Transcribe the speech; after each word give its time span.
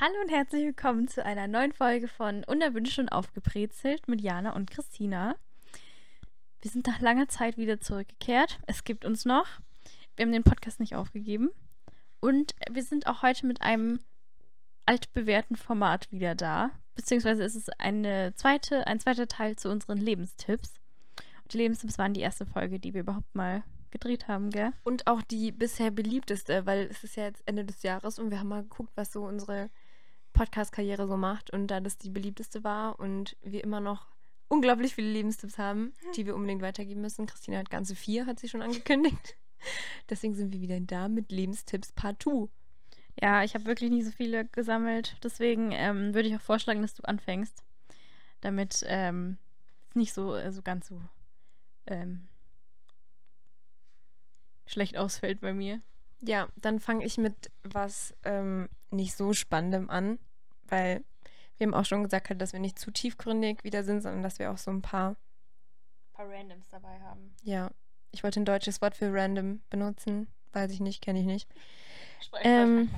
Hallo 0.00 0.14
und 0.22 0.30
herzlich 0.30 0.64
willkommen 0.64 1.08
zu 1.08 1.24
einer 1.24 1.48
neuen 1.48 1.72
Folge 1.72 2.06
von 2.06 2.44
Unerwünscht 2.44 3.00
und 3.00 3.08
Aufgebrezelt 3.08 4.06
mit 4.06 4.20
Jana 4.20 4.54
und 4.54 4.70
Christina. 4.70 5.34
Wir 6.60 6.70
sind 6.70 6.86
nach 6.86 7.00
langer 7.00 7.26
Zeit 7.26 7.56
wieder 7.56 7.80
zurückgekehrt. 7.80 8.60
Es 8.68 8.84
gibt 8.84 9.04
uns 9.04 9.24
noch. 9.24 9.48
Wir 10.14 10.24
haben 10.24 10.30
den 10.30 10.44
Podcast 10.44 10.78
nicht 10.78 10.94
aufgegeben. 10.94 11.50
Und 12.20 12.54
wir 12.70 12.84
sind 12.84 13.08
auch 13.08 13.22
heute 13.22 13.44
mit 13.44 13.60
einem 13.60 13.98
altbewährten 14.86 15.56
Format 15.56 16.12
wieder 16.12 16.36
da. 16.36 16.70
Beziehungsweise 16.94 17.42
ist 17.42 17.56
es 17.56 17.68
eine 17.68 18.32
zweite, 18.36 18.86
ein 18.86 19.00
zweiter 19.00 19.26
Teil 19.26 19.56
zu 19.56 19.68
unseren 19.68 19.98
Lebenstipps. 19.98 20.74
Und 21.42 21.54
die 21.54 21.58
Lebenstipps 21.58 21.98
waren 21.98 22.14
die 22.14 22.20
erste 22.20 22.46
Folge, 22.46 22.78
die 22.78 22.94
wir 22.94 23.00
überhaupt 23.00 23.34
mal 23.34 23.64
gedreht 23.90 24.28
haben, 24.28 24.50
gell? 24.50 24.72
Und 24.84 25.08
auch 25.08 25.22
die 25.22 25.50
bisher 25.50 25.90
beliebteste, 25.90 26.66
weil 26.66 26.86
es 26.88 27.02
ist 27.02 27.16
ja 27.16 27.24
jetzt 27.24 27.42
Ende 27.46 27.64
des 27.64 27.82
Jahres 27.82 28.20
und 28.20 28.30
wir 28.30 28.38
haben 28.38 28.48
mal 28.48 28.62
geguckt, 28.62 28.92
was 28.94 29.12
so 29.12 29.24
unsere 29.24 29.70
Podcast-Karriere 30.38 31.08
so 31.08 31.16
macht 31.16 31.50
und 31.50 31.66
da 31.66 31.80
das 31.80 31.98
die 31.98 32.10
beliebteste 32.10 32.62
war 32.62 33.00
und 33.00 33.36
wir 33.42 33.64
immer 33.64 33.80
noch 33.80 34.06
unglaublich 34.46 34.94
viele 34.94 35.10
Lebenstipps 35.10 35.58
haben, 35.58 35.92
die 36.14 36.26
wir 36.26 36.36
unbedingt 36.36 36.62
weitergeben 36.62 37.00
müssen. 37.00 37.26
Christina 37.26 37.58
hat 37.58 37.70
ganze 37.70 37.96
vier, 37.96 38.24
hat 38.26 38.38
sie 38.38 38.48
schon 38.48 38.62
angekündigt. 38.62 39.36
Deswegen 40.08 40.36
sind 40.36 40.52
wir 40.52 40.60
wieder 40.60 40.78
da 40.78 41.08
mit 41.08 41.32
Lebenstipps 41.32 41.90
partout. 41.90 42.50
Ja, 43.20 43.42
ich 43.42 43.54
habe 43.54 43.66
wirklich 43.66 43.90
nicht 43.90 44.04
so 44.04 44.12
viele 44.12 44.44
gesammelt. 44.46 45.16
Deswegen 45.24 45.72
ähm, 45.72 46.14
würde 46.14 46.28
ich 46.28 46.36
auch 46.36 46.40
vorschlagen, 46.40 46.82
dass 46.82 46.94
du 46.94 47.02
anfängst, 47.02 47.64
damit 48.40 48.84
ähm, 48.86 49.38
es 49.88 49.96
nicht 49.96 50.12
so, 50.12 50.36
äh, 50.36 50.52
so 50.52 50.62
ganz 50.62 50.86
so 50.86 51.02
ähm, 51.86 52.28
schlecht 54.66 54.96
ausfällt 54.96 55.40
bei 55.40 55.52
mir. 55.52 55.82
Ja, 56.20 56.48
dann 56.54 56.78
fange 56.78 57.04
ich 57.04 57.18
mit 57.18 57.50
was 57.64 58.14
ähm, 58.22 58.68
nicht 58.90 59.16
so 59.16 59.32
Spannendem 59.32 59.90
an, 59.90 60.20
weil 60.70 61.04
wir 61.58 61.66
haben 61.66 61.74
auch 61.74 61.84
schon 61.84 62.04
gesagt, 62.04 62.32
dass 62.40 62.52
wir 62.52 62.60
nicht 62.60 62.78
zu 62.78 62.90
tiefgründig 62.90 63.64
wieder 63.64 63.82
sind, 63.84 64.00
sondern 64.00 64.22
dass 64.22 64.38
wir 64.38 64.50
auch 64.52 64.58
so 64.58 64.70
ein 64.70 64.80
paar, 64.80 65.10
ein 65.10 65.16
paar 66.12 66.28
Randoms 66.28 66.68
dabei 66.68 67.00
haben. 67.00 67.34
Ja, 67.42 67.70
ich 68.12 68.22
wollte 68.22 68.40
ein 68.40 68.44
deutsches 68.44 68.80
Wort 68.80 68.96
für 68.96 69.12
random 69.12 69.60
benutzen. 69.68 70.28
Weiß 70.52 70.72
ich 70.72 70.80
nicht, 70.80 71.02
kenne 71.02 71.20
ich 71.20 71.26
nicht. 71.26 71.48
Ähm, 72.42 72.90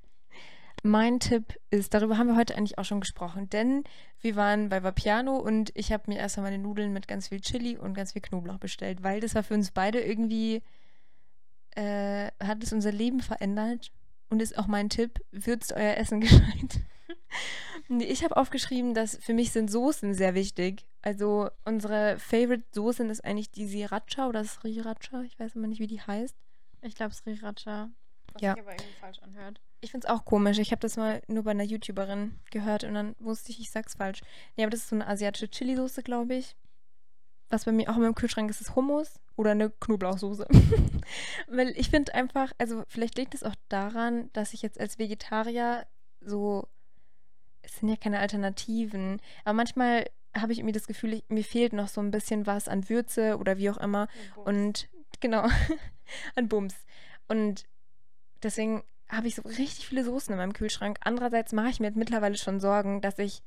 mein 0.82 1.18
Tipp 1.18 1.58
ist, 1.70 1.94
darüber 1.94 2.18
haben 2.18 2.28
wir 2.28 2.36
heute 2.36 2.56
eigentlich 2.56 2.78
auch 2.78 2.84
schon 2.84 3.00
gesprochen, 3.00 3.48
denn 3.50 3.84
wir 4.20 4.36
waren 4.36 4.68
bei 4.68 4.82
Vapiano 4.82 5.36
und 5.36 5.72
ich 5.74 5.90
habe 5.90 6.04
mir 6.06 6.18
erst 6.18 6.36
einmal 6.36 6.52
meine 6.52 6.62
Nudeln 6.62 6.92
mit 6.92 7.08
ganz 7.08 7.28
viel 7.28 7.40
Chili 7.40 7.76
und 7.76 7.94
ganz 7.94 8.12
viel 8.12 8.22
Knoblauch 8.22 8.58
bestellt, 8.58 9.02
weil 9.02 9.20
das 9.20 9.34
war 9.34 9.42
für 9.42 9.54
uns 9.54 9.70
beide 9.70 10.00
irgendwie, 10.00 10.62
äh, 11.74 12.30
hat 12.42 12.62
es 12.62 12.72
unser 12.72 12.92
Leben 12.92 13.20
verändert 13.20 13.92
und 14.30 14.42
ist 14.42 14.58
auch 14.58 14.66
mein 14.66 14.88
Tipp, 14.88 15.20
würzt 15.30 15.72
euer 15.72 15.96
Essen 15.96 16.20
gescheit. 16.20 16.80
ich 17.88 18.24
habe 18.24 18.36
aufgeschrieben, 18.36 18.94
dass 18.94 19.16
für 19.16 19.34
mich 19.34 19.52
sind 19.52 19.70
Soßen 19.70 20.14
sehr 20.14 20.34
wichtig. 20.34 20.86
Also 21.02 21.50
unsere 21.64 22.18
Favorite 22.18 22.64
Soßen 22.72 23.08
ist 23.10 23.24
eigentlich 23.24 23.50
die 23.50 23.66
Sriracha 23.66 24.28
oder 24.28 24.44
Sriracha, 24.44 25.22
ich 25.22 25.38
weiß 25.38 25.54
immer 25.54 25.68
nicht, 25.68 25.80
wie 25.80 25.86
die 25.86 26.00
heißt. 26.00 26.36
Ich 26.82 26.94
glaube 26.94 27.14
Sriracha. 27.14 27.90
Was 28.34 28.42
ja. 28.42 28.54
sich 28.54 28.62
aber 28.62 28.72
irgendwie 28.72 29.00
falsch 29.00 29.18
anhört. 29.20 29.60
Ich 29.80 29.90
finde 29.90 30.06
es 30.06 30.12
auch 30.12 30.24
komisch. 30.24 30.58
Ich 30.58 30.72
habe 30.72 30.80
das 30.80 30.96
mal 30.96 31.22
nur 31.28 31.44
bei 31.44 31.52
einer 31.52 31.64
YouTuberin 31.64 32.38
gehört 32.50 32.84
und 32.84 32.94
dann 32.94 33.14
wusste 33.20 33.52
ich, 33.52 33.60
ich 33.60 33.70
sag's 33.70 33.94
falsch. 33.94 34.20
Nee, 34.56 34.64
aber 34.64 34.70
das 34.70 34.80
ist 34.80 34.88
so 34.88 34.96
eine 34.96 35.06
asiatische 35.06 35.48
Chili-Soße, 35.48 36.02
glaube 36.02 36.34
ich. 36.34 36.56
Was 37.50 37.64
bei 37.64 37.72
mir 37.72 37.90
auch 37.90 37.96
immer 37.96 38.08
im 38.08 38.14
Kühlschrank 38.14 38.50
ist, 38.50 38.60
ist 38.60 38.76
Hummus 38.76 39.20
oder 39.36 39.52
eine 39.52 39.70
Knoblauchsoße. 39.70 40.46
Weil 41.48 41.68
ich 41.76 41.90
finde 41.90 42.14
einfach, 42.14 42.52
also 42.58 42.84
vielleicht 42.88 43.16
liegt 43.16 43.34
es 43.34 43.42
auch 43.42 43.54
daran, 43.68 44.30
dass 44.32 44.52
ich 44.52 44.62
jetzt 44.62 44.78
als 44.78 44.98
Vegetarier 44.98 45.86
so, 46.20 46.68
es 47.62 47.76
sind 47.76 47.88
ja 47.88 47.96
keine 47.96 48.18
Alternativen, 48.18 49.20
aber 49.44 49.54
manchmal 49.54 50.06
habe 50.36 50.52
ich 50.52 50.58
irgendwie 50.58 50.72
das 50.72 50.86
Gefühl, 50.86 51.14
ich, 51.14 51.24
mir 51.28 51.44
fehlt 51.44 51.72
noch 51.72 51.88
so 51.88 52.00
ein 52.00 52.10
bisschen 52.10 52.46
was 52.46 52.68
an 52.68 52.88
Würze 52.88 53.38
oder 53.38 53.58
wie 53.58 53.70
auch 53.70 53.78
immer. 53.78 54.08
Und 54.44 54.88
genau, 55.20 55.48
an 56.34 56.48
Bums. 56.48 56.74
Und 57.28 57.64
deswegen 58.42 58.82
habe 59.08 59.26
ich 59.26 59.36
so 59.36 59.42
richtig 59.42 59.86
viele 59.86 60.04
Soßen 60.04 60.32
in 60.32 60.38
meinem 60.38 60.52
Kühlschrank. 60.52 60.98
Andererseits 61.02 61.52
mache 61.52 61.70
ich 61.70 61.80
mir 61.80 61.90
mittlerweile 61.92 62.36
schon 62.36 62.60
Sorgen, 62.60 63.00
dass 63.00 63.18
ich 63.18 63.42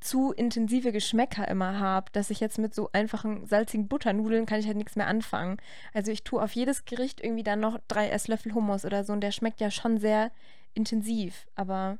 zu 0.00 0.32
intensive 0.32 0.92
Geschmäcker 0.92 1.48
immer 1.48 1.78
habe, 1.78 2.10
dass 2.12 2.30
ich 2.30 2.40
jetzt 2.40 2.58
mit 2.58 2.74
so 2.74 2.90
einfachen 2.92 3.46
salzigen 3.46 3.88
Butternudeln 3.88 4.46
kann 4.46 4.60
ich 4.60 4.66
halt 4.66 4.76
nichts 4.76 4.96
mehr 4.96 5.06
anfangen. 5.06 5.58
Also 5.92 6.12
ich 6.12 6.24
tue 6.24 6.42
auf 6.42 6.52
jedes 6.52 6.84
Gericht 6.84 7.22
irgendwie 7.22 7.42
dann 7.42 7.60
noch 7.60 7.78
drei 7.88 8.08
Esslöffel 8.08 8.54
Hummus 8.54 8.84
oder 8.84 9.04
so 9.04 9.12
und 9.12 9.20
der 9.20 9.32
schmeckt 9.32 9.60
ja 9.60 9.70
schon 9.70 9.98
sehr 9.98 10.30
intensiv, 10.74 11.46
aber 11.54 11.98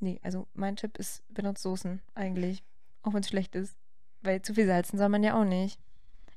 nee, 0.00 0.20
also 0.22 0.46
mein 0.54 0.76
Tipp 0.76 0.98
ist, 0.98 1.22
benutzt 1.32 1.62
Soßen 1.62 2.00
eigentlich, 2.14 2.64
auch 3.02 3.14
wenn 3.14 3.20
es 3.20 3.28
schlecht 3.28 3.54
ist, 3.54 3.76
weil 4.22 4.42
zu 4.42 4.54
viel 4.54 4.66
salzen 4.66 4.98
soll 4.98 5.08
man 5.08 5.22
ja 5.22 5.40
auch 5.40 5.44
nicht. 5.44 5.80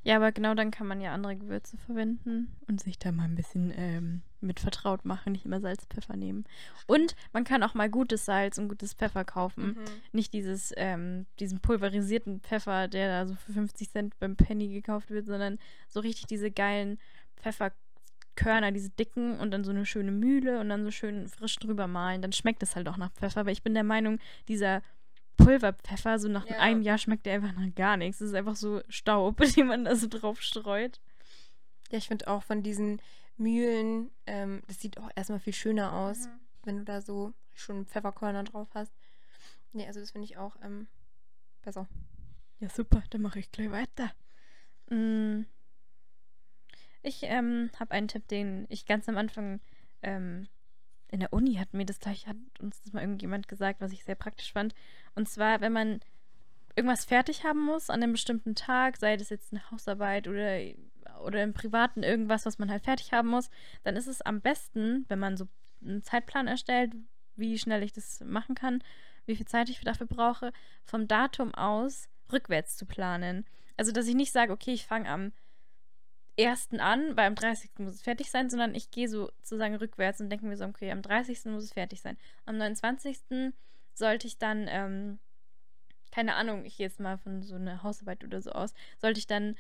Ja, 0.04 0.16
aber 0.16 0.32
genau 0.32 0.54
dann 0.54 0.72
kann 0.72 0.88
man 0.88 1.02
ja 1.02 1.14
andere 1.14 1.36
Gewürze 1.36 1.78
verwenden 1.78 2.56
und 2.68 2.80
sich 2.80 2.98
da 3.00 3.12
mal 3.12 3.26
ein 3.26 3.36
bisschen 3.36 3.74
ähm, 3.76 4.22
mit 4.42 4.60
vertraut 4.60 5.06
machen, 5.06 5.32
nicht 5.32 5.46
immer 5.46 5.60
Salz, 5.60 5.86
Pfeffer 5.86 6.16
nehmen. 6.16 6.46
Und 6.88 7.16
man 7.34 7.44
kann 7.44 7.64
auch 7.64 7.74
mal 7.74 7.90
gutes 7.90 8.26
Salz 8.26 8.58
und 8.58 8.70
gutes 8.70 8.94
Pfeffer 8.94 9.26
kaufen. 9.26 9.78
Mhm. 9.78 9.86
Nicht 10.12 10.34
dieses, 10.34 10.74
ähm, 10.78 11.26
diesen 11.40 11.60
pulverisierten 11.60 12.42
Pfeffer, 12.42 12.88
der 12.88 13.08
da 13.08 13.28
so 13.28 13.36
für 13.36 13.54
50 13.54 13.92
Cent 13.92 14.20
beim 14.20 14.36
Penny 14.36 14.70
gekauft 14.70 15.10
wird, 15.10 15.26
sondern 15.26 15.60
so 15.88 16.00
richtig 16.00 16.28
diese 16.28 16.52
geilen 16.52 17.00
Pfefferkörner, 17.38 18.72
diese 18.72 18.90
dicken 18.90 19.40
und 19.40 19.52
dann 19.52 19.64
so 19.64 19.72
eine 19.72 19.86
schöne 19.86 20.12
Mühle 20.12 20.60
und 20.60 20.70
dann 20.70 20.84
so 20.84 20.92
schön 20.92 21.28
frisch 21.28 21.58
drüber 21.58 21.88
malen. 21.88 22.22
Dann 22.22 22.34
schmeckt 22.34 22.64
es 22.64 22.76
halt 22.76 22.88
auch 22.88 22.98
nach 22.98 23.12
Pfeffer. 23.12 23.42
Aber 23.42 23.52
ich 23.52 23.64
bin 23.64 23.74
der 23.74 23.84
Meinung, 23.84 24.20
dieser 24.48 24.82
Pulverpfeffer, 25.38 26.20
so 26.20 26.28
nach 26.28 26.46
ja. 26.48 26.60
einem 26.60 26.82
Jahr 26.82 26.98
schmeckt 26.98 27.26
der 27.26 27.36
einfach 27.36 27.54
nach 27.54 27.74
gar 27.76 27.98
nichts. 27.98 28.22
Es 28.22 28.30
ist 28.30 28.36
einfach 28.36 28.56
so 28.56 28.82
Staub, 28.90 29.38
den 29.56 29.68
man 29.68 29.86
da 29.86 29.96
so 29.96 30.08
drauf 30.08 30.42
streut. 30.42 31.00
Ja, 31.92 31.98
ich 31.98 32.08
finde 32.08 32.28
auch 32.28 32.44
von 32.44 32.62
diesen 32.62 33.02
Mühlen, 33.40 34.12
ähm, 34.26 34.62
das 34.68 34.80
sieht 34.80 34.98
auch 34.98 35.10
erstmal 35.16 35.40
viel 35.40 35.54
schöner 35.54 35.94
aus, 35.94 36.28
mhm. 36.28 36.40
wenn 36.64 36.78
du 36.78 36.84
da 36.84 37.02
so 37.02 37.34
schon 37.54 37.86
Pfefferkörner 37.86 38.44
drauf 38.44 38.70
hast. 38.74 38.94
Nee, 39.72 39.88
also 39.88 40.00
das 40.00 40.12
finde 40.12 40.26
ich 40.26 40.38
auch 40.38 40.56
ähm, 40.62 40.88
besser. 41.62 41.88
Ja, 42.60 42.70
super, 42.70 43.04
dann 43.10 43.22
mache 43.22 43.40
ich 43.40 43.52
gleich 43.52 43.72
weiter. 43.72 44.12
Mm. 44.90 45.46
Ich 47.02 47.20
ähm, 47.24 47.70
habe 47.80 47.92
einen 47.92 48.10
Tipp, 48.10 48.28
den 48.28 48.66
ich 48.70 48.86
ganz 48.86 49.08
am 49.08 49.18
Anfang 49.18 49.62
ähm, 50.02 50.48
in 51.08 51.22
der 51.22 51.34
Uni 51.34 51.56
hat 51.56 51.74
mir 51.74 51.86
das 51.86 52.00
gleich, 52.00 52.28
hat 52.28 52.38
uns 52.60 52.82
das 52.82 52.94
mal 52.94 53.02
irgendjemand 53.02 53.48
gesagt, 53.48 53.82
was 53.82 53.92
ich 53.92 54.04
sehr 54.04 54.16
praktisch 54.16 54.52
fand. 54.52 54.76
Und 55.16 55.30
zwar, 55.30 55.62
wenn 55.62 55.72
man 55.72 56.02
irgendwas 56.76 57.06
fertig 57.06 57.44
haben 57.44 57.64
muss 57.64 57.90
an 57.90 58.04
einem 58.04 58.14
bestimmten 58.14 58.56
Tag, 58.56 58.98
sei 58.98 59.18
das 59.18 59.30
jetzt 59.30 59.52
eine 59.52 59.72
Hausarbeit 59.72 60.28
oder, 60.28 60.60
oder 61.24 61.44
im 61.44 61.54
Privaten 61.54 62.04
irgendwas, 62.04 62.46
was 62.46 62.60
man 62.60 62.70
halt 62.72 62.84
fertig 62.84 63.12
haben 63.12 63.30
muss, 63.30 63.50
dann 63.84 63.96
ist 63.96 64.08
es 64.08 64.22
am 64.22 64.42
besten, 64.42 65.06
wenn 65.08 65.20
man 65.20 65.38
so 65.38 65.48
einen 65.82 66.04
Zeitplan 66.04 66.48
erstellt, 66.48 66.94
wie 67.36 67.58
schnell 67.58 67.84
ich 67.84 67.94
das 67.94 68.20
machen 68.22 68.56
kann, 68.56 68.84
wie 69.26 69.36
viel 69.36 69.48
Zeit 69.48 69.70
ich 69.70 69.80
dafür 69.82 70.08
brauche, 70.08 70.52
vom 70.84 71.08
Datum 71.08 71.54
aus 71.54 72.10
rückwärts 72.32 72.76
zu 72.78 72.86
planen. 72.86 73.46
Also, 73.78 73.92
dass 73.92 74.08
ich 74.08 74.16
nicht 74.16 74.32
sage, 74.32 74.52
okay, 74.52 74.74
ich 74.74 74.86
fange 74.86 75.10
am 75.10 75.32
1. 76.40 76.70
an, 76.80 77.18
weil 77.18 77.28
am 77.28 77.36
30. 77.36 77.72
muss 77.80 77.96
es 77.96 78.02
fertig 78.02 78.32
sein, 78.32 78.50
sondern 78.50 78.76
ich 78.76 78.92
gehe 78.92 79.10
so 79.10 79.30
sozusagen 79.38 79.76
rückwärts 79.76 80.22
und 80.22 80.30
denke 80.30 80.46
mir 80.46 80.58
so, 80.58 80.66
okay, 80.66 80.92
am 80.92 81.02
30. 81.02 81.46
muss 81.46 81.64
es 81.64 81.74
fertig 81.74 82.02
sein. 82.02 82.18
Am 82.46 82.58
29. 82.58 83.54
sollte 83.94 84.28
ich 84.28 84.38
dann, 84.38 84.68
ähm, 84.70 85.20
keine 86.12 86.36
Ahnung, 86.36 86.66
ich 86.66 86.78
gehe 86.78 86.88
jetzt 86.88 87.00
mal 87.00 87.18
von 87.18 87.44
so 87.44 87.56
einer 87.56 87.84
Hausarbeit 87.84 88.24
oder 88.24 88.42
so 88.42 88.52
aus, 88.52 88.74
sollte 89.00 89.20
ich 89.20 89.28
dann 89.28 89.56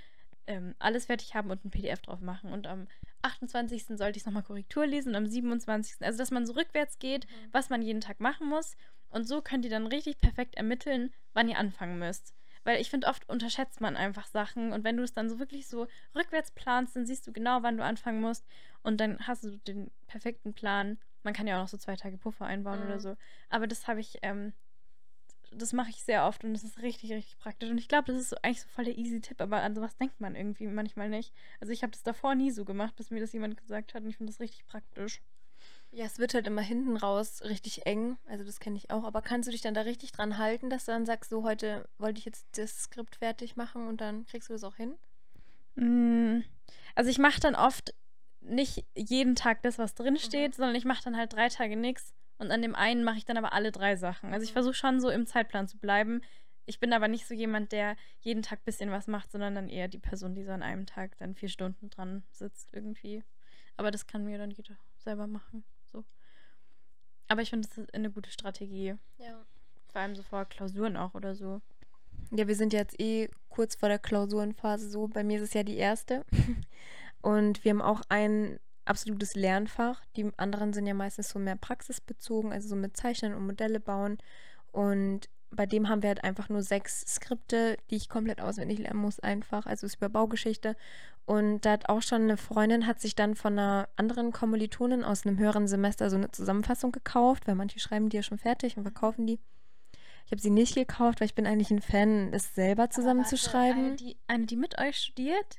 ähm, 0.49 0.75
alles 0.79 1.05
fertig 1.05 1.35
haben 1.35 1.51
und 1.51 1.63
ein 1.63 1.69
PDF 1.69 2.01
drauf 2.01 2.19
machen. 2.19 2.51
Und 2.51 2.67
am 2.67 2.87
28. 3.21 3.85
sollte 3.97 4.17
ich 4.17 4.23
es 4.23 4.25
nochmal 4.25 4.43
Korrektur 4.43 4.85
lesen 4.85 5.09
und 5.09 5.15
am 5.15 5.27
27. 5.27 6.01
Also, 6.01 6.17
dass 6.17 6.31
man 6.31 6.45
so 6.45 6.53
rückwärts 6.53 6.99
geht, 6.99 7.25
mhm. 7.25 7.49
was 7.51 7.69
man 7.69 7.81
jeden 7.81 8.01
Tag 8.01 8.19
machen 8.19 8.49
muss. 8.49 8.75
Und 9.09 9.27
so 9.27 9.41
könnt 9.41 9.63
ihr 9.63 9.71
dann 9.71 9.87
richtig 9.87 10.17
perfekt 10.17 10.55
ermitteln, 10.55 11.13
wann 11.33 11.47
ihr 11.47 11.57
anfangen 11.57 11.99
müsst. 11.99 12.33
Weil 12.63 12.81
ich 12.81 12.89
finde, 12.89 13.07
oft 13.07 13.29
unterschätzt 13.29 13.79
man 13.79 13.95
einfach 13.95 14.27
Sachen 14.27 14.73
und 14.73 14.83
wenn 14.83 14.97
du 14.97 15.03
es 15.03 15.13
dann 15.13 15.29
so 15.29 15.39
wirklich 15.39 15.67
so 15.67 15.87
rückwärts 16.13 16.51
planst, 16.51 16.95
dann 16.95 17.05
siehst 17.05 17.25
du 17.25 17.31
genau, 17.31 17.63
wann 17.63 17.77
du 17.77 17.83
anfangen 17.83 18.21
musst 18.21 18.45
und 18.83 18.99
dann 18.99 19.25
hast 19.25 19.43
du 19.43 19.57
den 19.59 19.91
perfekten 20.07 20.53
Plan. 20.53 20.97
Man 21.23 21.33
kann 21.33 21.47
ja 21.47 21.57
auch 21.57 21.61
noch 21.61 21.69
so 21.69 21.77
zwei 21.77 21.95
Tage 21.95 22.17
Puffer 22.17 22.45
einbauen 22.45 22.81
mhm. 22.81 22.85
oder 22.85 22.99
so. 22.99 23.15
Aber 23.49 23.65
das 23.65 23.87
habe 23.87 24.01
ich, 24.01 24.19
ähm, 24.23 24.53
das 25.51 25.73
mache 25.73 25.89
ich 25.89 26.03
sehr 26.03 26.25
oft 26.25 26.43
und 26.43 26.53
das 26.53 26.63
ist 26.63 26.81
richtig, 26.81 27.11
richtig 27.11 27.37
praktisch. 27.39 27.69
Und 27.69 27.77
ich 27.77 27.87
glaube, 27.87 28.11
das 28.11 28.21
ist 28.21 28.29
so 28.29 28.35
eigentlich 28.41 28.61
so 28.61 28.67
voll 28.69 28.85
der 28.85 28.97
easy 28.97 29.21
Tipp, 29.21 29.41
aber 29.41 29.61
an 29.61 29.75
sowas 29.75 29.95
denkt 29.97 30.19
man 30.21 30.35
irgendwie 30.35 30.67
manchmal 30.67 31.09
nicht. 31.09 31.33
Also 31.59 31.73
ich 31.73 31.83
habe 31.83 31.91
das 31.91 32.03
davor 32.03 32.35
nie 32.35 32.51
so 32.51 32.65
gemacht, 32.65 32.95
bis 32.95 33.09
mir 33.11 33.19
das 33.19 33.33
jemand 33.33 33.57
gesagt 33.57 33.93
hat 33.93 34.03
und 34.03 34.09
ich 34.09 34.17
finde 34.17 34.31
das 34.31 34.39
richtig 34.39 34.65
praktisch. 34.65 35.21
Ja, 35.91 36.05
es 36.05 36.19
wird 36.19 36.35
halt 36.35 36.45
immer 36.45 36.61
hinten 36.61 36.97
raus 36.97 37.41
richtig 37.43 37.87
eng. 37.87 38.17
Also 38.27 38.43
das 38.43 38.59
kenne 38.59 38.77
ich 38.77 38.91
auch. 38.91 39.03
Aber 39.03 39.21
kannst 39.23 39.47
du 39.47 39.51
dich 39.51 39.61
dann 39.61 39.73
da 39.73 39.81
richtig 39.81 40.11
dran 40.11 40.37
halten, 40.37 40.69
dass 40.69 40.85
du 40.85 40.91
dann 40.91 41.05
sagst, 41.07 41.31
so 41.31 41.43
heute 41.43 41.89
wollte 41.97 42.19
ich 42.19 42.25
jetzt 42.25 42.45
das 42.57 42.83
Skript 42.83 43.15
fertig 43.15 43.55
machen 43.55 43.87
und 43.87 43.99
dann 43.99 44.25
kriegst 44.25 44.49
du 44.49 44.53
das 44.53 44.63
auch 44.63 44.75
hin? 44.75 44.95
Mm, 45.75 46.41
also 46.95 47.09
ich 47.09 47.17
mache 47.17 47.39
dann 47.39 47.55
oft 47.55 47.93
nicht 48.41 48.85
jeden 48.95 49.35
Tag 49.35 49.63
das, 49.63 49.77
was 49.79 49.95
drin 49.95 50.17
steht, 50.17 50.51
Mhm. 50.51 50.55
sondern 50.57 50.75
ich 50.75 50.85
mache 50.85 51.03
dann 51.03 51.17
halt 51.17 51.33
drei 51.33 51.49
Tage 51.49 51.75
nichts 51.75 52.13
und 52.39 52.51
an 52.51 52.61
dem 52.61 52.73
einen 52.73 53.03
mache 53.03 53.17
ich 53.17 53.25
dann 53.25 53.37
aber 53.37 53.53
alle 53.53 53.71
drei 53.71 53.97
Sachen. 53.97 54.33
Also 54.33 54.45
ich 54.45 54.53
versuche 54.53 54.73
schon 54.73 54.99
so 55.01 55.09
im 55.09 55.27
Zeitplan 55.27 55.67
zu 55.67 55.77
bleiben. 55.77 56.21
Ich 56.65 56.79
bin 56.79 56.93
aber 56.93 57.07
nicht 57.09 57.27
so 57.27 57.33
jemand, 57.33 57.73
der 57.73 57.97
jeden 58.21 58.43
Tag 58.43 58.59
ein 58.59 58.65
bisschen 58.65 58.91
was 58.91 59.07
macht, 59.07 59.31
sondern 59.31 59.55
dann 59.55 59.67
eher 59.67 59.89
die 59.89 59.97
Person, 59.97 60.35
die 60.35 60.43
so 60.43 60.51
an 60.51 60.63
einem 60.63 60.85
Tag 60.85 61.17
dann 61.17 61.35
vier 61.35 61.49
Stunden 61.49 61.89
dran 61.89 62.23
sitzt 62.31 62.73
irgendwie. 62.73 63.23
Aber 63.75 63.91
das 63.91 64.07
kann 64.07 64.23
mir 64.23 64.37
dann 64.37 64.51
jeder 64.51 64.77
selber 64.97 65.27
machen. 65.27 65.65
So. 65.91 66.05
Aber 67.27 67.41
ich 67.41 67.49
finde, 67.49 67.67
das 67.67 67.77
ist 67.77 67.93
eine 67.93 68.09
gute 68.09 68.31
Strategie. 68.31 68.95
Ja. 69.17 69.45
Vor 69.91 70.01
allem 70.01 70.15
so 70.15 70.23
vor 70.23 70.45
Klausuren 70.45 70.95
auch 70.95 71.15
oder 71.15 71.35
so. 71.35 71.61
Ja, 72.31 72.47
wir 72.47 72.55
sind 72.55 72.71
jetzt 72.71 72.99
eh 73.01 73.29
kurz 73.49 73.75
vor 73.75 73.89
der 73.89 73.99
Klausurenphase 73.99 74.89
so. 74.89 75.07
Bei 75.07 75.23
mir 75.25 75.37
ist 75.37 75.49
es 75.49 75.53
ja 75.53 75.63
die 75.63 75.77
erste. 75.77 76.25
Und 77.21 77.65
wir 77.65 77.71
haben 77.71 77.81
auch 77.81 78.01
ein 78.07 78.59
absolutes 78.89 79.35
Lernfach. 79.35 80.03
Die 80.15 80.31
anderen 80.37 80.73
sind 80.73 80.87
ja 80.87 80.93
meistens 80.93 81.29
so 81.29 81.39
mehr 81.39 81.55
praxisbezogen, 81.55 82.51
also 82.51 82.69
so 82.69 82.75
mit 82.75 82.97
Zeichnen 82.97 83.33
und 83.33 83.45
Modelle 83.45 83.79
bauen. 83.79 84.17
Und 84.71 85.29
bei 85.51 85.65
dem 85.65 85.89
haben 85.89 86.01
wir 86.01 86.09
halt 86.09 86.23
einfach 86.23 86.49
nur 86.49 86.61
sechs 86.61 87.01
Skripte, 87.01 87.77
die 87.89 87.95
ich 87.95 88.09
komplett 88.09 88.41
auswendig 88.41 88.79
lernen 88.79 88.99
muss, 88.99 89.19
einfach. 89.19 89.65
Also 89.65 89.85
es 89.85 89.93
ist 89.93 89.97
über 89.99 90.09
Baugeschichte. 90.09 90.75
Und 91.25 91.61
da 91.61 91.73
hat 91.73 91.89
auch 91.89 92.01
schon 92.01 92.23
eine 92.23 92.37
Freundin, 92.37 92.87
hat 92.87 92.99
sich 92.99 93.15
dann 93.15 93.35
von 93.35 93.53
einer 93.53 93.87
anderen 93.95 94.31
Kommilitonin 94.31 95.03
aus 95.03 95.25
einem 95.25 95.37
höheren 95.37 95.67
Semester 95.67 96.09
so 96.09 96.15
eine 96.15 96.31
Zusammenfassung 96.31 96.91
gekauft, 96.91 97.47
weil 97.47 97.55
manche 97.55 97.79
schreiben 97.79 98.09
die 98.09 98.17
ja 98.17 98.23
schon 98.23 98.39
fertig 98.39 98.77
und 98.77 98.83
verkaufen 98.83 99.27
die. 99.27 99.39
Ich 100.25 100.31
habe 100.31 100.41
sie 100.41 100.51
nicht 100.51 100.75
gekauft, 100.75 101.19
weil 101.19 101.25
ich 101.25 101.35
bin 101.35 101.47
eigentlich 101.47 101.71
ein 101.71 101.81
Fan, 101.81 102.33
es 102.33 102.53
selber 102.53 102.89
zusammenzuschreiben. 102.89 103.85
Eine 103.85 103.95
die, 103.95 104.17
eine, 104.27 104.45
die 104.45 104.57
mit 104.57 104.79
euch 104.79 104.97
studiert? 104.97 105.57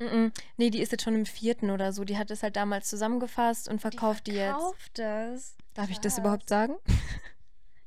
Mm-mm. 0.00 0.32
Nee, 0.56 0.70
die 0.70 0.80
ist 0.80 0.92
jetzt 0.92 1.04
schon 1.04 1.14
im 1.14 1.26
vierten 1.26 1.70
oder 1.70 1.92
so. 1.92 2.04
Die 2.04 2.16
hat 2.18 2.30
es 2.30 2.42
halt 2.42 2.56
damals 2.56 2.88
zusammengefasst 2.88 3.68
und 3.68 3.80
verkauft 3.80 4.26
die, 4.26 4.32
jetzt. 4.32 4.50
Verkauft 4.52 4.90
das. 4.98 5.56
Darf 5.74 5.90
ich 5.90 5.98
das 5.98 6.18
überhaupt 6.18 6.48
sagen? 6.48 6.74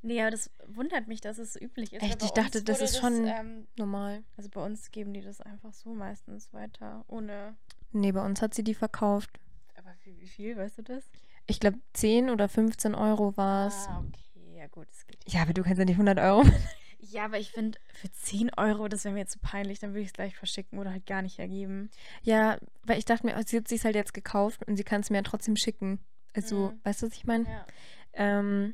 Nee, 0.06 0.19
aber 0.21 0.31
das 0.31 0.50
wundert 0.68 1.07
mich, 1.07 1.21
dass 1.21 1.38
es 1.38 1.56
üblich 1.56 1.94
ist. 1.94 2.04
Echt? 2.04 2.21
Ich 2.24 2.31
dachte, 2.31 2.62
das 2.62 2.81
ist 2.81 2.98
schon- 2.98 3.25
ähm, 3.25 3.68
Normal. 3.77 4.21
also 4.36 4.50
bei 4.50 4.62
uns 4.62 4.92
geben 4.92 5.13
die 5.13 5.21
das 5.21 5.39
einfach 5.39 5.71
so 5.71 5.94
meistens 5.94 6.51
weiter, 6.51 7.06
ohne. 7.07 7.56
Nee, 7.94 8.12
bei 8.12 8.21
uns 8.21 8.42
hat 8.42 8.54
sie 8.54 8.65
die 8.65 8.74
verkauft. 8.74 9.30
Aber 9.77 9.94
wie, 10.04 10.19
wie 10.19 10.27
viel, 10.27 10.57
weißt 10.57 10.80
du 10.80 10.81
das? 10.81 11.06
Ich 11.48 11.62
glaube, 11.62 11.80
10 11.94 12.30
oder 12.30 12.50
15 12.50 12.95
Euro 12.95 13.38
war 13.38 13.68
es. 13.68 13.88
Ah, 13.88 14.04
okay, 14.06 14.57
ja 14.57 14.68
gut, 14.68 14.88
das 14.92 15.07
geht. 15.07 15.19
Ja, 15.31 15.44
aber 15.44 15.54
du 15.54 15.63
kannst 15.63 15.80
ja 15.80 15.86
nicht 15.86 15.95
100 15.95 16.19
Euro. 16.19 16.44
Ja, 17.09 17.25
aber 17.25 17.38
ich 17.38 17.51
finde, 17.51 17.77
für 17.94 18.09
10 18.11 18.50
Euro, 18.55 18.88
das 18.88 19.03
wäre 19.03 19.13
mir 19.13 19.19
jetzt 19.21 19.33
zu 19.33 19.39
peinlich, 19.39 19.79
dann 19.79 19.91
würde 19.91 20.01
ich 20.01 20.07
es 20.07 20.13
gleich 20.13 20.35
verschicken 20.38 20.79
oder 20.79 20.91
halt 20.91 21.05
gar 21.05 21.21
nicht 21.21 21.38
ergeben. 21.39 21.89
ja, 22.21 22.57
weil 22.83 22.97
ich 22.97 23.05
dachte 23.05 23.25
mir, 23.25 23.35
sie 23.45 23.57
hat 23.57 23.67
sich 23.67 23.83
halt 23.83 23.95
jetzt 23.95 24.13
gekauft 24.13 24.65
und 24.67 24.77
sie 24.77 24.83
kann 24.83 25.01
es 25.01 25.09
mir 25.09 25.17
ja 25.17 25.23
trotzdem 25.23 25.55
schicken. 25.55 26.00
Also, 26.33 26.71
Mhm. 26.71 26.79
weißt 26.83 27.01
du, 27.01 27.07
was 27.07 27.13
ich 27.13 27.25
meine? 27.25 27.45
Ja. 27.45 27.65
Ähm, 28.13 28.73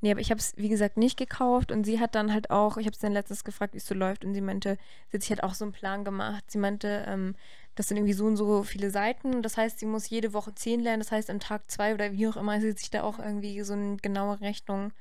nee, 0.00 0.10
aber 0.12 0.20
ich 0.20 0.30
habe 0.30 0.38
es, 0.40 0.52
wie 0.56 0.68
gesagt, 0.68 0.96
nicht 0.96 1.16
gekauft 1.18 1.72
und 1.72 1.84
sie 1.84 2.00
hat 2.00 2.14
dann 2.14 2.32
halt 2.32 2.50
auch, 2.50 2.76
ich 2.76 2.86
habe 2.86 2.96
sie 2.96 3.02
dann 3.02 3.12
letztens 3.12 3.44
gefragt, 3.44 3.74
wie 3.74 3.78
es 3.78 3.86
so 3.86 3.94
läuft 3.94 4.24
und 4.24 4.32
sie 4.34 4.40
meinte, 4.40 4.78
sie 5.08 5.16
hat 5.16 5.22
sich 5.22 5.30
halt 5.30 5.42
auch 5.42 5.54
so 5.54 5.64
einen 5.64 5.72
Plan 5.72 6.04
gemacht. 6.04 6.44
Sie 6.50 6.58
meinte, 6.58 7.04
ähm, 7.08 7.34
das 7.74 7.88
sind 7.88 7.96
irgendwie 7.96 8.14
so 8.14 8.26
und 8.26 8.36
so 8.36 8.62
viele 8.62 8.90
Seiten. 8.90 9.42
Das 9.42 9.56
heißt, 9.56 9.78
sie 9.78 9.86
muss 9.86 10.08
jede 10.08 10.32
Woche 10.32 10.54
zehn 10.54 10.80
lernen. 10.80 11.00
Das 11.00 11.12
heißt, 11.12 11.28
am 11.30 11.40
Tag 11.40 11.70
zwei 11.70 11.94
oder 11.94 12.12
wie 12.12 12.26
auch 12.28 12.36
immer, 12.36 12.60
sie 12.60 12.70
hat 12.70 12.78
sich 12.78 12.90
da 12.90 13.02
auch 13.02 13.18
irgendwie 13.18 13.60
so 13.62 13.72
eine 13.74 13.96
genaue 13.96 14.40
Rechnung 14.40 14.92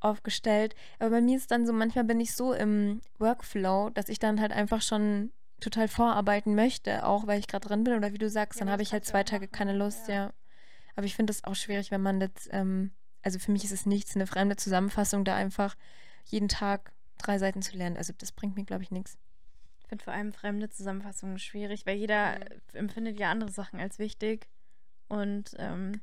aufgestellt. 0.00 0.74
Aber 0.98 1.10
bei 1.10 1.20
mir 1.20 1.36
ist 1.36 1.50
dann 1.50 1.66
so, 1.66 1.72
manchmal 1.72 2.04
bin 2.04 2.20
ich 2.20 2.34
so 2.34 2.52
im 2.52 3.00
Workflow, 3.18 3.90
dass 3.90 4.08
ich 4.08 4.18
dann 4.18 4.40
halt 4.40 4.52
einfach 4.52 4.82
schon 4.82 5.32
total 5.60 5.88
vorarbeiten 5.88 6.54
möchte, 6.54 7.04
auch 7.04 7.26
weil 7.26 7.40
ich 7.40 7.48
gerade 7.48 7.66
drin 7.66 7.84
bin 7.84 7.94
oder 7.94 8.12
wie 8.12 8.18
du 8.18 8.28
sagst, 8.30 8.58
Ja, 8.60 8.64
dann 8.64 8.72
habe 8.72 8.82
ich 8.82 8.92
halt 8.92 9.04
zwei 9.04 9.24
Tage 9.24 9.46
machen, 9.46 9.52
keine 9.52 9.72
Lust, 9.76 10.08
ja. 10.08 10.14
ja. 10.14 10.32
Aber 10.94 11.06
ich 11.06 11.16
finde 11.16 11.32
das 11.32 11.44
auch 11.44 11.54
schwierig, 11.54 11.90
wenn 11.90 12.00
man 12.02 12.20
das, 12.20 12.30
ähm, 12.50 12.92
also 13.22 13.38
für 13.38 13.52
mich 13.52 13.64
ist 13.64 13.72
es 13.72 13.86
nichts, 13.86 14.14
eine 14.14 14.26
fremde 14.26 14.56
Zusammenfassung, 14.56 15.24
da 15.24 15.34
einfach 15.34 15.74
jeden 16.24 16.48
Tag 16.48 16.92
drei 17.18 17.38
Seiten 17.38 17.62
zu 17.62 17.76
lernen. 17.76 17.96
Also 17.96 18.12
das 18.16 18.32
bringt 18.32 18.56
mir, 18.56 18.64
glaube 18.64 18.82
ich, 18.84 18.90
nichts. 18.90 19.18
Ich 19.80 19.88
finde 19.88 20.04
vor 20.04 20.12
allem 20.12 20.32
fremde 20.32 20.68
Zusammenfassungen 20.68 21.38
schwierig, 21.38 21.86
weil 21.86 21.96
jeder 21.96 22.38
Mhm. 22.38 22.44
empfindet 22.74 23.18
ja 23.18 23.30
andere 23.30 23.50
Sachen 23.50 23.80
als 23.80 23.98
wichtig. 23.98 24.48
Und 25.08 25.54
ähm, 25.58 26.00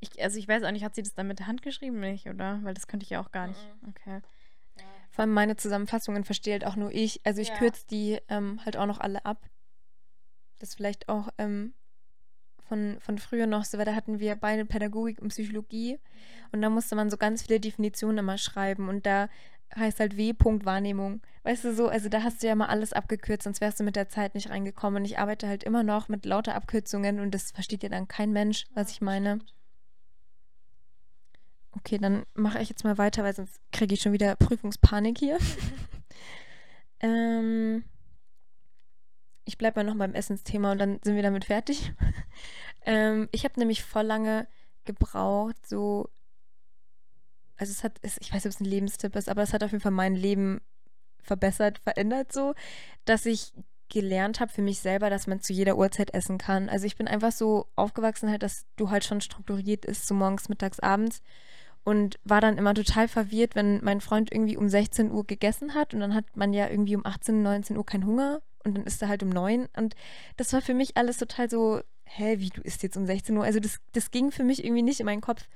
ich, 0.00 0.22
also 0.22 0.38
ich 0.38 0.46
weiß 0.48 0.62
auch 0.62 0.70
nicht, 0.70 0.84
hat 0.84 0.94
sie 0.94 1.02
das 1.02 1.14
dann 1.14 1.26
mit 1.28 1.38
der 1.38 1.46
Hand 1.46 1.62
geschrieben, 1.62 2.00
nicht, 2.00 2.26
oder? 2.28 2.60
Weil 2.62 2.74
das 2.74 2.86
könnte 2.86 3.04
ich 3.04 3.10
ja 3.10 3.20
auch 3.20 3.32
gar 3.32 3.46
nicht. 3.46 3.60
Mhm. 3.82 3.88
Okay. 3.90 4.20
Vor 5.10 5.22
allem 5.22 5.32
meine 5.32 5.56
Zusammenfassungen 5.56 6.24
verstehe 6.24 6.52
halt 6.54 6.66
auch 6.66 6.76
nur 6.76 6.92
ich. 6.92 7.20
Also 7.24 7.40
ich 7.40 7.48
Ja. 7.48 7.54
kürze 7.54 7.86
die 7.88 8.18
ähm, 8.28 8.60
halt 8.64 8.76
auch 8.76 8.86
noch 8.86 9.00
alle 9.00 9.24
ab. 9.24 9.48
Das 10.58 10.74
vielleicht 10.74 11.08
auch 11.08 11.28
ähm, 11.38 11.74
von, 12.68 12.98
von 13.00 13.18
früher 13.18 13.46
noch 13.46 13.64
so, 13.64 13.78
weil 13.78 13.84
da 13.84 13.94
hatten 13.94 14.20
wir 14.20 14.36
beide 14.36 14.64
Pädagogik 14.64 15.20
und 15.20 15.28
Psychologie 15.28 15.98
und 16.52 16.62
da 16.62 16.68
musste 16.70 16.96
man 16.96 17.10
so 17.10 17.16
ganz 17.16 17.42
viele 17.42 17.60
Definitionen 17.60 18.18
immer 18.18 18.38
schreiben 18.38 18.88
und 18.88 19.06
da 19.06 19.28
heißt 19.74 20.00
halt 20.00 20.16
W. 20.16 20.32
Punkt 20.32 20.64
Wahrnehmung. 20.64 21.22
Weißt 21.42 21.64
du 21.64 21.74
so, 21.74 21.88
also 21.88 22.08
da 22.08 22.22
hast 22.22 22.42
du 22.42 22.46
ja 22.46 22.54
mal 22.54 22.66
alles 22.68 22.92
abgekürzt, 22.92 23.44
sonst 23.44 23.60
wärst 23.60 23.80
du 23.80 23.84
mit 23.84 23.96
der 23.96 24.08
Zeit 24.08 24.34
nicht 24.34 24.50
reingekommen. 24.50 25.02
Und 25.02 25.04
ich 25.04 25.18
arbeite 25.18 25.48
halt 25.48 25.64
immer 25.64 25.82
noch 25.82 26.08
mit 26.08 26.24
lauter 26.24 26.54
Abkürzungen 26.54 27.20
und 27.20 27.34
das 27.34 27.50
versteht 27.50 27.82
ja 27.82 27.88
dann 27.88 28.08
kein 28.08 28.32
Mensch, 28.32 28.66
was 28.74 28.90
ich 28.90 29.00
meine. 29.00 29.40
Okay, 31.78 31.98
dann 31.98 32.24
mache 32.34 32.60
ich 32.60 32.68
jetzt 32.68 32.84
mal 32.84 32.98
weiter, 32.98 33.22
weil 33.22 33.34
sonst 33.34 33.60
kriege 33.72 33.94
ich 33.94 34.00
schon 34.00 34.12
wieder 34.12 34.34
Prüfungspanik 34.36 35.18
hier. 35.18 35.38
ähm, 37.00 37.84
ich 39.44 39.58
bleibe 39.58 39.80
mal 39.80 39.90
noch 39.90 39.98
beim 39.98 40.14
Essensthema 40.14 40.72
und 40.72 40.78
dann 40.78 41.00
sind 41.02 41.16
wir 41.16 41.22
damit 41.22 41.44
fertig. 41.44 41.92
ähm, 42.86 43.28
ich 43.32 43.44
habe 43.44 43.58
nämlich 43.60 43.82
voll 43.82 44.04
lange 44.04 44.48
gebraucht, 44.84 45.66
so. 45.66 46.08
Also 47.58 47.72
es 47.72 47.84
hat, 47.84 47.98
es, 48.02 48.18
ich 48.18 48.32
weiß 48.32 48.44
nicht, 48.44 48.46
ob 48.46 48.50
es 48.52 48.60
ein 48.60 48.70
Lebenstipp 48.70 49.16
ist, 49.16 49.28
aber 49.28 49.42
es 49.42 49.52
hat 49.52 49.62
auf 49.62 49.72
jeden 49.72 49.82
Fall 49.82 49.92
mein 49.92 50.14
Leben 50.14 50.60
verbessert, 51.22 51.78
verändert 51.78 52.32
so, 52.32 52.54
dass 53.04 53.26
ich 53.26 53.52
gelernt 53.88 54.40
habe 54.40 54.52
für 54.52 54.62
mich 54.62 54.80
selber, 54.80 55.10
dass 55.10 55.26
man 55.26 55.40
zu 55.40 55.52
jeder 55.52 55.78
Uhrzeit 55.78 56.12
essen 56.12 56.38
kann. 56.38 56.68
Also 56.68 56.86
ich 56.86 56.96
bin 56.96 57.08
einfach 57.08 57.32
so 57.32 57.68
aufgewachsen 57.76 58.30
halt, 58.30 58.42
dass 58.42 58.66
du 58.76 58.90
halt 58.90 59.04
schon 59.04 59.20
strukturiert 59.20 59.84
isst, 59.84 60.06
so 60.06 60.14
morgens, 60.14 60.48
mittags, 60.48 60.80
abends 60.80 61.22
und 61.86 62.18
war 62.24 62.40
dann 62.40 62.58
immer 62.58 62.74
total 62.74 63.06
verwirrt, 63.06 63.54
wenn 63.54 63.78
mein 63.84 64.00
Freund 64.00 64.32
irgendwie 64.32 64.56
um 64.56 64.68
16 64.68 65.12
Uhr 65.12 65.24
gegessen 65.24 65.72
hat 65.72 65.94
und 65.94 66.00
dann 66.00 66.14
hat 66.14 66.24
man 66.36 66.52
ja 66.52 66.68
irgendwie 66.68 66.96
um 66.96 67.06
18, 67.06 67.44
19 67.44 67.76
Uhr 67.76 67.86
keinen 67.86 68.04
Hunger 68.04 68.42
und 68.64 68.76
dann 68.76 68.84
ist 68.84 69.00
er 69.02 69.08
halt 69.08 69.22
um 69.22 69.28
9 69.28 69.68
und 69.76 69.94
das 70.36 70.52
war 70.52 70.60
für 70.60 70.74
mich 70.74 70.96
alles 70.96 71.18
total 71.18 71.48
so, 71.48 71.80
hä, 72.02 72.40
wie 72.40 72.48
du 72.48 72.60
isst 72.62 72.82
jetzt 72.82 72.96
um 72.96 73.06
16 73.06 73.36
Uhr? 73.36 73.44
Also 73.44 73.60
das, 73.60 73.78
das 73.92 74.10
ging 74.10 74.32
für 74.32 74.42
mich 74.42 74.64
irgendwie 74.64 74.82
nicht 74.82 74.98
in 74.98 75.06
meinen 75.06 75.20
Kopf. 75.20 75.46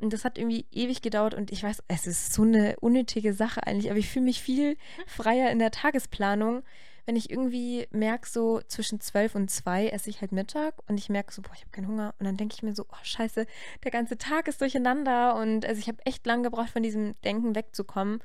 Und 0.00 0.14
das 0.14 0.24
hat 0.24 0.38
irgendwie 0.38 0.64
ewig 0.70 1.02
gedauert 1.02 1.34
und 1.34 1.52
ich 1.52 1.62
weiß, 1.62 1.82
es 1.88 2.06
ist 2.06 2.32
so 2.32 2.42
eine 2.42 2.76
unnötige 2.80 3.34
Sache 3.34 3.66
eigentlich, 3.66 3.90
aber 3.90 3.98
ich 3.98 4.08
fühle 4.08 4.24
mich 4.24 4.40
viel 4.40 4.78
freier 5.06 5.50
in 5.50 5.58
der 5.58 5.72
Tagesplanung, 5.72 6.62
wenn 7.08 7.16
ich 7.16 7.30
irgendwie 7.30 7.88
merke, 7.90 8.28
so 8.28 8.60
zwischen 8.68 9.00
12 9.00 9.34
und 9.34 9.50
2 9.50 9.88
esse 9.88 10.10
ich 10.10 10.20
halt 10.20 10.30
Mittag 10.30 10.74
und 10.88 10.98
ich 10.98 11.08
merke 11.08 11.32
so, 11.32 11.40
boah, 11.40 11.54
ich 11.54 11.62
habe 11.62 11.70
keinen 11.70 11.88
Hunger 11.88 12.14
und 12.18 12.26
dann 12.26 12.36
denke 12.36 12.54
ich 12.54 12.62
mir 12.62 12.74
so, 12.74 12.84
oh 12.86 12.96
scheiße, 13.02 13.46
der 13.82 13.90
ganze 13.90 14.18
Tag 14.18 14.46
ist 14.46 14.60
durcheinander 14.60 15.34
und 15.36 15.64
also 15.64 15.78
ich 15.78 15.88
habe 15.88 16.04
echt 16.04 16.26
lange 16.26 16.42
gebraucht, 16.42 16.68
von 16.68 16.82
diesem 16.82 17.14
Denken 17.22 17.54
wegzukommen. 17.54 18.18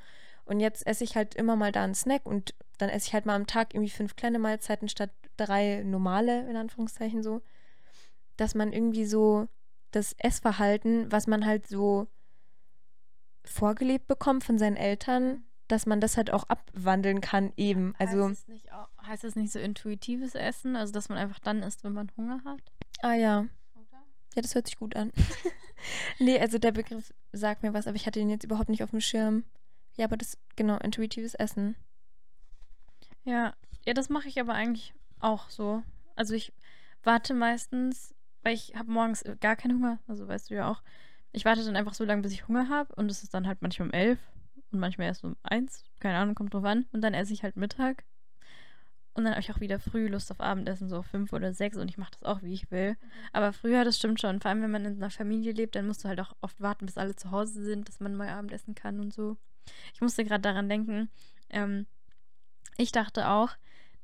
Und 0.44 0.60
jetzt 0.60 0.86
esse 0.86 1.02
ich 1.02 1.16
halt 1.16 1.34
immer 1.34 1.56
mal 1.56 1.72
da 1.72 1.82
einen 1.82 1.94
Snack 1.94 2.26
und 2.26 2.54
dann 2.76 2.90
esse 2.90 3.06
ich 3.06 3.14
halt 3.14 3.24
mal 3.24 3.36
am 3.36 3.46
Tag 3.46 3.72
irgendwie 3.72 3.88
fünf 3.88 4.16
kleine 4.16 4.38
Mahlzeiten 4.38 4.90
statt 4.90 5.12
drei 5.38 5.82
normale, 5.82 6.46
in 6.46 6.56
Anführungszeichen 6.56 7.22
so. 7.22 7.40
Dass 8.36 8.54
man 8.54 8.70
irgendwie 8.70 9.06
so 9.06 9.48
das 9.92 10.14
Essverhalten, 10.18 11.10
was 11.10 11.26
man 11.26 11.46
halt 11.46 11.66
so 11.66 12.06
vorgelebt 13.46 14.08
bekommt 14.08 14.44
von 14.44 14.58
seinen 14.58 14.76
Eltern, 14.76 15.46
dass 15.68 15.86
man 15.86 16.00
das 16.00 16.16
halt 16.16 16.30
auch 16.30 16.44
abwandeln 16.44 17.20
kann 17.20 17.52
eben. 17.56 17.94
Also, 17.98 18.28
heißt, 18.28 18.42
es 18.42 18.48
nicht 18.48 18.72
auch, 18.72 18.88
heißt 19.06 19.24
es 19.24 19.36
nicht 19.36 19.52
so 19.52 19.58
intuitives 19.58 20.34
Essen? 20.34 20.76
Also, 20.76 20.92
dass 20.92 21.08
man 21.08 21.18
einfach 21.18 21.38
dann 21.38 21.62
isst, 21.62 21.84
wenn 21.84 21.92
man 21.92 22.10
Hunger 22.16 22.42
hat? 22.44 22.60
ah 23.02 23.14
ja, 23.14 23.46
ja, 24.34 24.42
das 24.42 24.54
hört 24.54 24.66
sich 24.66 24.78
gut 24.78 24.96
an. 24.96 25.12
nee, 26.18 26.38
also 26.38 26.58
der 26.58 26.72
Begriff 26.72 27.14
sagt 27.32 27.62
mir 27.62 27.72
was, 27.72 27.86
aber 27.86 27.96
ich 27.96 28.06
hatte 28.06 28.18
den 28.18 28.30
jetzt 28.30 28.44
überhaupt 28.44 28.68
nicht 28.68 28.82
auf 28.82 28.90
dem 28.90 29.00
Schirm. 29.00 29.44
Ja, 29.96 30.06
aber 30.06 30.16
das, 30.16 30.38
genau, 30.56 30.76
intuitives 30.78 31.34
Essen. 31.34 31.76
Ja, 33.22 33.54
ja, 33.86 33.94
das 33.94 34.08
mache 34.08 34.28
ich 34.28 34.40
aber 34.40 34.54
eigentlich 34.54 34.92
auch 35.20 35.50
so. 35.50 35.82
Also 36.16 36.34
ich 36.34 36.52
warte 37.04 37.32
meistens, 37.32 38.12
weil 38.42 38.54
ich 38.54 38.74
habe 38.74 38.90
morgens 38.90 39.24
gar 39.40 39.54
keinen 39.54 39.78
Hunger, 39.78 40.00
also 40.08 40.26
weißt 40.26 40.50
du 40.50 40.54
ja 40.54 40.68
auch. 40.68 40.82
Ich 41.32 41.44
warte 41.44 41.64
dann 41.64 41.76
einfach 41.76 41.94
so 41.94 42.04
lange, 42.04 42.22
bis 42.22 42.32
ich 42.32 42.48
Hunger 42.48 42.68
habe 42.68 42.94
und 42.96 43.10
es 43.10 43.22
ist 43.22 43.34
dann 43.34 43.46
halt 43.46 43.62
manchmal 43.62 43.88
um 43.88 43.94
elf 43.94 44.18
und 44.74 44.80
manchmal 44.80 45.06
erst 45.06 45.24
um 45.24 45.36
eins, 45.42 45.84
keine 46.00 46.18
Ahnung, 46.18 46.34
kommt 46.34 46.52
drauf 46.52 46.64
an. 46.64 46.86
Und 46.92 47.00
dann 47.00 47.14
esse 47.14 47.32
ich 47.32 47.42
halt 47.42 47.56
Mittag. 47.56 48.04
Und 49.14 49.24
dann 49.24 49.32
habe 49.34 49.40
ich 49.40 49.52
auch 49.52 49.60
wieder 49.60 49.78
früh 49.78 50.08
Lust 50.08 50.30
auf 50.32 50.40
Abendessen, 50.40 50.88
so 50.88 51.02
fünf 51.02 51.32
oder 51.32 51.54
sechs 51.54 51.76
und 51.76 51.88
ich 51.88 51.98
mache 51.98 52.10
das 52.18 52.24
auch, 52.24 52.42
wie 52.42 52.52
ich 52.52 52.72
will. 52.72 52.96
Aber 53.32 53.52
früher, 53.52 53.84
das 53.84 53.96
stimmt 53.96 54.20
schon. 54.20 54.40
Vor 54.40 54.50
allem, 54.50 54.62
wenn 54.62 54.72
man 54.72 54.84
in 54.84 54.96
einer 54.96 55.10
Familie 55.10 55.52
lebt, 55.52 55.76
dann 55.76 55.86
musst 55.86 56.02
du 56.04 56.08
halt 56.08 56.20
auch 56.20 56.34
oft 56.40 56.60
warten, 56.60 56.86
bis 56.86 56.98
alle 56.98 57.14
zu 57.14 57.30
Hause 57.30 57.62
sind, 57.62 57.88
dass 57.88 58.00
man 58.00 58.16
mal 58.16 58.28
Abendessen 58.28 58.74
kann 58.74 58.98
und 58.98 59.14
so. 59.14 59.36
Ich 59.94 60.00
musste 60.00 60.24
gerade 60.24 60.42
daran 60.42 60.68
denken, 60.68 61.08
ähm, 61.50 61.86
ich 62.76 62.90
dachte 62.90 63.28
auch, 63.28 63.50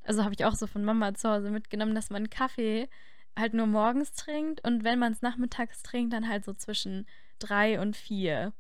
also 0.04 0.22
habe 0.22 0.34
ich 0.34 0.44
auch 0.44 0.54
so 0.54 0.68
von 0.68 0.84
Mama 0.84 1.12
zu 1.14 1.28
Hause 1.28 1.50
mitgenommen, 1.50 1.96
dass 1.96 2.10
man 2.10 2.30
Kaffee 2.30 2.88
halt 3.36 3.52
nur 3.52 3.66
morgens 3.66 4.12
trinkt 4.12 4.64
und 4.64 4.84
wenn 4.84 4.98
man 4.98 5.12
es 5.12 5.22
nachmittags 5.22 5.82
trinkt, 5.82 6.12
dann 6.12 6.28
halt 6.28 6.44
so 6.44 6.52
zwischen 6.52 7.06
drei 7.40 7.80
und 7.80 7.96
vier. 7.96 8.52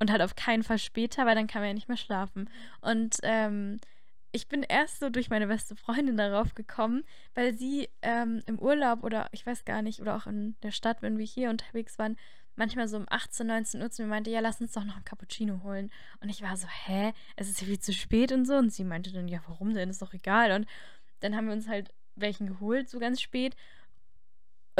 Und 0.00 0.10
halt 0.10 0.22
auf 0.22 0.34
keinen 0.34 0.62
Fall 0.62 0.78
später, 0.78 1.26
weil 1.26 1.34
dann 1.34 1.46
kann 1.46 1.60
man 1.62 1.68
ja 1.68 1.74
nicht 1.74 1.88
mehr 1.88 1.96
schlafen. 1.96 2.48
Und 2.80 3.18
ähm, 3.22 3.78
ich 4.32 4.48
bin 4.48 4.62
erst 4.62 5.00
so 5.00 5.10
durch 5.10 5.30
meine 5.30 5.46
beste 5.46 5.76
Freundin 5.76 6.16
darauf 6.16 6.54
gekommen, 6.54 7.04
weil 7.34 7.54
sie 7.54 7.88
ähm, 8.02 8.42
im 8.46 8.58
Urlaub 8.58 9.04
oder 9.04 9.28
ich 9.32 9.44
weiß 9.44 9.64
gar 9.64 9.82
nicht, 9.82 10.00
oder 10.00 10.16
auch 10.16 10.26
in 10.26 10.56
der 10.62 10.70
Stadt, 10.70 11.02
wenn 11.02 11.18
wir 11.18 11.26
hier 11.26 11.50
unterwegs 11.50 11.98
waren, 11.98 12.16
manchmal 12.56 12.88
so 12.88 12.96
um 12.96 13.06
18, 13.08 13.46
19 13.46 13.82
Uhr 13.82 13.90
zu 13.90 14.02
mir 14.02 14.08
meinte, 14.08 14.30
ja, 14.30 14.40
lass 14.40 14.60
uns 14.60 14.72
doch 14.72 14.84
noch 14.84 14.96
einen 14.96 15.04
Cappuccino 15.04 15.62
holen. 15.62 15.90
Und 16.20 16.28
ich 16.28 16.42
war 16.42 16.56
so, 16.56 16.66
hä, 16.68 17.12
es 17.36 17.48
ist 17.48 17.60
ja 17.60 17.66
viel 17.66 17.80
zu 17.80 17.92
spät 17.92 18.32
und 18.32 18.44
so. 18.44 18.54
Und 18.54 18.72
sie 18.72 18.84
meinte 18.84 19.12
dann, 19.12 19.28
ja, 19.28 19.40
warum 19.46 19.74
denn? 19.74 19.90
Ist 19.90 20.02
doch 20.02 20.14
egal. 20.14 20.52
Und 20.52 20.66
dann 21.20 21.34
haben 21.34 21.46
wir 21.46 21.54
uns 21.54 21.68
halt 21.68 21.92
welchen 22.16 22.46
geholt, 22.46 22.88
so 22.88 22.98
ganz 22.98 23.20
spät. 23.20 23.56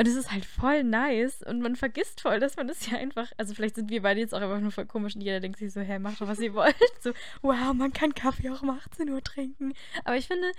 Und 0.01 0.09
es 0.09 0.17
ist 0.17 0.33
halt 0.33 0.47
voll 0.47 0.83
nice 0.83 1.43
und 1.43 1.61
man 1.61 1.77
vergisst 1.77 2.23
voll, 2.23 2.41
dass 2.41 2.57
man 2.57 2.67
das 2.67 2.91
ja 2.91 2.97
einfach, 2.97 3.31
also 3.37 3.53
vielleicht 3.53 3.75
sind 3.75 3.91
wir 3.91 4.01
beide 4.01 4.19
jetzt 4.19 4.35
auch 4.35 4.41
einfach 4.41 4.59
nur 4.59 4.73
voll 4.73 4.87
komisch 4.87 5.15
und 5.15 5.21
jeder 5.21 5.41
denkt 5.41 5.59
sich 5.59 5.75
so, 5.75 5.83
hä, 5.83 5.99
macht 5.99 6.23
doch, 6.23 6.27
was 6.27 6.41
ihr 6.41 6.55
wollt. 6.55 6.75
So, 7.01 7.13
wow, 7.43 7.75
man 7.75 7.93
kann 7.93 8.15
Kaffee 8.15 8.49
auch 8.49 8.63
um 8.63 8.71
18 8.71 9.11
Uhr 9.11 9.23
trinken. 9.23 9.75
Aber 10.05 10.17
ich 10.17 10.27
finde, 10.27 10.51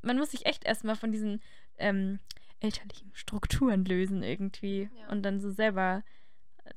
man 0.00 0.16
muss 0.16 0.30
sich 0.30 0.46
echt 0.46 0.64
erstmal 0.64 0.94
von 0.94 1.10
diesen 1.10 1.42
ähm, 1.78 2.20
elterlichen 2.60 3.10
Strukturen 3.14 3.84
lösen 3.84 4.22
irgendwie 4.22 4.88
ja. 4.96 5.08
und 5.08 5.24
dann 5.24 5.40
so 5.40 5.50
selber 5.50 6.04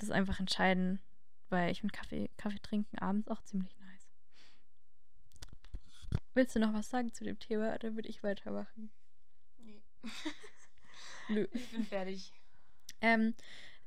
das 0.00 0.10
einfach 0.10 0.40
entscheiden, 0.40 0.98
weil 1.50 1.70
ich 1.70 1.82
finde 1.82 1.96
Kaffee, 1.96 2.30
Kaffee 2.36 2.58
trinken 2.62 2.98
abends 2.98 3.28
auch 3.28 3.44
ziemlich 3.44 3.78
nice. 3.78 4.08
Willst 6.34 6.56
du 6.56 6.58
noch 6.58 6.74
was 6.74 6.90
sagen 6.90 7.12
zu 7.12 7.22
dem 7.22 7.38
Thema 7.38 7.72
oder 7.76 7.94
würde 7.94 8.08
ich 8.08 8.24
weitermachen? 8.24 8.90
Nee. 9.58 9.84
Nö. 11.28 11.46
Ich 11.52 11.70
bin 11.70 11.84
fertig. 11.84 12.32
Ähm, 13.00 13.34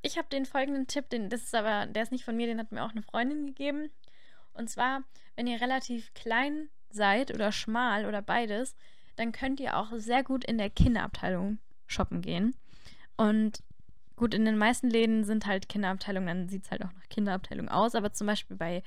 ich 0.01 0.18
habe 0.18 0.27
den 0.30 0.46
folgenden 0.46 0.88
Tipp, 0.88 1.10
den, 1.10 1.30
das 1.30 1.44
ist 1.44 1.56
aber, 1.56 1.88
der 1.88 2.04
ist 2.04 2.12
nicht 2.12 2.25
von 2.25 2.36
mir, 2.38 2.48
den 2.48 2.60
hat 2.60 2.72
mir 2.72 2.84
auch 2.84 2.92
eine 2.92 3.01
Freundin 3.01 3.46
gegeben. 3.48 3.89
Und 4.54 4.70
zwar, 4.70 5.04
wenn 5.36 5.48
ihr 5.48 5.60
relativ 5.62 6.13
klein 6.13 6.70
seid 6.89 7.34
oder 7.34 7.51
schmal 7.51 8.06
oder 8.06 8.22
beides, 8.22 8.75
dann 9.15 9.32
könnt 9.32 9.60
ihr 9.60 9.77
auch 9.77 9.92
sehr 9.96 10.24
gut 10.24 10.46
in 10.46 10.58
der 10.58 10.70
Kinderabteilung 10.70 11.60
shoppen 11.88 12.22
gehen. 12.22 12.56
Und 13.18 13.63
gut, 14.15 14.34
in 14.34 14.46
den 14.46 14.58
meisten 14.58 14.89
Läden 14.89 15.24
sind 15.24 15.46
halt 15.46 15.70
Kinderabteilungen, 15.70 16.27
dann 16.27 16.50
sieht 16.50 16.65
es 16.65 16.72
halt 16.72 16.84
auch 16.84 16.94
nach 16.94 17.10
Kinderabteilung 17.10 17.70
aus. 17.70 17.96
Aber 17.96 18.13
zum 18.13 18.27
Beispiel 18.27 18.58
bei, 18.58 18.84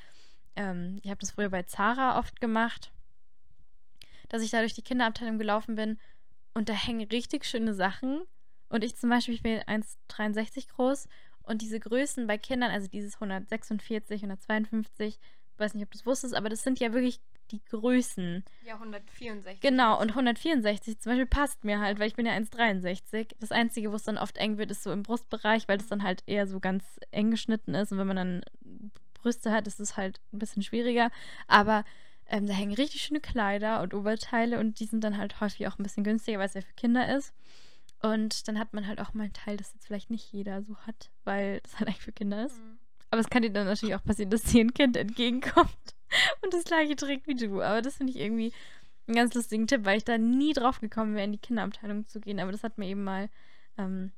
ähm, 0.57 1.01
ich 1.03 1.11
habe 1.11 1.21
das 1.21 1.33
früher 1.33 1.51
bei 1.51 1.63
Zara 1.65 2.19
oft 2.19 2.41
gemacht, 2.41 2.93
dass 4.29 4.43
ich 4.43 4.51
da 4.51 4.61
durch 4.61 4.75
die 4.75 4.83
Kinderabteilung 4.83 5.39
gelaufen 5.39 5.75
bin 5.75 5.99
und 6.55 6.69
da 6.69 6.75
hängen 6.75 7.09
richtig 7.09 7.45
schöne 7.45 7.75
Sachen 7.75 8.23
und 8.69 8.85
ich 8.85 8.97
zum 8.97 9.11
Beispiel, 9.11 9.35
ich 9.35 9.43
bin 9.43 9.61
1,63 9.61 10.69
groß 10.69 11.09
und 11.43 11.63
diese 11.63 11.81
Größen 11.81 12.27
bei 12.27 12.39
Kindern, 12.39 12.71
also 12.71 12.89
dieses 12.89 13.15
146, 13.15 14.23
152, 14.23 15.19
weiß 15.57 15.75
nicht, 15.75 15.85
ob 15.85 15.91
du 15.91 15.99
es 15.99 16.07
wusstest, 16.07 16.35
aber 16.35 16.49
das 16.49 16.63
sind 16.63 16.79
ja 16.81 16.93
wirklich 16.93 17.21
die 17.51 17.65
Größen. 17.65 18.45
Ja, 18.65 18.75
164. 18.75 19.61
Genau, 19.61 20.01
und 20.01 20.11
164 20.11 21.01
zum 21.01 21.13
Beispiel 21.13 21.27
passt 21.27 21.65
mir 21.65 21.81
halt, 21.81 21.99
weil 21.99 22.09
ich 22.09 22.15
bin 22.15 22.27
ja 22.27 22.33
1,63. 22.33 23.35
Das 23.41 23.53
Einzige, 23.53 23.91
wo 23.91 23.97
es 23.97 24.03
dann 24.05 24.19
oft 24.19 24.37
eng 24.37 24.59
wird, 24.59 24.71
ist 24.71 24.83
so 24.83 24.93
im 24.93 25.03
Brustbereich, 25.03 25.67
weil 25.69 25.79
das 25.79 25.89
dann 25.89 26.03
halt 26.03 26.23
eher 26.27 26.47
so 26.47 26.61
ganz 26.61 26.85
eng 27.11 27.31
geschnitten 27.31 27.75
ist. 27.75 27.93
Und 27.93 27.99
wenn 27.99 28.07
man 28.07 28.17
dann 28.17 28.43
Brüste 29.15 29.51
hat, 29.51 29.67
ist 29.67 29.81
es 29.81 29.97
halt 29.97 30.21
ein 30.33 30.39
bisschen 30.39 30.63
schwieriger. 30.63 31.11
Aber 31.47 31.85
ähm, 32.27 32.47
da 32.47 32.53
hängen 32.53 32.75
richtig 32.75 33.03
schöne 33.03 33.21
Kleider 33.21 33.81
und 33.81 33.95
Oberteile 33.95 34.59
und 34.59 34.81
die 34.81 34.85
sind 34.85 35.03
dann 35.03 35.17
halt 35.17 35.41
häufig 35.41 35.67
auch 35.67 35.79
ein 35.79 35.83
bisschen 35.83 36.05
günstiger, 36.05 36.39
weil 36.39 36.47
es 36.47 36.55
ja 36.55 36.61
für 36.61 36.75
Kinder 36.75 37.17
ist. 37.17 37.33
Und 38.01 38.47
dann 38.47 38.59
hat 38.59 38.73
man 38.75 38.87
halt 38.87 39.01
auch 39.01 39.15
mal 39.15 39.25
ein 39.25 39.33
Teil, 39.33 39.57
das 39.57 39.75
jetzt 39.75 39.87
vielleicht 39.87 40.11
nicht 40.11 40.33
jeder 40.33 40.63
so 40.63 40.77
hat, 40.79 41.11
weil 41.25 41.61
das 41.63 41.79
halt 41.79 41.89
eigentlich 41.89 42.03
für 42.03 42.13
Kinder 42.13 42.47
ist. 42.47 42.59
Mhm. 42.59 42.79
Aber 43.11 43.21
es 43.21 43.31
kann 43.31 43.43
dir 43.43 43.51
dann 43.51 43.67
natürlich 43.67 43.95
auch 43.95 44.05
passieren, 44.05 44.31
dass 44.31 44.43
dir 44.43 44.63
ein 44.63 44.75
Kind 44.75 44.97
entgegenkommt 44.97 45.95
und 46.43 46.53
das 46.53 46.65
gleiche 46.65 46.95
trägt 46.95 47.27
wie 47.27 47.35
du. 47.35 47.63
Aber 47.63 47.83
das 47.83 47.97
finde 47.97 48.13
ich 48.13 48.19
irgendwie 48.19 48.53
einen 49.07 49.17
ganz 49.17 49.35
lustigen 49.35 49.67
Tipp, 49.67 49.85
weil 49.85 49.97
ich 49.97 50.05
da 50.05 50.19
nie 50.19 50.53
drauf 50.53 50.81
gekommen 50.81 51.15
wäre, 51.15 51.25
in 51.25 51.33
die 51.33 51.39
Kinderabteilung 51.39 52.07
zu 52.07 52.21
gehen. 52.21 52.39
Aber 52.39 52.53
das 52.53 52.63
hat 52.63 52.77
mir 52.77 52.87
eben 52.87 53.05
mal 53.05 53.31
ähm, 53.79 54.13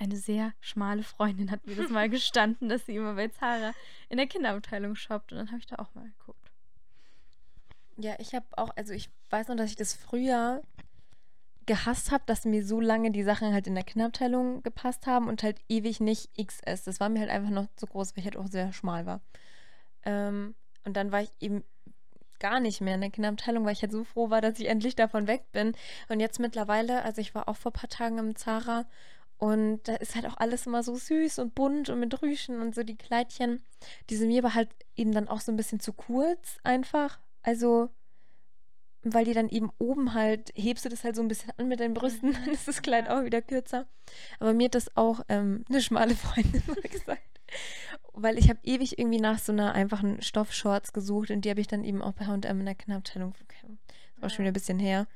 eine 0.00 0.16
sehr 0.16 0.54
schmale 0.60 1.02
Freundin 1.02 1.50
hat 1.50 1.66
mir 1.66 1.76
das 1.76 1.90
mal 1.90 2.08
gestanden, 2.10 2.68
dass 2.68 2.86
sie 2.86 2.96
immer 2.96 3.14
bei 3.14 3.28
Zara 3.28 3.72
in 4.08 4.16
der 4.16 4.26
Kinderabteilung 4.26 4.96
shoppt. 4.96 5.32
Und 5.32 5.38
dann 5.38 5.48
habe 5.48 5.58
ich 5.58 5.66
da 5.66 5.76
auch 5.76 5.94
mal 5.94 6.10
geguckt. 6.18 6.50
Ja, 7.96 8.16
ich 8.18 8.34
habe 8.34 8.46
auch, 8.56 8.70
also 8.76 8.94
ich 8.94 9.10
weiß 9.28 9.48
noch, 9.48 9.56
dass 9.56 9.70
ich 9.70 9.76
das 9.76 9.92
früher 9.92 10.62
gehasst 11.70 12.10
habe, 12.10 12.24
dass 12.26 12.44
mir 12.44 12.66
so 12.66 12.80
lange 12.80 13.12
die 13.12 13.22
Sachen 13.22 13.52
halt 13.52 13.68
in 13.68 13.76
der 13.76 13.84
Kinderabteilung 13.84 14.60
gepasst 14.64 15.06
haben 15.06 15.28
und 15.28 15.44
halt 15.44 15.60
ewig 15.68 16.00
nicht 16.00 16.28
XS. 16.36 16.82
Das 16.82 16.98
war 16.98 17.08
mir 17.08 17.20
halt 17.20 17.30
einfach 17.30 17.50
noch 17.50 17.68
zu 17.76 17.86
groß, 17.86 18.10
weil 18.10 18.18
ich 18.18 18.24
halt 18.24 18.36
auch 18.36 18.48
sehr 18.48 18.72
schmal 18.72 19.06
war. 19.06 19.20
Ähm, 20.04 20.56
und 20.84 20.96
dann 20.96 21.12
war 21.12 21.22
ich 21.22 21.30
eben 21.38 21.62
gar 22.40 22.58
nicht 22.58 22.80
mehr 22.80 22.96
in 22.96 23.02
der 23.02 23.10
Kinderabteilung, 23.10 23.64
weil 23.64 23.74
ich 23.74 23.82
halt 23.82 23.92
so 23.92 24.02
froh 24.02 24.30
war, 24.30 24.40
dass 24.40 24.58
ich 24.58 24.66
endlich 24.66 24.96
davon 24.96 25.28
weg 25.28 25.44
bin. 25.52 25.76
Und 26.08 26.18
jetzt 26.18 26.40
mittlerweile, 26.40 27.04
also 27.04 27.20
ich 27.20 27.36
war 27.36 27.48
auch 27.48 27.56
vor 27.56 27.70
ein 27.70 27.78
paar 27.78 27.88
Tagen 27.88 28.18
im 28.18 28.34
Zara 28.34 28.84
und 29.38 29.82
da 29.84 29.94
ist 29.94 30.16
halt 30.16 30.26
auch 30.26 30.38
alles 30.38 30.66
immer 30.66 30.82
so 30.82 30.96
süß 30.96 31.38
und 31.38 31.54
bunt 31.54 31.88
und 31.88 32.00
mit 32.00 32.20
Rüschen 32.20 32.60
und 32.60 32.74
so 32.74 32.82
die 32.82 32.96
Kleidchen. 32.96 33.62
Die 34.08 34.16
sind 34.16 34.26
mir 34.26 34.42
aber 34.42 34.56
halt 34.56 34.70
eben 34.96 35.12
dann 35.12 35.28
auch 35.28 35.40
so 35.40 35.52
ein 35.52 35.56
bisschen 35.56 35.78
zu 35.78 35.92
kurz 35.92 36.58
einfach. 36.64 37.20
Also 37.44 37.90
weil 39.02 39.24
die 39.24 39.32
dann 39.32 39.48
eben 39.48 39.70
oben 39.78 40.14
halt, 40.14 40.52
hebst 40.54 40.84
du 40.84 40.88
das 40.88 41.04
halt 41.04 41.16
so 41.16 41.22
ein 41.22 41.28
bisschen 41.28 41.52
an 41.56 41.68
mit 41.68 41.80
deinen 41.80 41.94
Brüsten, 41.94 42.32
dann 42.44 42.52
ist 42.52 42.68
das 42.68 42.82
Kleid 42.82 43.08
auch 43.08 43.24
wieder 43.24 43.42
kürzer. 43.42 43.86
Aber 44.38 44.52
mir 44.52 44.66
hat 44.66 44.74
das 44.74 44.96
auch 44.96 45.20
ähm, 45.28 45.64
eine 45.68 45.80
schmale 45.80 46.14
Freundin 46.14 46.62
mal 46.66 46.80
gesagt. 46.82 47.22
Weil 48.12 48.38
ich 48.38 48.48
habe 48.48 48.60
ewig 48.62 48.98
irgendwie 48.98 49.20
nach 49.20 49.38
so 49.38 49.52
einer 49.52 49.72
einfachen 49.72 50.20
Stoffshorts 50.22 50.92
gesucht 50.92 51.30
und 51.30 51.44
die 51.44 51.50
habe 51.50 51.60
ich 51.60 51.66
dann 51.66 51.84
eben 51.84 52.02
auch 52.02 52.12
bei 52.12 52.26
H&M 52.26 52.60
in 52.60 52.66
der 52.66 52.74
Kinderabteilung. 52.74 53.34
Das 53.40 54.22
war 54.22 54.30
schon 54.30 54.44
wieder 54.44 54.50
ein 54.50 54.54
bisschen 54.54 54.78
her. 54.78 55.06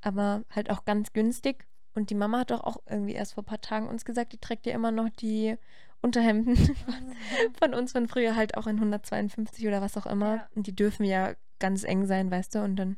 Aber 0.00 0.44
halt 0.50 0.70
auch 0.70 0.84
ganz 0.84 1.12
günstig. 1.12 1.66
Und 1.94 2.10
die 2.10 2.14
Mama 2.14 2.40
hat 2.40 2.50
doch 2.50 2.62
auch 2.62 2.78
irgendwie 2.88 3.14
erst 3.14 3.34
vor 3.34 3.42
ein 3.42 3.46
paar 3.46 3.60
Tagen 3.60 3.88
uns 3.88 4.04
gesagt, 4.04 4.32
die 4.32 4.38
trägt 4.38 4.66
ja 4.66 4.74
immer 4.74 4.90
noch 4.90 5.08
die 5.08 5.56
Unterhemden 6.02 6.56
von 7.58 7.74
uns 7.74 7.92
von 7.92 8.06
früher 8.06 8.36
halt 8.36 8.56
auch 8.56 8.66
in 8.66 8.76
152 8.76 9.66
oder 9.66 9.80
was 9.80 9.96
auch 9.96 10.06
immer. 10.06 10.36
Ja. 10.36 10.48
Und 10.54 10.66
die 10.66 10.76
dürfen 10.76 11.04
ja 11.04 11.34
ganz 11.58 11.84
eng 11.84 12.06
sein, 12.06 12.30
weißt 12.30 12.54
du? 12.54 12.62
Und 12.62 12.76
dann 12.76 12.96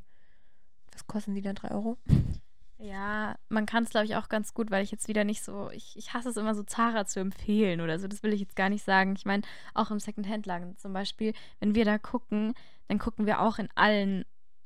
was 0.98 1.06
kosten 1.06 1.34
die 1.34 1.42
dann? 1.42 1.54
3 1.54 1.70
Euro? 1.70 1.96
Ja, 2.80 3.36
man 3.48 3.66
kann 3.66 3.84
es, 3.84 3.90
glaube 3.90 4.06
ich, 4.06 4.16
auch 4.16 4.28
ganz 4.28 4.54
gut, 4.54 4.70
weil 4.70 4.84
ich 4.84 4.92
jetzt 4.92 5.08
wieder 5.08 5.24
nicht 5.24 5.42
so, 5.42 5.70
ich, 5.70 5.96
ich 5.96 6.14
hasse 6.14 6.28
es 6.28 6.36
immer 6.36 6.54
so, 6.54 6.62
Zara 6.62 7.06
zu 7.06 7.18
empfehlen 7.20 7.80
oder 7.80 7.98
so. 7.98 8.06
Das 8.06 8.22
will 8.22 8.32
ich 8.32 8.40
jetzt 8.40 8.56
gar 8.56 8.68
nicht 8.68 8.84
sagen. 8.84 9.14
Ich 9.16 9.24
meine, 9.24 9.42
auch 9.74 9.90
im 9.90 9.98
Second-Hand-Laden 9.98 10.76
zum 10.76 10.92
Beispiel, 10.92 11.34
wenn 11.58 11.74
wir 11.74 11.84
da 11.84 11.98
gucken, 11.98 12.54
dann 12.86 12.98
gucken 12.98 13.26
wir 13.26 13.40
auch 13.40 13.58
in 13.58 13.68
allen 13.74 14.24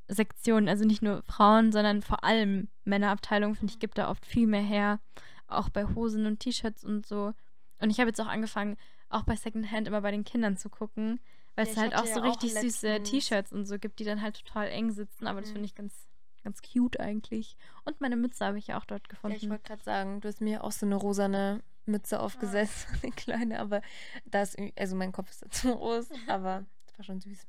Sektionen, 0.08 0.68
also 0.68 0.84
nicht 0.84 1.02
nur 1.02 1.22
Frauen, 1.22 1.72
sondern 1.72 2.02
vor 2.02 2.22
allem 2.22 2.68
Männerabteilungen, 2.84 3.56
finde 3.56 3.72
ich, 3.72 3.78
gibt 3.78 3.96
da 3.96 4.10
oft 4.10 4.26
viel 4.26 4.46
mehr 4.46 4.62
her. 4.62 5.00
Auch 5.46 5.70
bei 5.70 5.84
Hosen 5.84 6.26
und 6.26 6.40
T-Shirts 6.40 6.84
und 6.84 7.06
so. 7.06 7.32
Und 7.80 7.90
ich 7.90 7.98
habe 7.98 8.08
jetzt 8.08 8.20
auch 8.20 8.26
angefangen, 8.26 8.76
auch 9.08 9.24
bei 9.24 9.36
Second-Hand 9.36 9.88
immer 9.88 10.02
bei 10.02 10.10
den 10.10 10.24
Kindern 10.24 10.56
zu 10.56 10.68
gucken, 10.68 11.18
weil 11.56 11.66
ja, 11.66 11.72
es 11.72 11.78
halt 11.78 11.94
auch 11.94 12.06
so 12.06 12.20
ja 12.20 12.26
richtig 12.26 12.56
auch 12.56 12.60
süße 12.60 13.02
T-Shirts 13.04 13.52
und 13.52 13.64
so 13.64 13.78
gibt, 13.78 13.98
die 14.00 14.04
dann 14.04 14.20
halt 14.20 14.44
total 14.44 14.68
eng 14.68 14.90
sitzen. 14.90 15.26
Aber 15.26 15.40
mhm. 15.40 15.44
das 15.44 15.52
finde 15.52 15.66
ich 15.66 15.74
ganz 15.74 16.11
Ganz 16.44 16.60
cute 16.62 16.98
eigentlich. 16.98 17.56
Und 17.84 18.00
meine 18.00 18.16
Mütze 18.16 18.44
habe 18.44 18.58
ich 18.58 18.68
ja 18.68 18.78
auch 18.78 18.84
dort 18.84 19.08
gefunden. 19.08 19.36
Ja, 19.36 19.42
ich 19.42 19.48
wollte 19.48 19.64
gerade 19.64 19.82
sagen, 19.82 20.20
du 20.20 20.28
hast 20.28 20.40
mir 20.40 20.64
auch 20.64 20.72
so 20.72 20.86
eine 20.86 20.96
rosane 20.96 21.62
Mütze 21.86 22.20
aufgesetzt, 22.20 22.86
ja. 22.90 22.98
eine 23.02 23.12
kleine, 23.16 23.60
aber 23.60 23.82
da 24.24 24.42
ist, 24.42 24.56
also 24.76 24.96
mein 24.96 25.12
Kopf 25.12 25.30
ist 25.30 25.54
zu 25.54 25.76
groß, 25.76 26.08
aber 26.28 26.64
es 26.86 26.98
war 26.98 27.04
schon 27.04 27.20
süß. 27.20 27.46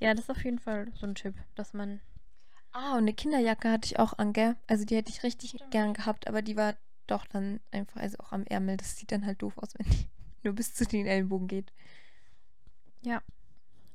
Ja, 0.00 0.14
das 0.14 0.24
ist 0.24 0.30
auf 0.30 0.44
jeden 0.44 0.58
Fall 0.58 0.92
so 0.94 1.06
ein 1.06 1.14
Tipp, 1.14 1.34
dass 1.54 1.72
man. 1.72 2.00
Ah, 2.72 2.92
und 2.92 2.98
eine 2.98 3.14
Kinderjacke 3.14 3.70
hatte 3.70 3.86
ich 3.86 3.98
auch 3.98 4.18
an, 4.18 4.32
gell? 4.32 4.56
Also 4.66 4.84
die 4.84 4.96
hätte 4.96 5.10
ich 5.10 5.22
richtig 5.22 5.50
Stimmt. 5.50 5.70
gern 5.70 5.94
gehabt, 5.94 6.26
aber 6.26 6.42
die 6.42 6.56
war 6.56 6.74
doch 7.06 7.26
dann 7.26 7.60
einfach, 7.70 8.00
also 8.00 8.18
auch 8.18 8.32
am 8.32 8.44
Ärmel. 8.44 8.76
Das 8.76 8.96
sieht 8.96 9.12
dann 9.12 9.24
halt 9.24 9.42
doof 9.42 9.56
aus, 9.58 9.74
wenn 9.78 9.88
die 9.88 10.08
nur 10.42 10.54
bis 10.54 10.74
zu 10.74 10.84
den 10.84 11.06
Ellenbogen 11.06 11.48
geht. 11.48 11.72
Ja. 13.02 13.22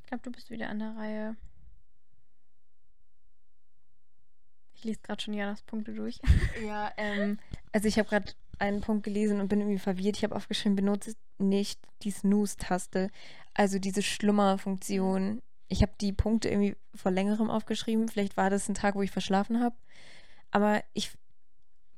Ich 0.01 0.07
glaube, 0.07 0.23
du 0.23 0.31
bist 0.31 0.49
wieder 0.49 0.69
an 0.69 0.79
der 0.79 0.95
Reihe. 0.95 1.35
Ich 4.79 4.85
lese 4.85 5.01
gerade 5.03 5.21
schon 5.21 5.33
Janas 5.33 5.61
Punkte 5.61 5.93
durch. 5.93 6.19
Ja, 6.65 6.91
ähm, 6.95 7.37
also 7.73 7.87
ich 7.89 7.99
habe 7.99 8.07
gerade 8.07 8.31
einen 8.59 8.79
Punkt 8.79 9.03
gelesen 9.03 9.41
und 9.41 9.49
bin 9.49 9.59
irgendwie 9.59 9.79
verwirrt. 9.79 10.15
Ich 10.15 10.23
habe 10.23 10.35
aufgeschrieben, 10.35 10.77
benutze 10.77 11.15
nicht 11.37 11.81
die 12.03 12.11
Snooze-Taste, 12.11 13.09
also 13.53 13.77
diese 13.77 14.01
Schlummerfunktion. 14.01 15.41
Ich 15.67 15.81
habe 15.81 15.91
die 15.99 16.13
Punkte 16.13 16.47
irgendwie 16.47 16.77
vor 16.95 17.11
längerem 17.11 17.49
aufgeschrieben. 17.49 18.07
Vielleicht 18.07 18.37
war 18.37 18.49
das 18.49 18.69
ein 18.69 18.73
Tag, 18.73 18.95
wo 18.95 19.01
ich 19.01 19.11
verschlafen 19.11 19.59
habe. 19.59 19.75
Aber 20.49 20.81
ich, 20.93 21.11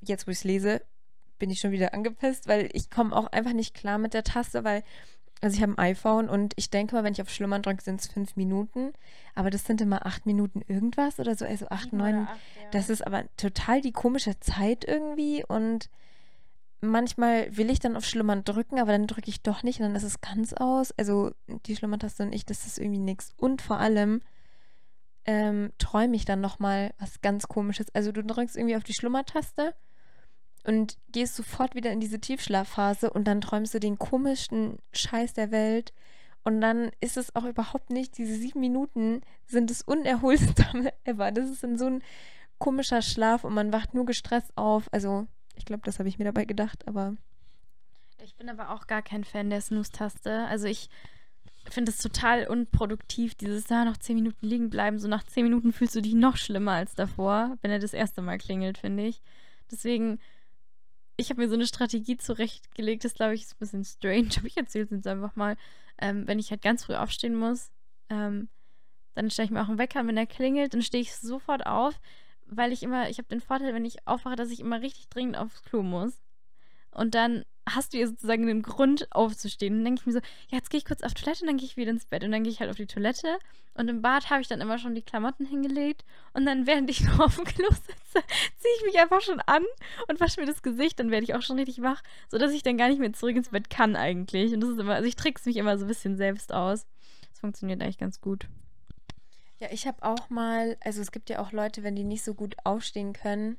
jetzt 0.01 0.25
wo 0.25 0.31
ich 0.31 0.39
es 0.39 0.43
lese, 0.43 0.81
bin 1.37 1.51
ich 1.51 1.59
schon 1.59 1.71
wieder 1.71 1.93
angepisst, 1.93 2.47
weil 2.47 2.67
ich 2.73 2.89
komme 2.89 3.15
auch 3.15 3.27
einfach 3.27 3.53
nicht 3.53 3.75
klar 3.75 3.99
mit 3.99 4.15
der 4.15 4.23
Taste, 4.23 4.63
weil 4.63 4.83
Also 5.41 5.55
ich 5.55 5.63
habe 5.63 5.73
ein 5.73 5.79
iPhone 5.79 6.29
und 6.29 6.53
ich 6.55 6.69
denke 6.69 6.95
mal, 6.95 7.03
wenn 7.03 7.13
ich 7.13 7.21
auf 7.21 7.29
Schlummern 7.29 7.63
drücke, 7.63 7.83
sind 7.83 7.99
es 7.99 8.07
fünf 8.07 8.35
Minuten. 8.35 8.93
Aber 9.33 9.49
das 9.49 9.65
sind 9.65 9.81
immer 9.81 10.05
acht 10.05 10.27
Minuten 10.27 10.61
irgendwas 10.67 11.19
oder 11.19 11.35
so. 11.35 11.45
Also 11.45 11.67
acht, 11.69 11.93
neun. 11.93 12.27
Das 12.71 12.89
ist 12.89 13.05
aber 13.05 13.23
total 13.37 13.81
die 13.81 13.91
komische 13.91 14.39
Zeit 14.39 14.85
irgendwie. 14.85 15.43
Und 15.43 15.89
manchmal 16.79 17.55
will 17.57 17.71
ich 17.71 17.79
dann 17.79 17.95
auf 17.95 18.05
Schlummern 18.05 18.43
drücken, 18.43 18.79
aber 18.79 18.91
dann 18.91 19.07
drücke 19.07 19.29
ich 19.29 19.41
doch 19.41 19.63
nicht 19.63 19.79
und 19.79 19.87
dann 19.87 19.95
ist 19.95 20.03
es 20.03 20.21
ganz 20.21 20.53
aus. 20.53 20.91
Also 20.97 21.31
die 21.65 21.75
Schlummertaste 21.75 22.23
und 22.23 22.33
ich, 22.33 22.45
das 22.45 22.67
ist 22.67 22.77
irgendwie 22.77 22.99
nichts. 22.99 23.33
Und 23.37 23.63
vor 23.63 23.79
allem 23.79 24.21
ähm, 25.25 25.71
träume 25.79 26.15
ich 26.15 26.25
dann 26.25 26.41
nochmal 26.41 26.93
was 26.99 27.21
ganz 27.21 27.47
komisches. 27.47 27.87
Also 27.95 28.11
du 28.11 28.23
drückst 28.23 28.55
irgendwie 28.55 28.75
auf 28.75 28.83
die 28.83 28.93
Schlummertaste 28.93 29.73
und 30.63 30.97
gehst 31.11 31.35
sofort 31.35 31.75
wieder 31.75 31.91
in 31.91 31.99
diese 31.99 32.19
Tiefschlafphase 32.19 33.09
und 33.09 33.25
dann 33.25 33.41
träumst 33.41 33.73
du 33.73 33.79
den 33.79 33.97
komischsten 33.97 34.77
Scheiß 34.93 35.33
der 35.33 35.51
Welt. 35.51 35.93
Und 36.43 36.61
dann 36.61 36.91
ist 37.01 37.17
es 37.17 37.35
auch 37.35 37.45
überhaupt 37.45 37.91
nicht, 37.91 38.17
diese 38.17 38.35
sieben 38.35 38.61
Minuten 38.61 39.21
sind 39.45 39.69
das 39.69 39.81
unerholsamste 39.83 40.93
ever. 41.03 41.31
Das 41.31 41.49
ist 41.49 41.63
in 41.63 41.77
so 41.77 41.85
ein 41.85 42.03
komischer 42.57 43.01
Schlaf 43.01 43.43
und 43.43 43.53
man 43.53 43.73
wacht 43.73 43.93
nur 43.93 44.05
gestresst 44.05 44.51
auf. 44.55 44.87
Also, 44.91 45.27
ich 45.55 45.65
glaube, 45.65 45.83
das 45.85 45.99
habe 45.99 46.09
ich 46.09 46.17
mir 46.17 46.25
dabei 46.25 46.45
gedacht, 46.45 46.87
aber. 46.87 47.15
Ich 48.23 48.35
bin 48.35 48.49
aber 48.49 48.71
auch 48.71 48.87
gar 48.87 49.01
kein 49.01 49.23
Fan 49.23 49.49
der 49.49 49.61
Snooze-Taste. 49.61 50.45
Also 50.45 50.67
ich 50.67 50.89
finde 51.69 51.91
es 51.91 51.97
total 51.97 52.47
unproduktiv, 52.47 53.35
dieses 53.35 53.65
da 53.65 53.85
noch 53.85 53.97
zehn 53.97 54.15
Minuten 54.15 54.45
liegen 54.45 54.69
bleiben. 54.69 54.99
So 54.99 55.07
nach 55.07 55.23
zehn 55.23 55.43
Minuten 55.43 55.73
fühlst 55.73 55.95
du 55.95 56.01
dich 56.01 56.13
noch 56.13 56.37
schlimmer 56.37 56.73
als 56.73 56.95
davor, 56.95 57.57
wenn 57.61 57.71
er 57.71 57.79
das 57.79 57.93
erste 57.93 58.21
Mal 58.21 58.37
klingelt, 58.37 58.77
finde 58.77 59.05
ich. 59.05 59.21
Deswegen 59.71 60.19
ich 61.17 61.29
habe 61.29 61.41
mir 61.41 61.49
so 61.49 61.55
eine 61.55 61.67
Strategie 61.67 62.17
zurechtgelegt, 62.17 63.03
das 63.03 63.13
glaube 63.13 63.35
ich 63.35 63.43
ist 63.43 63.53
ein 63.53 63.59
bisschen 63.59 63.85
strange, 63.85 64.29
aber 64.37 64.47
ich 64.47 64.57
erzähle 64.57 64.85
es 64.85 64.91
jetzt 64.91 65.07
einfach 65.07 65.35
mal. 65.35 65.57
Ähm, 65.97 66.27
wenn 66.27 66.39
ich 66.39 66.49
halt 66.51 66.61
ganz 66.61 66.85
früh 66.85 66.95
aufstehen 66.95 67.35
muss, 67.35 67.71
ähm, 68.09 68.49
dann 69.13 69.29
stelle 69.29 69.45
ich 69.45 69.51
mir 69.51 69.61
auch 69.61 69.69
einen 69.69 69.77
Wecker, 69.77 70.05
wenn 70.07 70.15
der 70.15 70.25
klingelt, 70.25 70.73
dann 70.73 70.81
stehe 70.81 71.01
ich 71.01 71.15
sofort 71.15 71.65
auf, 71.65 71.99
weil 72.45 72.71
ich 72.71 72.83
immer, 72.83 73.09
ich 73.09 73.17
habe 73.17 73.27
den 73.27 73.41
Vorteil, 73.41 73.73
wenn 73.73 73.85
ich 73.85 74.07
aufwache, 74.07 74.35
dass 74.35 74.51
ich 74.51 74.59
immer 74.59 74.81
richtig 74.81 75.09
dringend 75.09 75.37
aufs 75.37 75.63
Klo 75.63 75.83
muss. 75.83 76.21
Und 76.91 77.15
dann 77.15 77.45
hast 77.69 77.93
du 77.93 77.97
ja 77.97 78.07
sozusagen 78.07 78.47
den 78.47 78.63
Grund 78.63 79.07
aufzustehen. 79.11 79.73
Und 79.73 79.79
dann 79.79 79.85
denke 79.85 80.01
ich 80.01 80.05
mir 80.07 80.13
so, 80.13 80.19
ja, 80.49 80.57
jetzt 80.57 80.69
gehe 80.69 80.77
ich 80.77 80.85
kurz 80.85 81.03
auf 81.03 81.13
Toilette 81.13 81.41
und 81.41 81.47
dann 81.47 81.57
gehe 81.57 81.67
ich 81.67 81.77
wieder 81.77 81.91
ins 81.91 82.05
Bett. 82.05 82.23
Und 82.23 82.31
dann 82.31 82.43
gehe 82.43 82.51
ich 82.51 82.59
halt 82.59 82.69
auf 82.69 82.77
die 82.77 82.87
Toilette. 82.87 83.37
Und 83.73 83.87
im 83.87 84.01
Bad 84.01 84.29
habe 84.29 84.41
ich 84.41 84.47
dann 84.47 84.61
immer 84.61 84.77
schon 84.77 84.95
die 84.95 85.01
Klamotten 85.01 85.45
hingelegt. 85.45 86.03
Und 86.33 86.45
dann, 86.45 86.67
während 86.67 86.89
ich 86.89 87.01
noch 87.01 87.19
auf 87.19 87.35
dem 87.35 87.45
Klo 87.45 87.67
sitze, 87.69 88.27
ziehe 88.57 88.73
ich 88.79 88.85
mich 88.85 88.99
einfach 88.99 89.21
schon 89.21 89.39
an 89.41 89.63
und 90.07 90.19
wasche 90.19 90.41
mir 90.41 90.47
das 90.47 90.61
Gesicht. 90.61 90.99
Dann 90.99 91.11
werde 91.11 91.23
ich 91.23 91.35
auch 91.35 91.41
schon 91.41 91.57
richtig 91.57 91.81
wach, 91.81 92.01
sodass 92.29 92.51
ich 92.51 92.63
dann 92.63 92.77
gar 92.77 92.89
nicht 92.89 92.99
mehr 92.99 93.13
zurück 93.13 93.35
ins 93.35 93.49
Bett 93.49 93.69
kann 93.69 93.95
eigentlich. 93.95 94.53
Und 94.53 94.61
das 94.61 94.71
ist 94.71 94.79
immer, 94.79 94.95
also 94.95 95.07
ich 95.07 95.15
trickse 95.15 95.47
mich 95.47 95.57
immer 95.57 95.77
so 95.77 95.85
ein 95.85 95.89
bisschen 95.89 96.17
selbst 96.17 96.53
aus. 96.53 96.85
Das 97.29 97.39
funktioniert 97.39 97.81
eigentlich 97.81 97.97
ganz 97.97 98.21
gut. 98.21 98.47
Ja, 99.59 99.67
ich 99.71 99.85
habe 99.85 100.01
auch 100.01 100.31
mal, 100.31 100.75
also 100.81 101.01
es 101.01 101.11
gibt 101.11 101.29
ja 101.29 101.37
auch 101.37 101.51
Leute, 101.51 101.83
wenn 101.83 101.95
die 101.95 102.03
nicht 102.03 102.23
so 102.23 102.33
gut 102.33 102.55
aufstehen 102.63 103.13
können, 103.13 103.57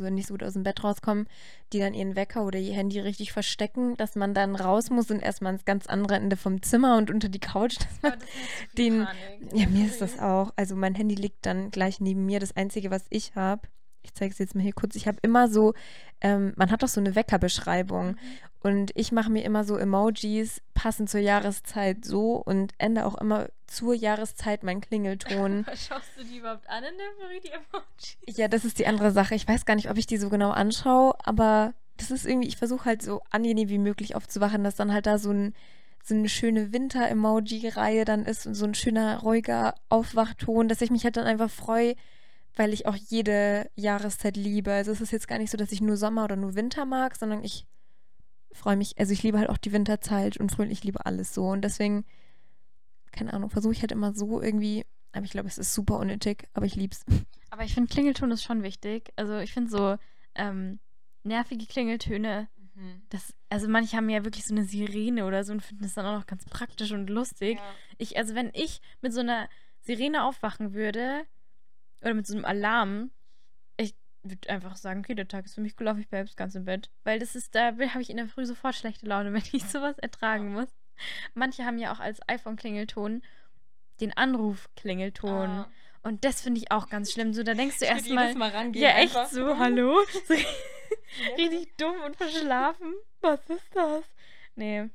also 0.00 0.12
nicht 0.12 0.28
so 0.28 0.34
gut 0.34 0.42
aus 0.42 0.54
dem 0.54 0.62
Bett 0.62 0.82
rauskommen, 0.82 1.26
die 1.72 1.78
dann 1.78 1.94
ihren 1.94 2.16
Wecker 2.16 2.44
oder 2.44 2.58
ihr 2.58 2.74
Handy 2.74 3.00
richtig 3.00 3.32
verstecken, 3.32 3.96
dass 3.96 4.16
man 4.16 4.34
dann 4.34 4.56
raus 4.56 4.90
muss 4.90 5.10
und 5.10 5.20
erstmal 5.20 5.52
ins 5.52 5.64
ganz 5.64 5.86
andere 5.86 6.16
Ende 6.16 6.36
vom 6.36 6.62
Zimmer 6.62 6.96
und 6.96 7.10
unter 7.10 7.28
die 7.28 7.38
Couch. 7.38 7.76
Dass 7.78 8.02
man 8.02 8.18
das 8.18 8.28
den, 8.76 9.06
ja, 9.52 9.66
mir 9.66 9.86
ist 9.86 10.00
das 10.00 10.18
auch. 10.18 10.52
Also 10.56 10.74
mein 10.76 10.94
Handy 10.94 11.14
liegt 11.14 11.46
dann 11.46 11.70
gleich 11.70 12.00
neben 12.00 12.26
mir. 12.26 12.40
Das 12.40 12.56
Einzige, 12.56 12.90
was 12.90 13.04
ich 13.10 13.34
habe, 13.34 13.68
ich 14.02 14.14
zeige 14.14 14.32
es 14.32 14.38
jetzt 14.38 14.54
mal 14.54 14.62
hier 14.62 14.72
kurz. 14.72 14.96
Ich 14.96 15.06
habe 15.06 15.18
immer 15.22 15.48
so, 15.48 15.74
ähm, 16.20 16.52
man 16.56 16.70
hat 16.70 16.82
doch 16.82 16.88
so 16.88 17.00
eine 17.00 17.14
Weckerbeschreibung. 17.14 18.08
Mhm. 18.08 18.16
Und 18.62 18.92
ich 18.94 19.10
mache 19.10 19.30
mir 19.30 19.44
immer 19.44 19.64
so 19.64 19.76
Emojis 19.76 20.62
passend 20.74 21.10
zur 21.10 21.20
Jahreszeit 21.20 22.04
so 22.04 22.36
und 22.36 22.74
ende 22.78 23.04
auch 23.06 23.16
immer 23.20 23.48
zur 23.66 23.94
Jahreszeit 23.94 24.62
meinen 24.62 24.80
Klingelton. 24.80 25.66
Schaust 25.74 26.10
du 26.16 26.24
die 26.24 26.38
überhaupt 26.38 26.68
an 26.68 26.84
in 26.84 26.96
der 26.96 27.26
Marie, 27.26 27.40
die 27.40 27.50
Emojis? 27.50 28.38
Ja, 28.38 28.48
das 28.48 28.64
ist 28.64 28.78
die 28.78 28.86
andere 28.86 29.10
Sache. 29.10 29.34
Ich 29.34 29.48
weiß 29.48 29.64
gar 29.64 29.74
nicht, 29.74 29.90
ob 29.90 29.98
ich 29.98 30.06
die 30.06 30.16
so 30.16 30.28
genau 30.28 30.50
anschaue, 30.50 31.14
aber 31.24 31.74
das 31.96 32.10
ist 32.10 32.24
irgendwie, 32.24 32.48
ich 32.48 32.56
versuche 32.56 32.84
halt 32.84 33.02
so 33.02 33.20
angenehm 33.30 33.68
wie 33.68 33.78
möglich 33.78 34.14
aufzuwachen, 34.14 34.62
dass 34.62 34.76
dann 34.76 34.92
halt 34.92 35.06
da 35.06 35.18
so 35.18 35.30
ein 35.30 35.54
so 36.04 36.14
eine 36.14 36.28
schöne 36.28 36.72
Winter-Emoji-Reihe 36.72 38.04
dann 38.04 38.24
ist 38.24 38.46
und 38.46 38.54
so 38.54 38.64
ein 38.64 38.74
schöner, 38.74 39.20
ruhiger 39.20 39.76
Aufwachton, 39.88 40.68
dass 40.68 40.80
ich 40.80 40.90
mich 40.90 41.04
halt 41.04 41.16
dann 41.16 41.26
einfach 41.26 41.50
freue, 41.50 41.94
weil 42.54 42.72
ich 42.72 42.86
auch 42.86 42.96
jede 42.96 43.70
Jahreszeit 43.74 44.36
liebe. 44.36 44.72
Also 44.72 44.92
es 44.92 45.00
ist 45.00 45.12
jetzt 45.12 45.28
gar 45.28 45.38
nicht 45.38 45.50
so, 45.50 45.56
dass 45.56 45.72
ich 45.72 45.80
nur 45.80 45.96
Sommer 45.96 46.24
oder 46.24 46.36
nur 46.36 46.54
Winter 46.54 46.84
mag, 46.84 47.16
sondern 47.16 47.42
ich 47.42 47.66
freue 48.52 48.76
mich, 48.76 48.98
also 48.98 49.12
ich 49.12 49.22
liebe 49.22 49.38
halt 49.38 49.48
auch 49.48 49.56
die 49.56 49.72
Winterzeit 49.72 50.36
und 50.36 50.50
fröhlich 50.50 50.84
liebe 50.84 51.04
alles 51.06 51.32
so. 51.32 51.46
Und 51.48 51.62
deswegen, 51.62 52.04
keine 53.10 53.32
Ahnung, 53.32 53.50
versuche 53.50 53.72
ich 53.72 53.80
halt 53.80 53.92
immer 53.92 54.14
so 54.14 54.42
irgendwie, 54.42 54.84
aber 55.12 55.24
ich 55.24 55.30
glaube, 55.30 55.48
es 55.48 55.58
ist 55.58 55.74
super 55.74 55.98
unnötig, 55.98 56.48
aber 56.52 56.66
ich 56.66 56.76
lieb's. 56.76 57.04
Aber 57.50 57.64
ich 57.64 57.74
finde 57.74 57.92
Klingelton 57.92 58.30
ist 58.30 58.42
schon 58.42 58.62
wichtig. 58.62 59.12
Also 59.16 59.38
ich 59.38 59.52
finde 59.52 59.70
so 59.70 59.96
ähm, 60.34 60.78
nervige 61.22 61.66
Klingeltöne, 61.66 62.48
mhm. 62.74 63.02
das, 63.08 63.34
also 63.48 63.68
manche 63.68 63.96
haben 63.96 64.08
ja 64.08 64.24
wirklich 64.24 64.46
so 64.46 64.54
eine 64.54 64.64
Sirene 64.64 65.26
oder 65.26 65.44
so 65.44 65.52
und 65.52 65.62
finden 65.62 65.82
das 65.82 65.94
dann 65.94 66.06
auch 66.06 66.18
noch 66.18 66.26
ganz 66.26 66.44
praktisch 66.44 66.92
und 66.92 67.08
lustig. 67.08 67.58
Ja. 67.58 67.74
Ich, 67.98 68.16
also 68.18 68.34
wenn 68.34 68.50
ich 68.52 68.80
mit 69.00 69.12
so 69.12 69.20
einer 69.20 69.48
Sirene 69.80 70.24
aufwachen 70.24 70.74
würde, 70.74 71.24
oder 72.02 72.14
mit 72.14 72.26
so 72.26 72.34
einem 72.34 72.44
Alarm, 72.44 73.10
ich 73.76 73.94
würde 74.22 74.50
einfach 74.50 74.76
sagen, 74.76 75.00
okay, 75.00 75.14
der 75.14 75.28
Tag 75.28 75.44
ist 75.44 75.54
für 75.54 75.60
mich 75.60 75.76
gelaufen, 75.76 76.00
ich 76.00 76.08
bleibe 76.08 76.30
ganz 76.36 76.54
im 76.54 76.64
Bett. 76.64 76.90
Weil 77.04 77.18
das 77.18 77.34
ist, 77.34 77.54
da 77.54 77.66
habe 77.66 78.02
ich 78.02 78.10
in 78.10 78.16
der 78.16 78.28
Früh 78.28 78.44
sofort 78.44 78.74
schlechte 78.74 79.06
Laune, 79.06 79.32
wenn 79.32 79.42
ich 79.52 79.64
sowas 79.64 79.98
ertragen 79.98 80.52
muss. 80.52 80.68
Manche 81.34 81.64
haben 81.64 81.78
ja 81.78 81.92
auch 81.92 82.00
als 82.00 82.20
iPhone-Klingelton 82.28 83.22
den 84.00 84.16
Anruf-Klingelton. 84.16 85.50
Ah. 85.50 85.68
Und 86.02 86.24
das 86.24 86.40
finde 86.40 86.60
ich 86.60 86.72
auch 86.72 86.88
ganz 86.88 87.12
schlimm. 87.12 87.32
So, 87.32 87.42
da 87.42 87.54
denkst 87.54 87.78
du 87.78 87.84
erstmal. 87.84 88.34
Mal 88.34 88.50
rangehen, 88.50 88.82
ja, 88.82 88.90
echt 88.90 89.16
einfach. 89.16 89.30
so, 89.30 89.58
hallo? 89.58 89.98
So, 90.26 90.34
richtig 91.38 91.76
dumm 91.76 91.94
und 92.04 92.16
verschlafen. 92.16 92.94
Was 93.20 93.40
ist 93.48 93.74
das? 93.74 94.04
Nee, 94.56 94.90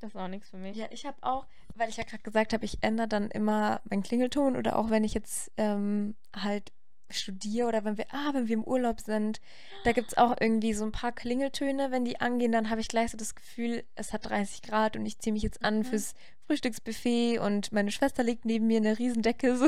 das 0.00 0.10
ist 0.10 0.16
auch 0.16 0.28
nichts 0.28 0.50
für 0.50 0.56
mich. 0.56 0.76
Ja, 0.76 0.86
ich 0.90 1.06
habe 1.06 1.16
auch, 1.22 1.46
weil 1.80 1.88
ich 1.88 1.96
ja 1.96 2.04
gerade 2.04 2.22
gesagt 2.22 2.52
habe, 2.52 2.64
ich 2.64 2.78
ändere 2.82 3.08
dann 3.08 3.30
immer 3.30 3.80
meinen 3.88 4.02
Klingelton 4.02 4.56
oder 4.56 4.78
auch 4.78 4.90
wenn 4.90 5.02
ich 5.02 5.14
jetzt 5.14 5.50
ähm, 5.56 6.14
halt 6.36 6.72
studiere 7.08 7.66
oder 7.66 7.84
wenn 7.84 7.96
wir, 7.96 8.06
ah, 8.10 8.30
wenn 8.34 8.48
wir 8.48 8.54
im 8.54 8.64
Urlaub 8.64 9.00
sind, 9.00 9.40
da 9.84 9.92
gibt 9.92 10.08
es 10.08 10.18
auch 10.18 10.36
irgendwie 10.38 10.74
so 10.74 10.84
ein 10.84 10.92
paar 10.92 11.10
Klingeltöne. 11.10 11.90
Wenn 11.90 12.04
die 12.04 12.20
angehen, 12.20 12.52
dann 12.52 12.70
habe 12.70 12.82
ich 12.82 12.88
gleich 12.88 13.10
so 13.10 13.16
das 13.16 13.34
Gefühl, 13.34 13.82
es 13.94 14.12
hat 14.12 14.28
30 14.28 14.62
Grad 14.62 14.94
und 14.94 15.06
ich 15.06 15.18
ziehe 15.18 15.32
mich 15.32 15.42
jetzt 15.42 15.64
an 15.64 15.78
mhm. 15.78 15.84
fürs 15.84 16.14
Frühstücksbuffet 16.46 17.38
und 17.38 17.72
meine 17.72 17.90
Schwester 17.90 18.22
liegt 18.22 18.44
neben 18.44 18.66
mir 18.66 18.76
eine 18.76 18.98
Riesendecke 18.98 19.56
so. 19.56 19.66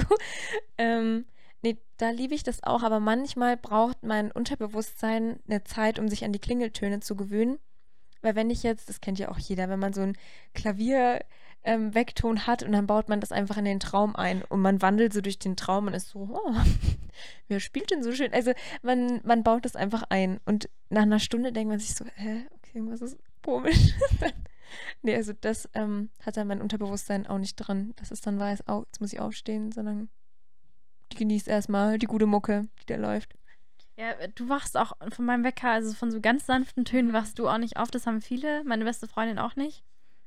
ähm, 0.77 1.25
nee, 1.63 1.79
da 1.97 2.11
liebe 2.11 2.35
ich 2.35 2.43
das 2.43 2.63
auch, 2.63 2.83
aber 2.83 3.01
manchmal 3.01 3.57
braucht 3.57 4.05
mein 4.05 4.31
Unterbewusstsein 4.31 5.41
eine 5.49 5.65
Zeit, 5.65 5.99
um 5.99 6.09
sich 6.09 6.25
an 6.25 6.33
die 6.33 6.41
Klingeltöne 6.41 7.01
zu 7.01 7.17
gewöhnen. 7.17 7.59
Weil 8.21 8.37
wenn 8.37 8.51
ich 8.51 8.63
jetzt, 8.63 8.89
das 8.89 9.01
kennt 9.01 9.19
ja 9.19 9.31
auch 9.31 9.39
jeder, 9.39 9.69
wenn 9.69 9.81
man 9.81 9.93
so 9.93 10.03
ein 10.03 10.17
Klavier 10.55 11.25
ähm, 11.65 11.95
Vekton 11.95 12.47
hat 12.47 12.63
und 12.63 12.73
dann 12.73 12.87
baut 12.87 13.09
man 13.09 13.21
das 13.21 13.33
einfach 13.33 13.57
in 13.57 13.65
den 13.65 13.81
Traum 13.81 14.17
ein 14.17 14.43
und 14.43 14.61
man 14.61 14.83
wandelt 14.83 15.13
so 15.13 15.21
durch 15.21 15.39
den 15.39 15.57
Traum 15.57 15.87
und 15.87 15.95
ist 15.95 16.11
so, 16.11 16.29
oh, 16.33 16.55
wer 17.49 17.61
spielt 17.61 17.91
denn 17.91 18.03
so 18.03 18.13
schön? 18.13 18.33
Also 18.33 18.53
man, 18.83 19.21
man 19.25 19.43
baut 19.43 19.65
das 19.65 19.77
einfach 19.77 20.03
ein 20.09 20.41
und 20.45 20.69
nach 20.91 21.03
einer 21.03 21.21
Stunde 21.21 21.53
denkt 21.53 21.71
man 21.71 21.79
sich 21.79 21.95
so, 21.95 22.05
hä, 22.17 22.47
okay, 22.57 22.71
irgendwas 22.75 23.01
ist 23.01 23.19
komisch. 23.45 23.93
nee, 25.03 25.15
also 25.15 25.33
das 25.41 25.69
ähm, 25.75 26.11
hat 26.25 26.37
dann 26.37 26.49
mein 26.49 26.63
Unterbewusstsein 26.63 27.27
auch 27.27 27.39
nicht 27.39 27.57
dran, 27.57 27.93
dass 27.97 28.11
es 28.11 28.21
dann 28.21 28.39
weiß, 28.39 28.65
oh, 28.69 28.83
jetzt 28.87 29.01
muss 29.01 29.13
ich 29.13 29.21
aufstehen, 29.21 29.73
sondern 29.73 30.09
die 31.13 31.17
genießt 31.17 31.49
erstmal 31.49 31.99
die 31.99 32.07
gute 32.07 32.27
Mucke, 32.27 32.69
die 32.81 32.87
da 32.87 32.97
läuft. 32.97 33.35
Ja, 33.97 34.15
du 34.35 34.49
wachst 34.49 34.77
auch 34.77 34.95
von 35.11 35.27
meinem 35.27 35.45
Wecker, 35.45 35.71
also 35.71 35.93
von 35.93 36.11
so 36.11 36.21
ganz 36.21 36.47
sanften 36.47 36.85
Tönen 36.85 37.13
wachst 37.13 37.39
du 37.39 37.49
auch 37.49 37.59
nicht 37.59 37.77
auf. 37.77 37.91
Das 37.91 38.07
haben 38.07 38.23
viele, 38.23 38.65
meine 38.65 38.85
beste 38.85 39.07
Freundin 39.07 39.39
auch 39.39 39.55
nicht. 39.55 39.85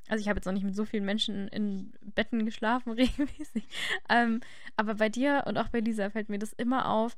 Also 0.08 0.22
ich 0.22 0.30
habe 0.30 0.38
jetzt 0.38 0.46
noch 0.46 0.54
nicht 0.54 0.64
mit 0.64 0.76
so 0.76 0.86
vielen 0.86 1.06
Menschen 1.06 1.48
in 1.48 1.94
Betten 2.02 2.46
geschlafen, 2.46 2.92
regelmäßig. 2.94 3.68
Ähm, 4.10 4.42
aber 4.76 4.96
bei 4.96 5.10
dir 5.10 5.44
und 5.48 5.58
auch 5.58 5.70
bei 5.70 5.80
Lisa 5.80 6.10
fällt 6.10 6.30
mir 6.30 6.40
das 6.40 6.54
immer 6.54 6.90
auf. 6.90 7.16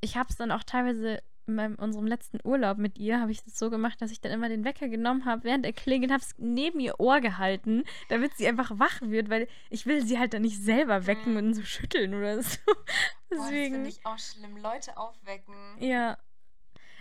Ich 0.00 0.16
habe 0.16 0.28
es 0.30 0.36
dann 0.36 0.52
auch 0.52 0.62
teilweise 0.62 1.20
in 1.48 1.54
meinem, 1.54 1.74
unserem 1.76 2.06
letzten 2.06 2.38
Urlaub 2.44 2.78
mit 2.78 2.98
ihr, 2.98 3.20
habe 3.20 3.32
ich 3.32 3.42
das 3.42 3.58
so 3.58 3.70
gemacht, 3.70 4.00
dass 4.00 4.12
ich 4.12 4.20
dann 4.20 4.30
immer 4.30 4.48
den 4.48 4.64
Wecker 4.64 4.88
genommen 4.88 5.24
habe, 5.24 5.44
während 5.44 5.64
er 5.64 5.72
klingelt, 5.72 6.12
habe 6.12 6.22
es 6.22 6.34
neben 6.36 6.78
ihr 6.78 7.00
Ohr 7.00 7.20
gehalten, 7.20 7.84
damit 8.10 8.36
sie 8.36 8.46
einfach 8.46 8.70
wach 8.78 9.00
wird, 9.00 9.30
weil 9.30 9.48
ich 9.70 9.86
will 9.86 10.04
sie 10.04 10.18
halt 10.18 10.34
dann 10.34 10.42
nicht 10.42 10.62
selber 10.62 11.06
wecken 11.06 11.32
mhm. 11.32 11.38
und 11.38 11.54
so 11.54 11.62
schütteln 11.62 12.14
oder 12.14 12.42
so. 12.42 12.58
Deswegen. 13.30 13.30
Boah, 13.30 13.38
das 13.38 13.50
finde 13.50 13.88
ich 13.88 14.06
auch 14.06 14.18
schlimm. 14.18 14.56
Leute 14.58 14.96
aufwecken. 14.96 15.54
Ja. 15.80 16.18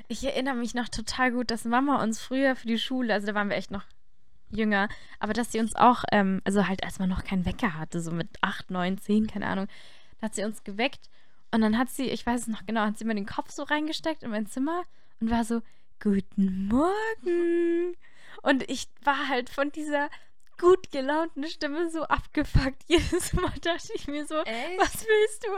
Ich 0.07 0.23
erinnere 0.23 0.55
mich 0.55 0.73
noch 0.73 0.87
total 0.87 1.33
gut, 1.33 1.51
dass 1.51 1.65
Mama 1.65 2.01
uns 2.01 2.21
früher 2.21 2.55
für 2.55 2.67
die 2.67 2.79
Schule, 2.79 3.13
also 3.13 3.27
da 3.27 3.35
waren 3.35 3.49
wir 3.49 3.57
echt 3.57 3.71
noch 3.71 3.83
jünger, 4.49 4.89
aber 5.19 5.33
dass 5.33 5.51
sie 5.51 5.59
uns 5.59 5.75
auch, 5.75 6.03
ähm, 6.11 6.41
also 6.45 6.67
halt 6.67 6.83
als 6.83 6.99
man 6.99 7.09
noch 7.09 7.23
keinen 7.23 7.45
Wecker 7.45 7.77
hatte, 7.77 8.01
so 8.01 8.11
mit 8.11 8.29
8, 8.41 8.71
9, 8.71 8.97
10, 8.97 9.27
keine 9.27 9.47
Ahnung, 9.47 9.67
da 10.19 10.25
hat 10.25 10.35
sie 10.35 10.43
uns 10.43 10.63
geweckt 10.63 11.09
und 11.51 11.61
dann 11.61 11.77
hat 11.77 11.89
sie, 11.89 12.09
ich 12.09 12.25
weiß 12.25 12.41
es 12.41 12.47
noch 12.47 12.65
genau, 12.65 12.81
hat 12.81 12.97
sie 12.97 13.05
mir 13.05 13.15
den 13.15 13.25
Kopf 13.25 13.51
so 13.51 13.63
reingesteckt 13.63 14.23
in 14.23 14.31
mein 14.31 14.47
Zimmer 14.47 14.83
und 15.19 15.29
war 15.29 15.43
so, 15.43 15.61
guten 16.01 16.67
Morgen. 16.67 17.95
Und 18.43 18.69
ich 18.69 18.87
war 19.03 19.27
halt 19.27 19.49
von 19.49 19.71
dieser 19.71 20.09
gut 20.57 20.91
gelaunte 20.91 21.47
Stimme 21.47 21.89
so 21.89 22.03
abgefuckt. 22.03 22.83
Jedes 22.87 23.33
Mal 23.33 23.53
dachte 23.61 23.93
ich 23.93 24.07
mir 24.07 24.25
so, 24.25 24.35
Echt? 24.41 24.79
was 24.79 25.05
willst 25.05 25.43
du? 25.43 25.49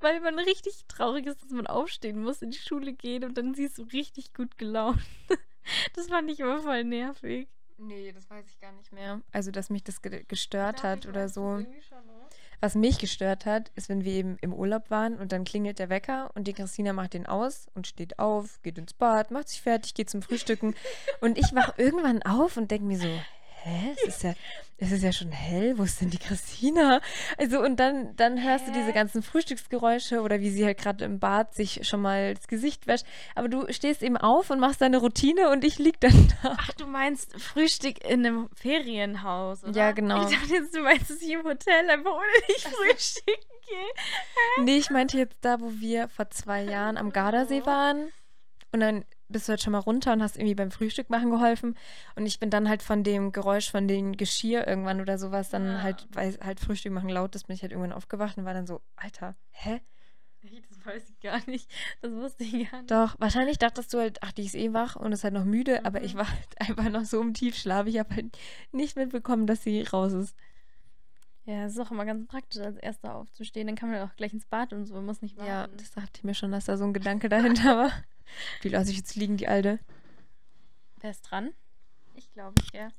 Weil 0.00 0.20
man 0.20 0.38
richtig 0.38 0.84
traurig 0.88 1.26
ist, 1.26 1.42
dass 1.42 1.50
man 1.50 1.66
aufstehen 1.66 2.22
muss, 2.22 2.42
in 2.42 2.50
die 2.50 2.58
Schule 2.58 2.92
gehen 2.92 3.24
und 3.24 3.36
dann 3.36 3.54
siehst 3.54 3.78
du 3.78 3.82
richtig 3.84 4.34
gut 4.34 4.58
gelaunt. 4.58 5.00
Das 5.94 6.06
fand 6.06 6.30
ich 6.30 6.40
immer 6.40 6.62
voll 6.62 6.82
nervig. 6.82 7.46
Nee, 7.78 8.12
das 8.12 8.28
weiß 8.28 8.44
ich 8.48 8.60
gar 8.60 8.72
nicht 8.72 8.92
mehr. 8.92 9.20
Also, 9.32 9.50
dass 9.50 9.70
mich 9.70 9.84
das 9.84 10.02
ge 10.02 10.24
gestört 10.26 10.82
hat 10.82 11.06
oder 11.06 11.28
so. 11.28 11.42
oder? 11.42 11.66
Was 12.60 12.74
mich 12.74 12.98
gestört 12.98 13.46
hat, 13.46 13.70
ist, 13.76 13.88
wenn 13.88 14.04
wir 14.04 14.12
eben 14.12 14.36
im 14.40 14.52
Urlaub 14.52 14.90
waren 14.90 15.16
und 15.16 15.30
dann 15.30 15.44
klingelt 15.44 15.78
der 15.78 15.90
Wecker 15.90 16.30
und 16.34 16.48
die 16.48 16.54
Christina 16.54 16.92
macht 16.92 17.14
den 17.14 17.26
aus 17.26 17.68
und 17.74 17.86
steht 17.86 18.18
auf, 18.18 18.60
geht 18.62 18.78
ins 18.78 18.94
Bad, 18.94 19.30
macht 19.30 19.48
sich 19.48 19.62
fertig, 19.62 19.94
geht 19.94 20.10
zum 20.10 20.22
Frühstücken. 20.22 20.74
und 21.20 21.38
ich 21.38 21.54
wach 21.54 21.78
irgendwann 21.78 22.22
auf 22.24 22.56
und 22.56 22.72
denke 22.72 22.86
mir 22.86 22.98
so, 22.98 23.20
hä, 23.62 23.94
es 23.96 24.02
ist 24.08 24.22
ja, 24.22 24.34
es 24.78 24.92
ist 24.92 25.02
ja 25.02 25.12
schon 25.12 25.32
hell, 25.32 25.76
wo 25.76 25.82
ist 25.82 26.00
denn 26.00 26.10
die 26.10 26.18
Christina? 26.18 27.00
Also 27.36 27.60
und 27.60 27.80
dann, 27.80 28.14
dann 28.16 28.42
hörst 28.42 28.68
du 28.68 28.72
diese 28.72 28.88
Hä? 28.88 28.92
ganzen 28.92 29.22
Frühstücksgeräusche 29.22 30.20
oder 30.22 30.40
wie 30.40 30.50
sie 30.50 30.64
halt 30.64 30.78
gerade 30.78 31.04
im 31.04 31.18
Bad 31.18 31.54
sich 31.54 31.86
schon 31.86 32.00
mal 32.00 32.34
das 32.34 32.46
Gesicht 32.46 32.86
wäscht. 32.86 33.04
Aber 33.34 33.48
du 33.48 33.72
stehst 33.72 34.02
eben 34.02 34.16
auf 34.16 34.50
und 34.50 34.60
machst 34.60 34.80
deine 34.80 34.98
Routine 34.98 35.50
und 35.50 35.64
ich 35.64 35.78
lieg 35.78 35.98
dann 36.00 36.32
da. 36.42 36.56
Ach, 36.58 36.72
du 36.74 36.86
meinst 36.86 37.40
Frühstück 37.40 38.04
in 38.04 38.24
einem 38.24 38.48
Ferienhaus, 38.54 39.64
oder? 39.64 39.72
Ja, 39.72 39.92
genau. 39.92 40.28
Ich 40.28 40.36
dachte 40.36 40.54
jetzt, 40.54 40.74
du 40.74 40.80
meinst, 40.80 41.10
dass 41.10 41.20
ich 41.20 41.30
im 41.30 41.42
Hotel 41.42 41.90
einfach 41.90 42.12
ohne 42.12 42.46
dich 42.48 42.62
frühstücken 42.62 43.58
gehe. 43.66 44.64
Nee, 44.64 44.76
ich 44.76 44.90
meinte 44.90 45.18
jetzt 45.18 45.38
da, 45.40 45.60
wo 45.60 45.72
wir 45.80 46.08
vor 46.08 46.30
zwei 46.30 46.62
Jahren 46.62 46.96
am 46.96 47.10
Gardasee 47.10 47.66
waren. 47.66 48.12
Und 48.70 48.80
dann 48.80 49.04
bist 49.28 49.46
du 49.48 49.50
halt 49.50 49.60
schon 49.62 49.72
mal 49.72 49.78
runter 49.78 50.12
und 50.12 50.22
hast 50.22 50.36
irgendwie 50.36 50.54
beim 50.54 50.70
Frühstück 50.70 51.10
machen 51.10 51.30
geholfen. 51.30 51.76
Und 52.16 52.26
ich 52.26 52.38
bin 52.40 52.50
dann 52.50 52.68
halt 52.68 52.82
von 52.82 53.04
dem 53.04 53.32
Geräusch 53.32 53.70
von 53.70 53.86
dem 53.88 54.16
Geschirr 54.16 54.66
irgendwann 54.66 55.00
oder 55.00 55.18
sowas 55.18 55.50
dann 55.50 55.66
Ah. 55.68 55.82
halt, 55.82 56.06
weil 56.12 56.38
halt 56.42 56.60
Frühstück 56.60 56.92
machen 56.92 57.08
laut 57.10 57.34
ist, 57.34 57.46
bin 57.46 57.54
ich 57.54 57.62
halt 57.62 57.72
irgendwann 57.72 57.92
aufgewacht 57.92 58.38
und 58.38 58.44
war 58.44 58.54
dann 58.54 58.66
so, 58.66 58.80
Alter, 58.96 59.36
hä? 59.50 59.80
Das 60.70 60.86
weiß 60.86 61.10
ich 61.10 61.20
gar 61.20 61.40
nicht. 61.46 61.68
Das 62.00 62.12
wusste 62.12 62.44
ich 62.44 62.70
gar 62.70 62.78
nicht. 62.78 62.90
Doch, 62.90 63.16
wahrscheinlich 63.18 63.58
dachtest 63.58 63.92
du 63.92 63.98
halt, 63.98 64.18
ach, 64.22 64.32
die 64.32 64.44
ist 64.46 64.54
eh 64.54 64.72
wach 64.72 64.94
und 64.96 65.12
ist 65.12 65.24
halt 65.24 65.34
noch 65.34 65.44
müde, 65.44 65.84
aber 65.84 65.98
Mhm. 65.98 66.04
ich 66.06 66.14
war 66.14 66.30
halt 66.30 66.48
einfach 66.60 66.88
noch 66.90 67.04
so 67.04 67.20
im 67.20 67.34
Tiefschlaf. 67.34 67.86
Ich 67.86 67.98
habe 67.98 68.14
halt 68.14 68.38
nicht 68.72 68.96
mitbekommen, 68.96 69.46
dass 69.46 69.62
sie 69.64 69.82
raus 69.82 70.12
ist. 70.12 70.36
Ja, 71.48 71.64
es 71.64 71.72
ist 71.72 71.78
auch 71.78 71.90
immer 71.90 72.04
ganz 72.04 72.26
praktisch, 72.26 72.60
als 72.60 72.76
Erster 72.76 73.14
aufzustehen. 73.14 73.66
Dann 73.66 73.74
kann 73.74 73.90
man 73.90 74.02
auch 74.02 74.14
gleich 74.16 74.34
ins 74.34 74.44
Bad 74.44 74.74
und 74.74 74.84
so. 74.84 74.92
Man 74.96 75.06
muss 75.06 75.22
nicht 75.22 75.38
warten. 75.38 75.48
Ja, 75.48 75.66
das 75.78 75.92
dachte 75.92 76.10
ich 76.16 76.24
mir 76.24 76.34
schon, 76.34 76.52
dass 76.52 76.66
da 76.66 76.76
so 76.76 76.84
ein 76.84 76.92
Gedanke 76.92 77.30
dahinter 77.30 77.74
war. 77.74 77.92
Wie 78.60 78.68
lasse 78.68 78.90
ich 78.90 78.98
jetzt 78.98 79.16
liegen, 79.16 79.38
die 79.38 79.48
Alte? 79.48 79.78
Wer 81.00 81.10
ist 81.10 81.22
dran? 81.22 81.54
Ich 82.16 82.30
glaube, 82.34 82.52
ich, 82.62 82.74
ja. 82.74 82.90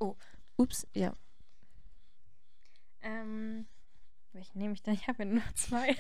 Ups, 0.58 0.88
ja. 0.96 1.14
Ähm, 3.04 3.68
welchen 4.34 4.58
nehme 4.58 4.74
ich 4.74 4.82
denn? 4.82 4.96
Ich 4.96 5.08
habe 5.08 5.26
ja 5.26 5.30
nur 5.30 5.44
zwei. 5.54 5.96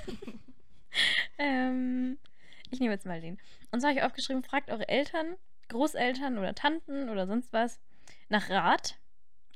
ähm, 1.37 2.17
ich 2.71 2.79
nehme 2.79 2.93
jetzt 2.93 3.05
mal 3.05 3.21
den. 3.21 3.37
Und 3.69 3.81
zwar 3.81 3.91
habe 3.91 3.99
ich 3.99 4.05
aufgeschrieben, 4.05 4.41
fragt 4.41 4.71
eure 4.71 4.89
Eltern, 4.89 5.35
Großeltern 5.67 6.39
oder 6.39 6.55
Tanten 6.55 7.09
oder 7.09 7.27
sonst 7.27 7.53
was 7.53 7.79
nach 8.27 8.49
Rat. 8.49 8.97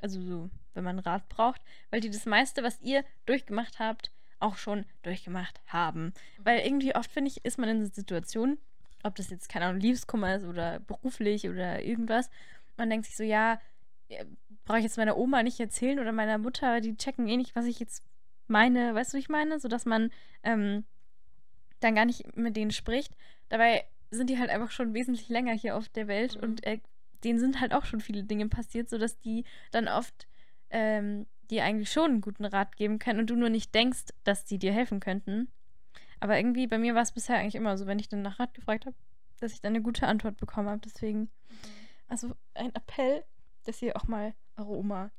Also 0.03 0.21
so, 0.21 0.49
wenn 0.73 0.83
man 0.83 0.99
Rat 0.99 1.29
braucht, 1.29 1.61
weil 1.89 2.01
die 2.01 2.09
das 2.09 2.25
meiste, 2.25 2.61
was 2.61 2.81
ihr 2.81 3.05
durchgemacht 3.25 3.79
habt, 3.79 4.11
auch 4.39 4.57
schon 4.57 4.83
durchgemacht 5.01 5.61
haben. 5.67 6.13
Weil 6.39 6.59
irgendwie 6.65 6.93
oft, 6.93 7.09
finde 7.09 7.29
ich, 7.31 7.45
ist 7.45 7.57
man 7.57 7.69
in 7.69 7.77
einer 7.77 7.85
Situation, 7.87 8.57
ob 9.03 9.15
das 9.15 9.29
jetzt, 9.29 9.47
keine 9.47 9.65
Ahnung, 9.65 9.79
Liebeskummer 9.79 10.35
ist 10.35 10.43
oder 10.43 10.81
beruflich 10.81 11.47
oder 11.47 11.81
irgendwas. 11.83 12.29
Man 12.75 12.89
denkt 12.89 13.05
sich 13.05 13.15
so, 13.15 13.23
ja, 13.23 13.61
äh, 14.09 14.25
brauche 14.65 14.79
ich 14.79 14.83
jetzt 14.83 14.97
meiner 14.97 15.15
Oma 15.15 15.41
nicht 15.41 15.59
erzählen 15.61 15.99
oder 15.99 16.11
meiner 16.11 16.37
Mutter, 16.37 16.81
die 16.81 16.97
checken 16.97 17.27
eh 17.29 17.37
nicht, 17.37 17.55
was 17.55 17.65
ich 17.65 17.79
jetzt 17.79 18.03
meine, 18.47 18.93
weißt 18.93 19.13
du, 19.13 19.17
wie 19.17 19.21
ich 19.21 19.29
meine? 19.29 19.57
So 19.61 19.69
dass 19.69 19.85
man 19.85 20.11
ähm, 20.43 20.83
dann 21.79 21.95
gar 21.95 22.03
nicht 22.03 22.35
mit 22.35 22.57
denen 22.57 22.71
spricht. 22.71 23.15
Dabei 23.47 23.85
sind 24.11 24.29
die 24.29 24.37
halt 24.37 24.49
einfach 24.49 24.71
schon 24.71 24.93
wesentlich 24.93 25.29
länger 25.29 25.53
hier 25.53 25.77
auf 25.77 25.87
der 25.87 26.07
Welt 26.09 26.35
Mhm. 26.35 26.43
und 26.43 26.65
äh, 26.65 26.79
denen 27.23 27.39
sind 27.39 27.59
halt 27.59 27.73
auch 27.73 27.85
schon 27.85 28.01
viele 28.01 28.23
Dinge 28.23 28.47
passiert, 28.47 28.89
sodass 28.89 29.19
die 29.19 29.45
dann 29.71 29.87
oft 29.87 30.27
ähm, 30.69 31.25
dir 31.49 31.63
eigentlich 31.63 31.91
schon 31.91 32.11
einen 32.11 32.21
guten 32.21 32.45
Rat 32.45 32.75
geben 32.75 32.99
können 32.99 33.19
und 33.19 33.29
du 33.29 33.35
nur 33.35 33.49
nicht 33.49 33.73
denkst, 33.75 34.05
dass 34.23 34.45
die 34.45 34.57
dir 34.57 34.73
helfen 34.73 34.99
könnten. 34.99 35.49
Aber 36.19 36.37
irgendwie, 36.37 36.67
bei 36.67 36.77
mir 36.77 36.95
war 36.95 37.01
es 37.01 37.11
bisher 37.11 37.37
eigentlich 37.37 37.55
immer 37.55 37.77
so, 37.77 37.85
wenn 37.85 37.99
ich 37.99 38.09
dann 38.09 38.21
nach 38.21 38.39
Rat 38.39 38.53
gefragt 38.53 38.85
habe, 38.85 38.95
dass 39.39 39.53
ich 39.53 39.61
dann 39.61 39.73
eine 39.73 39.81
gute 39.81 40.07
Antwort 40.07 40.37
bekommen 40.37 40.69
habe. 40.69 40.81
Deswegen, 40.83 41.29
also 42.07 42.33
ein 42.53 42.73
Appell, 42.73 43.23
dass 43.65 43.81
ihr 43.81 43.95
auch 43.97 44.07
mal 44.07 44.33
eure 44.55 44.71
Oma 44.71 45.11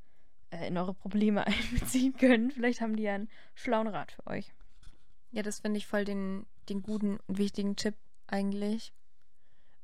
äh, 0.51 0.67
in 0.69 0.79
eure 0.79 0.95
Probleme 0.95 1.47
einbeziehen 1.47 2.17
könnt. 2.17 2.55
Vielleicht 2.55 2.81
haben 2.81 2.97
die 2.97 3.05
ja 3.05 3.15
einen 3.15 3.29
schlauen 3.55 3.87
Rat 3.87 4.13
für 4.13 4.27
euch. 4.27 4.53
Ja, 5.31 5.43
das 5.43 5.61
finde 5.61 5.79
ich 5.79 5.87
voll 5.87 6.05
den, 6.05 6.47
den 6.69 6.83
guten 6.83 7.19
und 7.27 7.39
wichtigen 7.39 7.77
Tipp 7.77 7.97
eigentlich. 8.27 8.93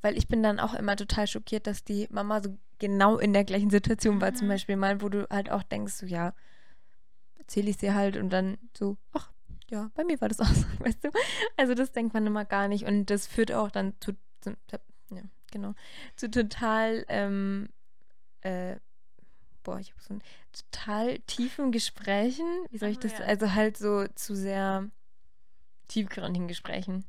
Weil 0.02 0.16
ich 0.16 0.28
bin 0.28 0.42
dann 0.42 0.60
auch 0.60 0.74
immer 0.74 0.96
total 0.96 1.26
schockiert, 1.26 1.66
dass 1.66 1.84
die 1.84 2.08
Mama 2.10 2.42
so 2.42 2.56
genau 2.78 3.18
in 3.18 3.32
der 3.32 3.44
gleichen 3.44 3.70
Situation 3.70 4.20
war. 4.20 4.34
Zum 4.34 4.46
Mhm. 4.46 4.52
Beispiel 4.52 4.76
mal, 4.76 5.02
wo 5.02 5.08
du 5.08 5.28
halt 5.30 5.50
auch 5.50 5.62
denkst, 5.62 5.94
so 5.94 6.06
ja, 6.06 6.34
erzähle 7.38 7.70
ich 7.70 7.76
dir 7.76 7.94
halt 7.94 8.16
und 8.16 8.30
dann 8.30 8.58
so, 8.76 8.96
ach, 9.12 9.30
ja, 9.68 9.90
bei 9.94 10.04
mir 10.04 10.20
war 10.20 10.28
das 10.28 10.40
auch 10.40 10.46
so, 10.54 10.66
weißt 10.78 11.04
du? 11.04 11.10
Also 11.56 11.74
das 11.74 11.92
denkt 11.92 12.14
man 12.14 12.26
immer 12.26 12.44
gar 12.44 12.68
nicht 12.68 12.84
und 12.86 13.06
das 13.10 13.26
führt 13.26 13.52
auch 13.52 13.70
dann 13.70 13.94
zu, 14.00 14.12
zu 14.40 14.56
ja, 15.10 15.22
genau, 15.50 15.74
zu 16.16 16.30
total, 16.30 17.04
ähm, 17.08 17.68
äh, 18.40 18.76
boah, 19.62 19.78
ich 19.78 19.90
habe 19.92 20.02
so 20.02 20.14
ein 20.14 20.22
total 20.52 21.18
tiefen 21.20 21.72
Gesprächen. 21.72 22.46
Wie 22.70 22.78
soll 22.78 22.90
ich 22.90 22.98
das, 22.98 23.20
also 23.20 23.52
halt 23.52 23.76
so 23.76 24.06
zu 24.14 24.34
sehr 24.34 24.88
tiefgründigen 25.88 26.48
Gesprächen. 26.48 27.04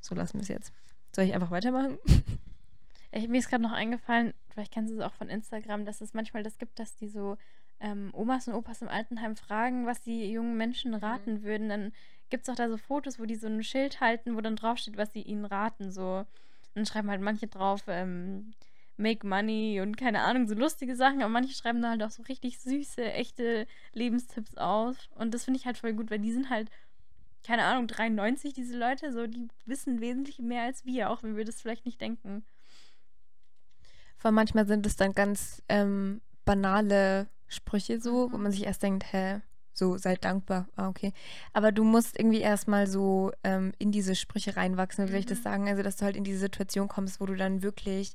So 0.00 0.14
lassen 0.14 0.34
wir 0.38 0.42
es 0.42 0.48
jetzt. 0.48 0.72
Soll 1.14 1.24
ich 1.26 1.34
einfach 1.34 1.50
weitermachen? 1.50 1.98
Ich, 3.14 3.28
mir 3.28 3.36
ist 3.36 3.50
gerade 3.50 3.62
noch 3.62 3.72
eingefallen, 3.72 4.32
vielleicht 4.48 4.72
kennst 4.72 4.90
du 4.90 4.96
es 4.96 5.04
auch 5.04 5.12
von 5.12 5.28
Instagram, 5.28 5.84
dass 5.84 6.00
es 6.00 6.14
manchmal 6.14 6.42
das 6.42 6.56
gibt, 6.56 6.78
dass 6.78 6.96
die 6.96 7.08
so 7.08 7.36
ähm, 7.78 8.10
Omas 8.14 8.48
und 8.48 8.54
Opas 8.54 8.80
im 8.80 8.88
Altenheim 8.88 9.36
fragen, 9.36 9.84
was 9.84 10.00
die 10.00 10.32
jungen 10.32 10.56
Menschen 10.56 10.94
raten 10.94 11.42
würden. 11.42 11.68
Dann 11.68 11.92
gibt 12.30 12.44
es 12.44 12.48
auch 12.48 12.56
da 12.56 12.70
so 12.70 12.78
Fotos, 12.78 13.20
wo 13.20 13.26
die 13.26 13.34
so 13.34 13.48
ein 13.48 13.62
Schild 13.62 14.00
halten, 14.00 14.34
wo 14.34 14.40
dann 14.40 14.56
draufsteht, 14.56 14.96
was 14.96 15.12
sie 15.12 15.20
ihnen 15.20 15.44
raten. 15.44 15.92
So. 15.92 16.24
Dann 16.74 16.86
schreiben 16.86 17.10
halt 17.10 17.20
manche 17.20 17.48
drauf, 17.48 17.82
ähm, 17.86 18.54
make 18.96 19.26
money 19.26 19.80
und 19.82 19.96
keine 19.96 20.20
Ahnung, 20.20 20.46
so 20.46 20.54
lustige 20.54 20.96
Sachen, 20.96 21.22
aber 21.22 21.30
manche 21.30 21.54
schreiben 21.54 21.82
da 21.82 21.90
halt 21.90 22.02
auch 22.02 22.10
so 22.10 22.22
richtig 22.22 22.60
süße, 22.60 23.12
echte 23.12 23.66
Lebenstipps 23.92 24.56
auf. 24.56 24.96
Und 25.16 25.34
das 25.34 25.44
finde 25.44 25.58
ich 25.58 25.66
halt 25.66 25.76
voll 25.76 25.92
gut, 25.92 26.10
weil 26.10 26.20
die 26.20 26.32
sind 26.32 26.50
halt, 26.50 26.70
keine 27.44 27.64
Ahnung, 27.64 27.86
93, 27.88 28.52
diese 28.54 28.76
Leute, 28.78 29.12
so, 29.12 29.26
die 29.26 29.48
wissen 29.66 30.00
wesentlich 30.00 30.38
mehr 30.38 30.62
als 30.62 30.84
wir, 30.84 31.10
auch 31.10 31.22
wenn 31.22 31.36
wir 31.36 31.44
das 31.44 31.60
vielleicht 31.60 31.84
nicht 31.84 32.00
denken. 32.00 32.44
Vor 34.16 34.28
allem 34.28 34.36
manchmal 34.36 34.66
sind 34.66 34.86
es 34.86 34.96
dann 34.96 35.12
ganz 35.12 35.62
ähm, 35.68 36.20
banale 36.44 37.28
Sprüche 37.48 38.00
so, 38.00 38.30
wo 38.32 38.36
Mhm. 38.36 38.42
man 38.44 38.52
sich 38.52 38.64
erst 38.64 38.82
denkt, 38.82 39.12
hä, 39.12 39.40
so, 39.74 39.96
seid 39.96 40.24
dankbar. 40.24 40.68
Ah, 40.76 40.88
okay. 40.88 41.12
Aber 41.52 41.72
du 41.72 41.82
musst 41.82 42.18
irgendwie 42.18 42.40
erstmal 42.40 42.86
so 42.86 43.32
ähm, 43.42 43.72
in 43.78 43.90
diese 43.90 44.14
Sprüche 44.14 44.56
reinwachsen, 44.56 45.06
wie 45.06 45.10
soll 45.10 45.20
ich 45.20 45.26
das 45.26 45.38
Mhm. 45.38 45.42
sagen? 45.42 45.68
Also, 45.68 45.82
dass 45.82 45.96
du 45.96 46.04
halt 46.04 46.16
in 46.16 46.24
diese 46.24 46.38
Situation 46.38 46.88
kommst, 46.88 47.20
wo 47.20 47.26
du 47.26 47.34
dann 47.34 47.62
wirklich 47.62 48.12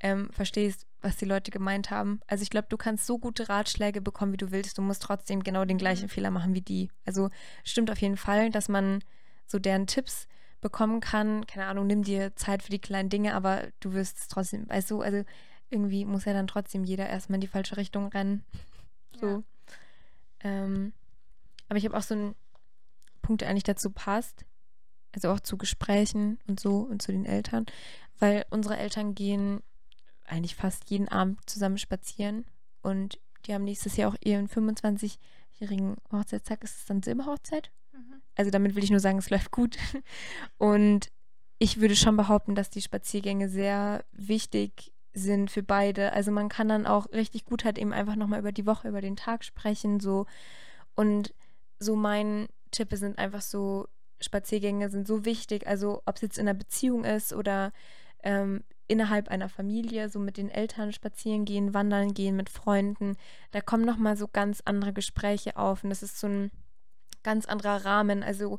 ähm, 0.00 0.30
verstehst, 0.32 0.86
was 1.00 1.16
die 1.16 1.24
Leute 1.24 1.50
gemeint 1.50 1.90
haben. 1.90 2.20
Also, 2.26 2.42
ich 2.42 2.50
glaube, 2.50 2.68
du 2.68 2.76
kannst 2.76 3.06
so 3.06 3.18
gute 3.18 3.48
Ratschläge 3.48 4.00
bekommen, 4.00 4.32
wie 4.32 4.38
du 4.38 4.50
willst. 4.50 4.76
Du 4.78 4.82
musst 4.82 5.02
trotzdem 5.02 5.42
genau 5.42 5.64
den 5.64 5.78
gleichen 5.78 6.04
Mhm. 6.06 6.10
Fehler 6.10 6.30
machen 6.30 6.54
wie 6.54 6.62
die. 6.62 6.90
Also, 7.06 7.30
stimmt 7.64 7.90
auf 7.90 8.00
jeden 8.00 8.16
Fall, 8.16 8.50
dass 8.50 8.68
man 8.68 9.02
so 9.46 9.58
deren 9.58 9.86
Tipps 9.86 10.26
bekommen 10.60 11.00
kann. 11.00 11.46
Keine 11.46 11.66
Ahnung, 11.66 11.86
nimm 11.86 12.02
dir 12.02 12.36
Zeit 12.36 12.62
für 12.62 12.70
die 12.70 12.78
kleinen 12.78 13.08
Dinge, 13.08 13.34
aber 13.34 13.68
du 13.80 13.92
wirst 13.94 14.18
es 14.18 14.28
trotzdem, 14.28 14.68
weißt 14.68 14.90
du, 14.90 15.00
also 15.00 15.24
irgendwie 15.70 16.04
muss 16.04 16.24
ja 16.24 16.32
dann 16.32 16.46
trotzdem 16.46 16.84
jeder 16.84 17.08
erstmal 17.08 17.36
in 17.36 17.40
die 17.40 17.46
falsche 17.46 17.76
Richtung 17.76 18.08
rennen. 18.08 18.44
So. 19.20 19.42
Ähm, 20.40 20.92
aber 21.68 21.78
ich 21.78 21.84
habe 21.84 21.96
auch 21.96 22.02
so 22.02 22.14
einen 22.14 22.34
Punkt, 23.22 23.40
der 23.42 23.48
eigentlich 23.48 23.64
dazu 23.64 23.90
passt. 23.90 24.44
Also 25.12 25.30
auch 25.30 25.40
zu 25.40 25.56
Gesprächen 25.56 26.38
und 26.46 26.60
so 26.60 26.78
und 26.80 27.02
zu 27.02 27.10
den 27.12 27.24
Eltern. 27.24 27.66
Weil 28.18 28.44
unsere 28.50 28.76
Eltern 28.76 29.14
gehen 29.14 29.60
eigentlich 30.30 30.54
fast 30.54 30.90
jeden 30.90 31.08
Abend 31.08 31.38
zusammen 31.48 31.78
spazieren. 31.78 32.44
Und 32.82 33.18
die 33.46 33.54
haben 33.54 33.64
nächstes 33.64 33.96
Jahr 33.96 34.10
auch 34.10 34.16
ihren 34.22 34.48
25-jährigen 34.48 35.96
Hochzeitstag. 36.12 36.64
Ist 36.64 36.78
es 36.78 36.84
dann 36.86 37.02
Silberhochzeit? 37.02 37.70
Mhm. 37.92 38.22
Also 38.36 38.50
damit 38.50 38.74
will 38.74 38.84
ich 38.84 38.90
nur 38.90 39.00
sagen, 39.00 39.18
es 39.18 39.30
läuft 39.30 39.50
gut. 39.50 39.76
Und 40.58 41.10
ich 41.58 41.80
würde 41.80 41.96
schon 41.96 42.16
behaupten, 42.16 42.54
dass 42.54 42.70
die 42.70 42.82
Spaziergänge 42.82 43.48
sehr 43.48 44.04
wichtig 44.12 44.92
sind 45.12 45.50
für 45.50 45.62
beide. 45.62 46.12
Also 46.12 46.30
man 46.30 46.48
kann 46.48 46.68
dann 46.68 46.86
auch 46.86 47.10
richtig 47.12 47.44
gut 47.44 47.64
halt 47.64 47.78
eben 47.78 47.92
einfach 47.92 48.16
nochmal 48.16 48.40
über 48.40 48.52
die 48.52 48.66
Woche, 48.66 48.88
über 48.88 49.00
den 49.00 49.16
Tag 49.16 49.44
sprechen, 49.44 50.00
so. 50.00 50.26
Und 50.94 51.34
so 51.78 51.96
mein 51.96 52.48
Tipp 52.70 52.88
sind 52.92 53.18
einfach 53.18 53.42
so, 53.42 53.88
Spaziergänge 54.20 54.90
sind 54.90 55.06
so 55.06 55.24
wichtig. 55.24 55.66
Also 55.66 56.02
ob 56.06 56.16
es 56.16 56.22
jetzt 56.22 56.38
in 56.38 56.48
einer 56.48 56.58
Beziehung 56.58 57.04
ist 57.04 57.32
oder 57.32 57.72
ähm, 58.22 58.64
innerhalb 58.88 59.28
einer 59.28 59.48
Familie, 59.48 60.08
so 60.08 60.18
mit 60.18 60.36
den 60.36 60.50
Eltern 60.50 60.92
spazieren 60.92 61.44
gehen, 61.44 61.74
wandern 61.74 62.12
gehen 62.12 62.36
mit 62.36 62.50
Freunden. 62.50 63.16
Da 63.52 63.60
kommen 63.60 63.84
nochmal 63.84 64.16
so 64.16 64.26
ganz 64.26 64.62
andere 64.64 64.92
Gespräche 64.92 65.56
auf 65.56 65.84
und 65.84 65.90
das 65.90 66.02
ist 66.02 66.18
so 66.18 66.26
ein 66.26 66.50
ganz 67.22 67.46
anderer 67.46 67.84
Rahmen. 67.84 68.22
Also 68.22 68.58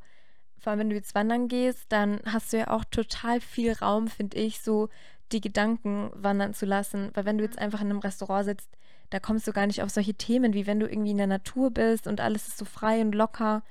vor 0.57 0.71
allem, 0.71 0.79
wenn 0.79 0.89
du 0.89 0.95
jetzt 0.95 1.15
wandern 1.15 1.47
gehst, 1.47 1.85
dann 1.89 2.21
hast 2.25 2.53
du 2.53 2.59
ja 2.59 2.69
auch 2.69 2.85
total 2.85 3.41
viel 3.41 3.73
Raum, 3.73 4.07
finde 4.07 4.37
ich, 4.37 4.61
so 4.61 4.89
die 5.31 5.41
Gedanken 5.41 6.11
wandern 6.13 6.53
zu 6.53 6.65
lassen. 6.65 7.09
Weil 7.13 7.25
wenn 7.25 7.37
du 7.37 7.43
jetzt 7.43 7.57
einfach 7.57 7.81
in 7.81 7.89
einem 7.89 7.99
Restaurant 7.99 8.45
sitzt, 8.45 8.69
da 9.09 9.19
kommst 9.19 9.47
du 9.47 9.53
gar 9.53 9.67
nicht 9.67 9.81
auf 9.81 9.89
solche 9.89 10.13
Themen, 10.13 10.53
wie 10.53 10.67
wenn 10.67 10.79
du 10.79 10.87
irgendwie 10.87 11.11
in 11.11 11.17
der 11.17 11.27
Natur 11.27 11.71
bist 11.71 12.07
und 12.07 12.21
alles 12.21 12.47
ist 12.47 12.57
so 12.57 12.65
frei 12.65 13.01
und 13.01 13.13
locker. 13.13 13.63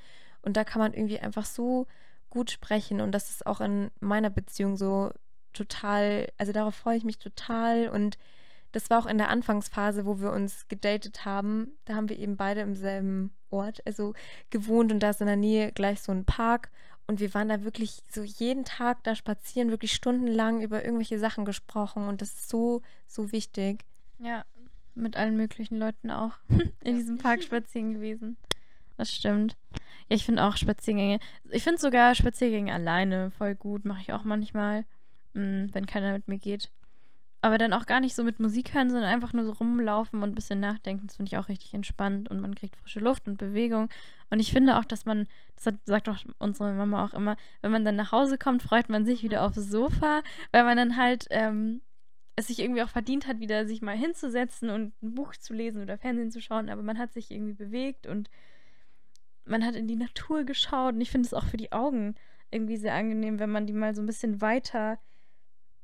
Und 0.43 0.57
da 0.57 0.65
kann 0.65 0.81
man 0.81 0.93
irgendwie 0.93 1.21
einfach 1.21 1.47
so 1.47 1.87
gut 2.29 2.51
sprechen. 2.51 3.01
Und 3.01 3.13
das 3.13 3.31
ist 3.31 3.47
auch 3.47 3.61
in 3.61 3.91
meiner 4.01 4.31
Beziehung 4.31 4.77
so 4.77 5.11
total, 5.53 6.29
also 6.39 6.53
darauf 6.53 6.75
freue 6.75 6.97
ich 6.97 7.05
mich 7.05 7.19
total. 7.19 7.89
Und 7.89 8.19
das 8.73 8.91
war 8.91 8.99
auch 8.99 9.07
in 9.07 9.19
der 9.19 9.29
Anfangsphase, 9.29 10.07
wo 10.07 10.21
wir 10.21 10.33
uns 10.33 10.69
gedatet 10.69 11.25
haben. 11.25 11.73
Da 11.85 11.95
haben 11.95 12.09
wir 12.09 12.19
eben 12.19 12.37
beide 12.37 12.61
im 12.61 12.75
selben 12.75 13.33
Ort, 13.51 13.83
also 13.85 14.15
gewohnt 14.51 14.93
und 14.93 15.01
da 15.01 15.11
ist 15.11 15.21
in 15.21 15.27
der 15.27 15.37
Nähe 15.37 15.73
gleich 15.73 16.01
so 16.01 16.13
ein 16.13 16.25
Park. 16.25 16.71
Und 17.07 17.19
wir 17.19 17.35
waren 17.35 17.49
da 17.49 17.65
wirklich 17.65 18.05
so 18.09 18.23
jeden 18.23 18.65
Tag 18.65 19.03
da 19.03 19.17
spazieren, 19.17 19.71
wirklich 19.71 19.93
stundenlang 19.93 20.63
über 20.63 20.85
irgendwelche 20.85 21.19
Sachen 21.19 21.45
gesprochen. 21.45 22.07
Und 22.07 22.23
das 22.23 22.29
ist 22.31 22.49
so, 22.49 22.83
so 23.09 23.33
wichtig. 23.33 23.85
Ja, 24.21 24.45
mit 24.95 25.17
allen 25.17 25.37
möglichen 25.37 25.77
Leuten 25.77 26.11
auch 26.11 26.35
in 26.85 26.97
diesem 26.97 27.19
Park 27.19 27.43
spazieren 27.43 27.95
gewesen. 27.95 28.37
Das 28.97 29.13
stimmt. 29.13 29.57
Ja, 30.09 30.17
ich 30.17 30.25
finde 30.25 30.45
auch 30.45 30.57
Spaziergänge. 30.57 31.21
Ich 31.51 31.63
finde 31.65 31.81
sogar 31.81 32.15
Spaziergänge 32.15 32.73
alleine 32.73 33.31
voll 33.31 33.55
gut. 33.55 33.85
Mache 33.85 34.03
ich 34.03 34.13
auch 34.13 34.25
manchmal, 34.25 34.85
mh, 35.35 35.69
wenn 35.73 35.87
keiner 35.87 36.13
mit 36.13 36.29
mir 36.29 36.39
geht. 36.39 36.71
Aber 37.43 37.57
dann 37.57 37.73
auch 37.73 37.87
gar 37.87 38.01
nicht 38.01 38.15
so 38.15 38.23
mit 38.23 38.39
Musik 38.39 38.75
hören, 38.75 38.91
sondern 38.91 39.09
einfach 39.09 39.33
nur 39.33 39.47
so 39.47 39.53
rumlaufen 39.53 40.23
und 40.23 40.31
ein 40.31 40.35
bisschen 40.35 40.61
nachdenken. 40.61 41.07
Das 41.07 41.17
finde 41.17 41.31
ich 41.31 41.39
auch 41.39 41.49
richtig 41.49 41.73
entspannt 41.73 42.31
und 42.31 42.41
man 42.41 42.55
kriegt 42.55 42.77
frische 42.77 43.01
Luft 43.01 43.27
und 43.29 43.39
Bewegung. 43.39 43.89
Und 44.29 44.41
ich 44.41 44.53
finde 44.53 44.79
auch, 44.79 44.85
dass 44.85 45.07
man, 45.07 45.27
das 45.57 45.67
hat, 45.67 45.77
sagt 45.87 46.09
auch 46.11 46.19
unsere 46.39 46.75
Mama 46.75 47.03
auch 47.05 47.15
immer, 47.15 47.37
wenn 47.63 47.73
man 47.73 47.85
dann 47.85 47.97
nach 47.97 48.13
Hause 48.13 48.37
kommt, 48.37 48.63
freut 48.63 48.91
man 48.91 49.07
sich 49.07 49.23
wieder 49.23 49.43
aufs 49.45 49.57
Sofa, 49.57 50.23
weil 50.53 50.65
man 50.65 50.77
dann 50.77 50.97
halt 50.99 51.29
ähm, 51.31 51.81
es 52.37 52.49
sich 52.49 52.59
irgendwie 52.59 52.83
auch 52.83 52.89
verdient 52.89 53.27
hat, 53.27 53.41
wieder 53.41 53.67
sich 53.67 53.81
mal 53.81 53.97
hinzusetzen 53.97 54.71
und 54.71 54.93
ein 55.03 55.15
Buch 55.15 55.35
zu 55.37 55.55
lesen 55.55 55.83
oder 55.83 55.99
Fernsehen 55.99 56.31
zu 56.31 56.41
schauen. 56.41 56.69
Aber 56.69 56.83
man 56.83 56.99
hat 56.99 57.13
sich 57.13 57.31
irgendwie 57.31 57.55
bewegt 57.55 58.07
und 58.07 58.29
man 59.45 59.65
hat 59.65 59.75
in 59.75 59.89
die 59.89 59.97
Natur 59.97 60.45
geschaut. 60.45 60.95
Und 60.95 61.01
ich 61.01 61.11
finde 61.11 61.27
es 61.27 61.35
auch 61.35 61.45
für 61.45 61.57
die 61.57 61.73
Augen 61.73 62.17
irgendwie 62.51 62.77
sehr 62.77 62.95
angenehm, 62.95 63.39
wenn 63.39 63.51
man 63.51 63.67
die 63.67 63.73
mal 63.73 63.95
so 63.95 64.03
ein 64.03 64.07
bisschen 64.07 64.41
weiter 64.41 64.99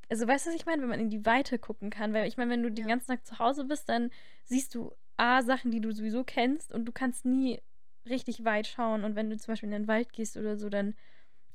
also 0.09 0.27
weißt 0.27 0.47
du, 0.47 0.51
was 0.51 0.57
ich 0.57 0.67
meine, 0.67 0.83
wenn 0.83 0.89
man 0.89 1.01
in 1.01 1.11
die 1.11 1.27
Weite 1.27 1.59
gucken 1.59 1.91
kann, 1.91 2.13
weil 2.13 2.29
ich 2.29 2.37
meine, 2.37 2.51
wenn 2.51 2.63
du 2.63 2.71
den 2.71 2.87
ganzen 2.87 3.09
Tag 3.09 3.27
zu 3.27 3.39
Hause 3.39 3.65
bist, 3.65 3.89
dann 3.89 4.11
siehst 4.45 4.75
du 4.75 4.93
A, 5.17 5.43
Sachen, 5.43 5.71
die 5.71 5.81
du 5.81 5.93
sowieso 5.93 6.25
kennst 6.25 6.73
und 6.73 6.85
du 6.85 6.93
kannst 6.93 7.25
nie 7.25 7.61
richtig 8.07 8.45
weit 8.45 8.67
schauen 8.67 9.05
und 9.05 9.17
wenn 9.17 9.31
du 9.31 9.37
zum 9.37 9.53
Beispiel 9.53 9.69
in 9.69 9.83
den 9.83 9.89
Wald 9.89 10.13
gehst 10.13 10.37
oder 10.37 10.57
so, 10.57 10.69
dann 10.69 10.95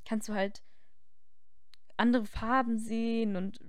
kannst 0.04 0.28
du 0.28 0.34
halt 0.34 0.62
andere 1.96 2.26
Farben 2.26 2.78
sehen 2.78 3.36
und 3.36 3.60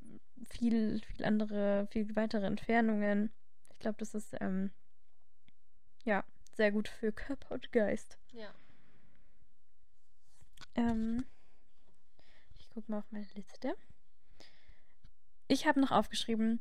viel, 0.50 1.02
viel 1.02 1.26
andere, 1.26 1.88
viel 1.92 2.16
weitere 2.16 2.46
Entfernungen. 2.46 3.32
Ich 3.72 3.80
glaube, 3.80 3.98
das 4.00 4.14
ist, 4.14 4.36
ähm, 4.42 4.72
ja, 6.04 6.24
sehr 6.54 6.72
gut 6.72 6.88
für 6.88 7.12
Körper 7.12 7.54
und 7.54 7.72
Geist. 7.72 8.18
Ja. 8.34 8.54
Ähm, 10.76 11.26
ich 12.60 12.70
gucke 12.72 12.92
mal 12.92 13.00
auf 13.00 13.12
meine 13.12 13.28
Liste. 13.36 13.76
Ich 15.54 15.68
habe 15.68 15.80
noch 15.80 15.92
aufgeschrieben, 15.92 16.60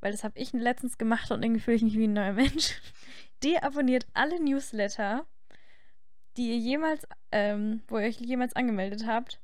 weil 0.00 0.12
das 0.12 0.24
habe 0.24 0.38
ich 0.38 0.52
letztens 0.54 0.96
gemacht 0.96 1.30
und 1.30 1.42
irgendwie 1.42 1.60
fühle 1.60 1.76
ich 1.76 1.82
mich 1.82 1.98
wie 1.98 2.06
ein 2.06 2.14
neuer 2.14 2.32
Mensch. 2.32 2.80
Deabonniert 3.44 4.06
alle 4.14 4.42
Newsletter, 4.42 5.26
die 6.36 6.48
ihr 6.50 6.56
jemals, 6.56 7.06
ähm, 7.32 7.82
wo 7.88 7.98
ihr 7.98 8.06
euch 8.06 8.18
jemals 8.18 8.56
angemeldet 8.56 9.06
habt, 9.06 9.40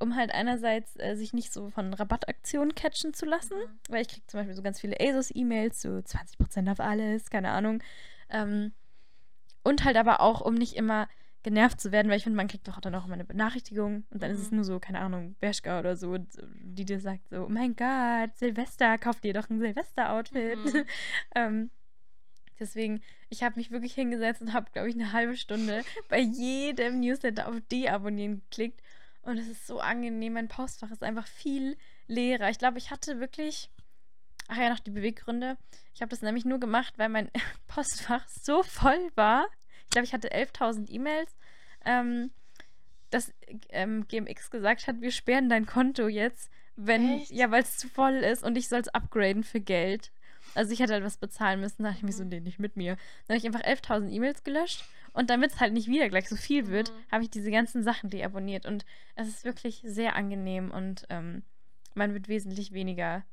um 0.00 0.16
halt 0.16 0.32
einerseits 0.32 0.98
äh, 0.98 1.14
sich 1.14 1.32
nicht 1.32 1.52
so 1.52 1.70
von 1.70 1.94
Rabattaktionen 1.94 2.74
catchen 2.74 3.14
zu 3.14 3.24
lassen, 3.24 3.56
mhm. 3.56 3.78
weil 3.88 4.02
ich 4.02 4.08
kriege 4.08 4.26
zum 4.26 4.40
Beispiel 4.40 4.56
so 4.56 4.62
ganz 4.62 4.80
viele 4.80 4.96
ASOS-E-Mails, 4.98 5.80
so 5.80 5.90
20% 5.90 6.72
auf 6.72 6.80
alles, 6.80 7.30
keine 7.30 7.50
Ahnung. 7.50 7.82
Ähm, 8.30 8.72
und 9.62 9.84
halt 9.84 9.96
aber 9.96 10.20
auch, 10.20 10.40
um 10.40 10.54
nicht 10.54 10.74
immer 10.74 11.08
genervt 11.42 11.80
zu 11.80 11.92
werden, 11.92 12.08
weil 12.08 12.18
ich 12.18 12.24
finde, 12.24 12.36
man 12.36 12.48
kriegt 12.48 12.68
doch 12.68 12.80
dann 12.80 12.94
auch 12.94 13.06
immer 13.06 13.14
eine 13.14 13.24
Benachrichtigung 13.24 14.04
und 14.10 14.22
dann 14.22 14.30
mhm. 14.30 14.36
ist 14.36 14.42
es 14.42 14.50
mhm. 14.50 14.56
nur 14.56 14.64
so, 14.64 14.78
keine 14.78 15.00
Ahnung, 15.00 15.36
Bershka 15.40 15.78
oder 15.78 15.96
so, 15.96 16.18
die 16.18 16.84
dir 16.84 17.00
sagt 17.00 17.28
so, 17.30 17.44
oh 17.44 17.48
mein 17.48 17.76
Gott, 17.76 18.36
Silvester, 18.36 18.98
kauf 18.98 19.20
dir 19.20 19.32
doch 19.32 19.48
ein 19.48 19.58
Silvester-Outfit. 19.58 20.58
Mhm. 20.64 20.84
ähm, 21.34 21.70
deswegen, 22.58 23.00
ich 23.30 23.42
habe 23.42 23.58
mich 23.58 23.70
wirklich 23.70 23.94
hingesetzt 23.94 24.42
und 24.42 24.52
habe, 24.52 24.70
glaube 24.72 24.90
ich, 24.90 24.94
eine 24.94 25.12
halbe 25.12 25.36
Stunde 25.36 25.82
bei 26.08 26.20
jedem 26.20 27.00
Newsletter 27.00 27.48
auf 27.48 27.60
Deabonnieren 27.70 28.42
geklickt 28.42 28.82
und 29.22 29.38
es 29.38 29.48
ist 29.48 29.66
so 29.66 29.80
angenehm, 29.80 30.34
mein 30.34 30.48
Postfach 30.48 30.90
ist 30.90 31.02
einfach 31.02 31.26
viel 31.26 31.76
leerer. 32.06 32.50
Ich 32.50 32.58
glaube, 32.58 32.78
ich 32.78 32.90
hatte 32.90 33.20
wirklich, 33.20 33.70
ach 34.48 34.56
ja, 34.56 34.70
noch 34.70 34.80
die 34.80 34.90
Beweggründe. 34.90 35.56
Ich 35.94 36.02
habe 36.02 36.10
das 36.10 36.22
nämlich 36.22 36.44
nur 36.44 36.60
gemacht, 36.60 36.94
weil 36.98 37.08
mein 37.08 37.30
Postfach 37.66 38.26
so 38.28 38.62
voll 38.62 39.10
war 39.14 39.46
glaube, 39.90 40.06
ich 40.06 40.12
hatte 40.12 40.32
11.000 40.32 40.90
E-Mails, 40.90 41.36
ähm, 41.84 42.30
dass 43.10 43.32
ähm, 43.70 44.06
GMX 44.08 44.50
gesagt 44.50 44.86
hat, 44.86 45.00
wir 45.00 45.10
sperren 45.10 45.48
dein 45.48 45.66
Konto 45.66 46.08
jetzt, 46.08 46.50
wenn, 46.76 47.20
Echt? 47.20 47.30
ja, 47.32 47.50
weil 47.50 47.62
es 47.62 47.76
zu 47.76 47.88
voll 47.88 48.14
ist 48.14 48.44
und 48.44 48.56
ich 48.56 48.68
soll 48.68 48.80
es 48.80 48.88
upgraden 48.88 49.44
für 49.44 49.60
Geld. 49.60 50.12
Also 50.54 50.72
ich 50.72 50.80
hätte 50.80 50.94
halt 50.94 51.04
was 51.04 51.16
bezahlen 51.16 51.60
müssen, 51.60 51.82
da 51.82 51.90
dachte 51.90 51.98
ich 51.98 52.04
mir 52.04 52.12
so, 52.12 52.24
mhm. 52.24 52.30
nee, 52.30 52.40
nicht 52.40 52.58
mit 52.58 52.76
mir. 52.76 52.96
Dann 53.26 53.36
habe 53.36 53.38
ich 53.38 53.46
einfach 53.46 53.62
11.000 53.62 54.10
E-Mails 54.10 54.42
gelöscht 54.42 54.84
und 55.12 55.30
damit 55.30 55.52
es 55.52 55.60
halt 55.60 55.72
nicht 55.72 55.88
wieder 55.88 56.08
gleich 56.08 56.28
so 56.28 56.36
viel 56.36 56.68
wird, 56.68 56.90
mhm. 56.90 57.12
habe 57.12 57.24
ich 57.24 57.30
diese 57.30 57.50
ganzen 57.50 57.82
Sachen 57.82 58.10
deabonniert 58.10 58.66
und 58.66 58.84
es 59.16 59.28
ist 59.28 59.44
wirklich 59.44 59.82
sehr 59.84 60.16
angenehm 60.16 60.70
und 60.70 61.06
ähm, 61.10 61.42
man 61.94 62.14
wird 62.14 62.28
wesentlich 62.28 62.72
weniger 62.72 63.24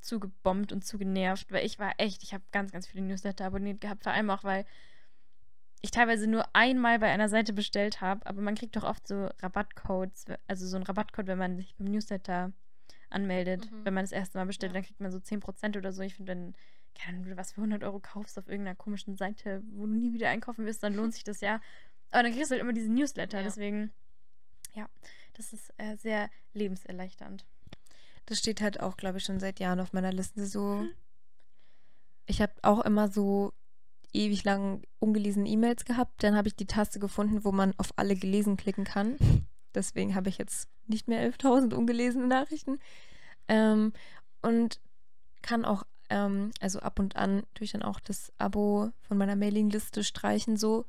zugebombt 0.00 0.72
und 0.72 0.84
zugenervt, 0.84 1.52
weil 1.52 1.66
ich 1.66 1.78
war 1.78 1.92
echt, 1.98 2.22
ich 2.22 2.32
habe 2.32 2.44
ganz, 2.52 2.72
ganz 2.72 2.86
viele 2.86 3.04
Newsletter 3.04 3.44
abonniert 3.44 3.80
gehabt, 3.80 4.02
vor 4.02 4.12
allem 4.12 4.30
auch, 4.30 4.44
weil 4.44 4.64
ich 5.82 5.90
teilweise 5.90 6.26
nur 6.26 6.44
einmal 6.54 6.98
bei 6.98 7.10
einer 7.10 7.28
Seite 7.28 7.52
bestellt 7.52 8.00
habe, 8.00 8.26
aber 8.26 8.42
man 8.42 8.54
kriegt 8.54 8.76
doch 8.76 8.84
oft 8.84 9.06
so 9.06 9.28
Rabattcodes, 9.40 10.26
also 10.46 10.66
so 10.66 10.76
einen 10.76 10.84
Rabattcode, 10.84 11.26
wenn 11.26 11.38
man 11.38 11.56
sich 11.56 11.74
beim 11.76 11.90
Newsletter 11.90 12.52
anmeldet. 13.08 13.70
Mhm. 13.70 13.84
Wenn 13.84 13.94
man 13.94 14.04
das 14.04 14.12
erste 14.12 14.38
Mal 14.38 14.46
bestellt, 14.46 14.72
ja. 14.72 14.74
dann 14.74 14.84
kriegt 14.84 15.00
man 15.00 15.10
so 15.10 15.18
10% 15.18 15.76
oder 15.78 15.92
so. 15.92 16.02
Ich 16.02 16.14
finde, 16.14 16.32
wenn, 16.32 16.54
wenn 17.06 17.24
du 17.24 17.36
was 17.36 17.52
für 17.52 17.60
100 17.60 17.82
Euro 17.84 17.98
kaufst 17.98 18.38
auf 18.38 18.48
irgendeiner 18.48 18.76
komischen 18.76 19.16
Seite, 19.16 19.62
wo 19.72 19.86
du 19.86 19.92
nie 19.92 20.12
wieder 20.12 20.28
einkaufen 20.28 20.66
wirst, 20.66 20.82
dann 20.82 20.94
lohnt 20.94 21.14
sich 21.14 21.24
das 21.24 21.40
ja. 21.40 21.60
Aber 22.10 22.24
dann 22.24 22.32
kriegst 22.32 22.50
du 22.50 22.54
halt 22.54 22.62
immer 22.62 22.72
diesen 22.72 22.94
Newsletter, 22.94 23.38
ja. 23.38 23.44
deswegen, 23.44 23.90
ja, 24.74 24.88
das 25.34 25.52
ist 25.52 25.72
äh, 25.78 25.96
sehr 25.96 26.28
lebenserleichternd. 26.52 27.46
Das 28.26 28.38
steht 28.38 28.60
halt 28.60 28.80
auch, 28.80 28.96
glaube 28.96 29.18
ich, 29.18 29.24
schon 29.24 29.40
seit 29.40 29.60
Jahren 29.60 29.80
auf 29.80 29.92
meiner 29.92 30.12
Liste 30.12 30.46
so. 30.46 30.80
Hm. 30.80 30.90
Ich 32.26 32.40
habe 32.40 32.52
auch 32.62 32.80
immer 32.84 33.08
so 33.08 33.52
ewig 34.14 34.44
lang 34.44 34.82
ungelesene 34.98 35.48
E-Mails 35.48 35.84
gehabt. 35.84 36.22
Dann 36.22 36.36
habe 36.36 36.48
ich 36.48 36.56
die 36.56 36.66
Taste 36.66 36.98
gefunden, 36.98 37.44
wo 37.44 37.52
man 37.52 37.74
auf 37.78 37.90
alle 37.96 38.16
gelesen 38.16 38.56
klicken 38.56 38.84
kann. 38.84 39.16
Deswegen 39.74 40.14
habe 40.14 40.28
ich 40.28 40.38
jetzt 40.38 40.68
nicht 40.86 41.08
mehr 41.08 41.22
11.000 41.32 41.74
ungelesene 41.74 42.26
Nachrichten. 42.26 42.78
Ähm, 43.48 43.92
und 44.42 44.80
kann 45.42 45.64
auch, 45.64 45.84
ähm, 46.08 46.50
also 46.60 46.80
ab 46.80 46.98
und 46.98 47.16
an 47.16 47.42
durch 47.54 47.72
dann 47.72 47.82
auch 47.82 48.00
das 48.00 48.32
Abo 48.38 48.90
von 49.02 49.18
meiner 49.18 49.36
Mailingliste 49.36 50.04
streichen 50.04 50.56
so. 50.56 50.86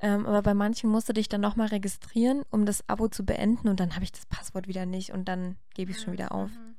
Ähm, 0.00 0.26
aber 0.26 0.42
bei 0.42 0.54
manchen 0.54 0.90
musste 0.90 1.18
ich 1.18 1.28
dann 1.28 1.40
nochmal 1.40 1.68
registrieren, 1.68 2.42
um 2.50 2.66
das 2.66 2.88
Abo 2.88 3.08
zu 3.08 3.24
beenden 3.24 3.68
und 3.68 3.78
dann 3.78 3.94
habe 3.94 4.04
ich 4.04 4.12
das 4.12 4.26
Passwort 4.26 4.66
wieder 4.66 4.86
nicht 4.86 5.12
und 5.12 5.28
dann 5.28 5.56
gebe 5.74 5.90
ich 5.92 5.98
es 5.98 6.02
schon 6.02 6.12
wieder 6.12 6.32
auf. 6.32 6.50
Mhm. 6.50 6.74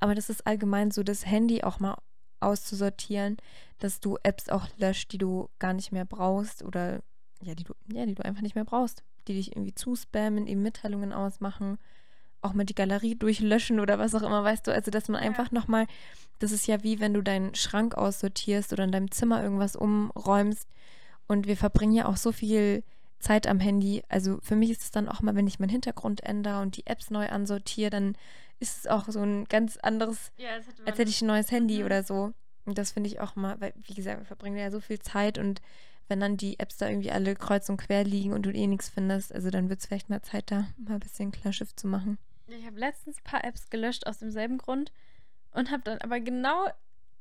Aber 0.00 0.14
das 0.14 0.28
ist 0.28 0.46
allgemein 0.46 0.90
so, 0.90 1.02
das 1.02 1.24
Handy 1.24 1.62
auch 1.62 1.80
mal 1.80 1.96
auszusortieren, 2.40 3.36
dass 3.78 4.00
du 4.00 4.18
Apps 4.22 4.48
auch 4.48 4.66
löscht, 4.78 5.12
die 5.12 5.18
du 5.18 5.48
gar 5.58 5.72
nicht 5.72 5.92
mehr 5.92 6.04
brauchst 6.04 6.62
oder 6.62 7.00
ja, 7.42 7.54
die 7.54 7.64
du, 7.64 7.74
ja, 7.92 8.06
die 8.06 8.14
du 8.14 8.24
einfach 8.24 8.42
nicht 8.42 8.54
mehr 8.54 8.64
brauchst, 8.64 9.02
die 9.28 9.34
dich 9.34 9.52
irgendwie 9.52 9.74
zuspammen, 9.74 10.46
eben 10.46 10.62
Mitteilungen 10.62 11.12
ausmachen, 11.12 11.78
auch 12.40 12.54
mal 12.54 12.64
die 12.64 12.74
Galerie 12.74 13.14
durchlöschen 13.14 13.80
oder 13.80 13.98
was 13.98 14.14
auch 14.14 14.22
immer, 14.22 14.44
weißt 14.44 14.66
du, 14.66 14.72
also 14.72 14.90
dass 14.90 15.08
man 15.08 15.22
ja. 15.22 15.28
einfach 15.28 15.50
nochmal, 15.50 15.86
das 16.38 16.52
ist 16.52 16.66
ja 16.66 16.82
wie 16.82 17.00
wenn 17.00 17.14
du 17.14 17.22
deinen 17.22 17.54
Schrank 17.54 17.96
aussortierst 17.96 18.72
oder 18.72 18.84
in 18.84 18.92
deinem 18.92 19.10
Zimmer 19.10 19.42
irgendwas 19.42 19.76
umräumst 19.76 20.68
und 21.26 21.46
wir 21.46 21.56
verbringen 21.56 21.92
ja 21.92 22.06
auch 22.06 22.16
so 22.16 22.32
viel 22.32 22.84
Zeit 23.18 23.46
am 23.46 23.60
Handy. 23.60 24.02
Also 24.08 24.38
für 24.42 24.56
mich 24.56 24.70
ist 24.70 24.82
es 24.82 24.90
dann 24.90 25.08
auch 25.08 25.20
mal, 25.22 25.34
wenn 25.34 25.46
ich 25.46 25.58
meinen 25.58 25.70
Hintergrund 25.70 26.22
ändere 26.22 26.60
und 26.60 26.76
die 26.76 26.86
Apps 26.86 27.10
neu 27.10 27.28
ansortiere, 27.28 27.90
dann 27.90 28.16
ist 28.58 28.78
es 28.78 28.86
auch 28.86 29.06
so 29.08 29.20
ein 29.20 29.44
ganz 29.44 29.76
anderes, 29.76 30.32
ja, 30.36 30.50
als 30.84 30.98
hätte 30.98 31.10
ich 31.10 31.22
ein 31.22 31.26
neues 31.26 31.50
Handy 31.50 31.80
mhm. 31.80 31.86
oder 31.86 32.02
so. 32.02 32.32
Und 32.64 32.78
das 32.78 32.92
finde 32.92 33.08
ich 33.08 33.20
auch 33.20 33.36
mal, 33.36 33.60
weil, 33.60 33.72
wie 33.76 33.94
gesagt, 33.94 34.18
wir 34.18 34.26
verbringen 34.26 34.56
ja 34.56 34.70
so 34.70 34.80
viel 34.80 34.98
Zeit 34.98 35.38
und 35.38 35.60
wenn 36.08 36.20
dann 36.20 36.36
die 36.36 36.58
Apps 36.58 36.76
da 36.76 36.88
irgendwie 36.88 37.10
alle 37.10 37.34
kreuz 37.34 37.68
und 37.68 37.76
quer 37.76 38.04
liegen 38.04 38.32
und 38.32 38.42
du 38.42 38.52
eh 38.52 38.66
nichts 38.66 38.88
findest, 38.88 39.32
also 39.34 39.50
dann 39.50 39.68
wird 39.68 39.80
es 39.80 39.86
vielleicht 39.86 40.08
mal 40.08 40.22
Zeit, 40.22 40.50
da 40.50 40.66
mal 40.76 40.94
ein 40.94 41.00
bisschen 41.00 41.32
Klarschiff 41.32 41.74
zu 41.74 41.86
machen. 41.86 42.18
Ich 42.48 42.64
habe 42.64 42.78
letztens 42.78 43.18
ein 43.18 43.24
paar 43.24 43.44
Apps 43.44 43.70
gelöscht 43.70 44.06
aus 44.06 44.18
demselben 44.18 44.58
Grund, 44.58 44.92
und 45.56 45.70
habe 45.70 45.82
dann 45.82 45.98
aber 45.98 46.20
genau 46.20 46.66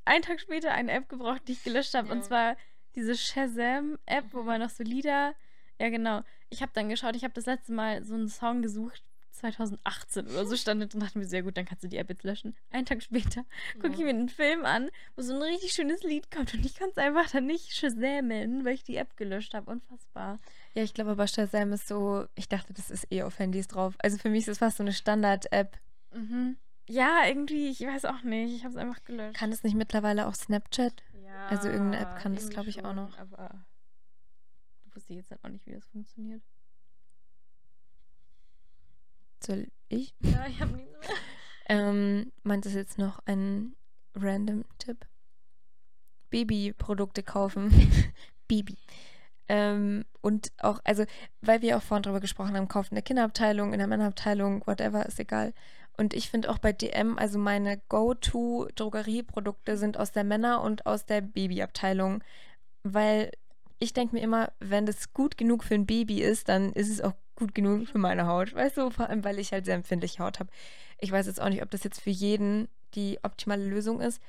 einen 0.04 0.22
Tag 0.22 0.40
später 0.40 0.72
eine 0.72 0.92
App 0.92 1.10
gebraucht, 1.10 1.44
die 1.48 1.54
ich 1.54 1.64
gelöscht 1.64 1.94
habe. 1.94 2.10
Ja. 2.10 2.14
Und 2.14 2.24
zwar 2.24 2.58
diese 2.94 3.16
Shazam-App, 3.16 4.26
wo 4.32 4.44
man 4.44 4.62
noch 4.62 4.70
so 4.70 4.84
Lieder. 4.84 5.34
Ja, 5.80 5.90
genau. 5.90 6.22
Ich 6.50 6.62
habe 6.62 6.72
dann 6.76 6.90
geschaut, 6.90 7.16
ich 7.16 7.24
habe 7.24 7.34
das 7.34 7.46
letzte 7.46 7.72
Mal 7.72 8.04
so 8.04 8.14
einen 8.14 8.28
Song 8.28 8.62
gesucht, 8.62 9.04
2018 9.38 10.28
oder 10.28 10.46
so 10.46 10.56
stand 10.58 10.82
und 10.82 11.02
dachte 11.02 11.18
mir, 11.18 11.26
sehr 11.26 11.44
gut, 11.44 11.58
dann 11.58 11.66
kannst 11.66 11.84
du 11.84 11.88
die 11.88 11.98
App 11.98 12.10
jetzt 12.10 12.24
löschen. 12.24 12.56
Einen 12.72 12.86
Tag 12.86 13.02
später 13.04 13.46
gucke 13.76 13.94
ich 13.94 14.00
mir 14.00 14.10
einen 14.10 14.30
Film 14.30 14.66
an, 14.66 14.90
wo 15.16 15.22
so 15.22 15.34
ein 15.34 15.42
richtig 15.42 15.74
schönes 15.74 16.04
Lied 16.04 16.32
kommt 16.32 16.54
und 16.54 16.66
ich 16.66 16.76
kann 16.76 16.90
es 16.90 16.98
einfach 16.98 17.30
dann 17.30 17.46
nicht 17.46 17.74
shazamen, 17.76 18.66
weil 18.66 18.74
ich 18.74 18.84
die 18.84 18.98
App 18.98 19.16
gelöscht 19.18 19.54
habe. 19.54 19.72
Unfassbar. 19.72 20.40
Ja, 20.74 20.84
ich 20.84 20.94
glaube 20.94 21.12
aber 21.12 21.28
Shazam 21.28 21.74
ist 21.74 21.88
so, 21.88 22.26
ich 22.36 22.50
dachte, 22.50 22.74
das 22.74 22.90
ist 22.90 23.12
eh 23.12 23.24
auf 23.24 23.40
Handys 23.40 23.68
drauf. 23.68 23.96
Also 24.00 24.18
für 24.18 24.30
mich 24.30 24.42
ist 24.42 24.50
es 24.50 24.58
fast 24.60 24.78
so 24.78 24.84
eine 24.84 24.94
Standard-App. 24.94 25.78
Mhm. 26.14 26.58
Ja, 26.88 27.26
irgendwie, 27.26 27.70
ich 27.70 27.82
weiß 27.82 28.06
auch 28.06 28.22
nicht. 28.22 28.56
Ich 28.56 28.64
habe 28.64 28.74
es 28.74 28.80
einfach 28.80 29.04
gelöscht. 29.04 29.38
Kann 29.38 29.52
es 29.52 29.64
nicht 29.64 29.76
mittlerweile 29.76 30.28
auch 30.28 30.36
Snapchat? 30.36 31.04
ja, 31.36 31.48
also 31.48 31.70
irgendeine 31.70 32.04
App 32.04 32.22
kann 32.22 32.34
das, 32.34 32.44
irgendwie 32.44 32.54
glaub 32.54 32.68
ich, 32.68 32.80
auch 32.80 32.88
schon, 32.90 32.96
noch. 32.96 33.18
Aber 33.18 33.66
du 34.84 34.96
wusste 34.96 35.14
jetzt 35.14 35.32
halt 35.32 35.44
auch 35.44 35.50
nicht, 35.50 35.66
wie 35.66 35.74
das 35.74 35.86
funktioniert. 35.88 36.44
Soll 39.46 39.68
ich? 39.90 40.14
Ja, 40.22 40.46
ich 40.48 40.60
habe 40.62 40.74
nichts 40.74 40.92
mehr. 40.92 41.18
Ähm, 41.68 42.32
meint 42.44 42.66
es 42.66 42.74
jetzt 42.74 42.98
noch 42.98 43.20
ein 43.26 43.76
random 44.16 44.66
Tipp? 44.78 45.06
Babyprodukte 46.30 47.24
kaufen. 47.24 47.72
Baby. 48.48 48.78
Ähm, 49.48 50.06
und 50.22 50.52
auch, 50.58 50.80
also, 50.84 51.06
weil 51.42 51.62
wir 51.62 51.78
auch 51.78 51.82
vorhin 51.82 52.04
drüber 52.04 52.20
gesprochen 52.20 52.56
haben, 52.56 52.68
kaufen 52.68 52.90
in 52.92 52.96
der 52.96 53.04
Kinderabteilung, 53.04 53.74
in 53.74 53.80
der 53.80 53.88
Männerabteilung, 53.88 54.66
whatever, 54.66 55.06
ist 55.06 55.20
egal. 55.20 55.54
Und 55.98 56.14
ich 56.14 56.30
finde 56.30 56.50
auch 56.50 56.58
bei 56.58 56.74
DM, 56.74 57.18
also 57.18 57.40
meine 57.40 57.82
Go-To-Drogerieprodukte 57.90 59.78
sind 59.78 59.98
aus 59.98 60.12
der 60.12 60.24
Männer- 60.24 60.62
und 60.62 60.86
aus 60.86 61.06
der 61.06 61.22
Babyabteilung. 61.22 62.24
Weil 62.84 63.32
ich 63.80 63.94
denke 63.94 64.16
mir 64.16 64.22
immer, 64.22 64.52
wenn 64.60 64.86
das 64.86 65.14
gut 65.14 65.38
genug 65.38 65.64
für 65.64 65.76
ein 65.76 65.86
Baby 65.86 66.22
ist, 66.22 66.50
dann 66.50 66.74
ist 66.74 66.90
es 66.90 67.02
auch 67.02 67.14
gut 67.36 67.54
genug 67.56 67.88
für 67.88 67.98
meine 67.98 68.28
Haut. 68.28 68.54
Weißt 68.54 68.78
du, 68.78 68.90
vor 68.90 69.10
allem, 69.10 69.24
weil 69.24 69.40
ich 69.40 69.52
halt 69.52 69.66
sehr 69.66 69.76
empfindliche 69.76 70.24
Haut 70.24 70.40
habe. 70.40 70.50
Ich 71.00 71.12
weiß 71.12 71.28
jetzt 71.28 71.42
auch 71.42 71.50
nicht, 71.50 71.62
ob 71.62 71.72
das 71.72 71.84
jetzt 71.84 72.02
für 72.02 72.10
jeden 72.10 72.68
die 72.94 73.20
optimale 73.24 73.66
Lösung 73.66 74.00
ist. 74.02 74.22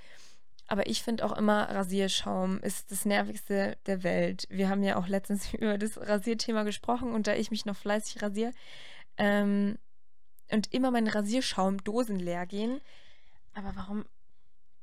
Aber 0.68 0.88
ich 0.88 1.02
finde 1.02 1.24
auch 1.24 1.36
immer, 1.36 1.70
Rasierschaum 1.70 2.58
ist 2.60 2.90
das 2.90 3.04
nervigste 3.04 3.76
der 3.86 4.02
Welt. 4.02 4.46
Wir 4.50 4.68
haben 4.68 4.82
ja 4.82 4.96
auch 4.96 5.06
letztens 5.06 5.54
über 5.54 5.78
das 5.78 5.98
Rasierthema 5.98 6.64
gesprochen 6.64 7.12
und 7.12 7.26
da 7.26 7.34
ich 7.34 7.50
mich 7.50 7.66
noch 7.66 7.76
fleißig 7.76 8.22
rasiere 8.22 8.52
ähm, 9.16 9.78
und 10.50 10.72
immer 10.72 10.90
meine 10.90 11.14
Rasierschaumdosen 11.14 12.18
leer 12.18 12.46
gehen. 12.46 12.80
Aber 13.54 13.72
warum 13.76 14.04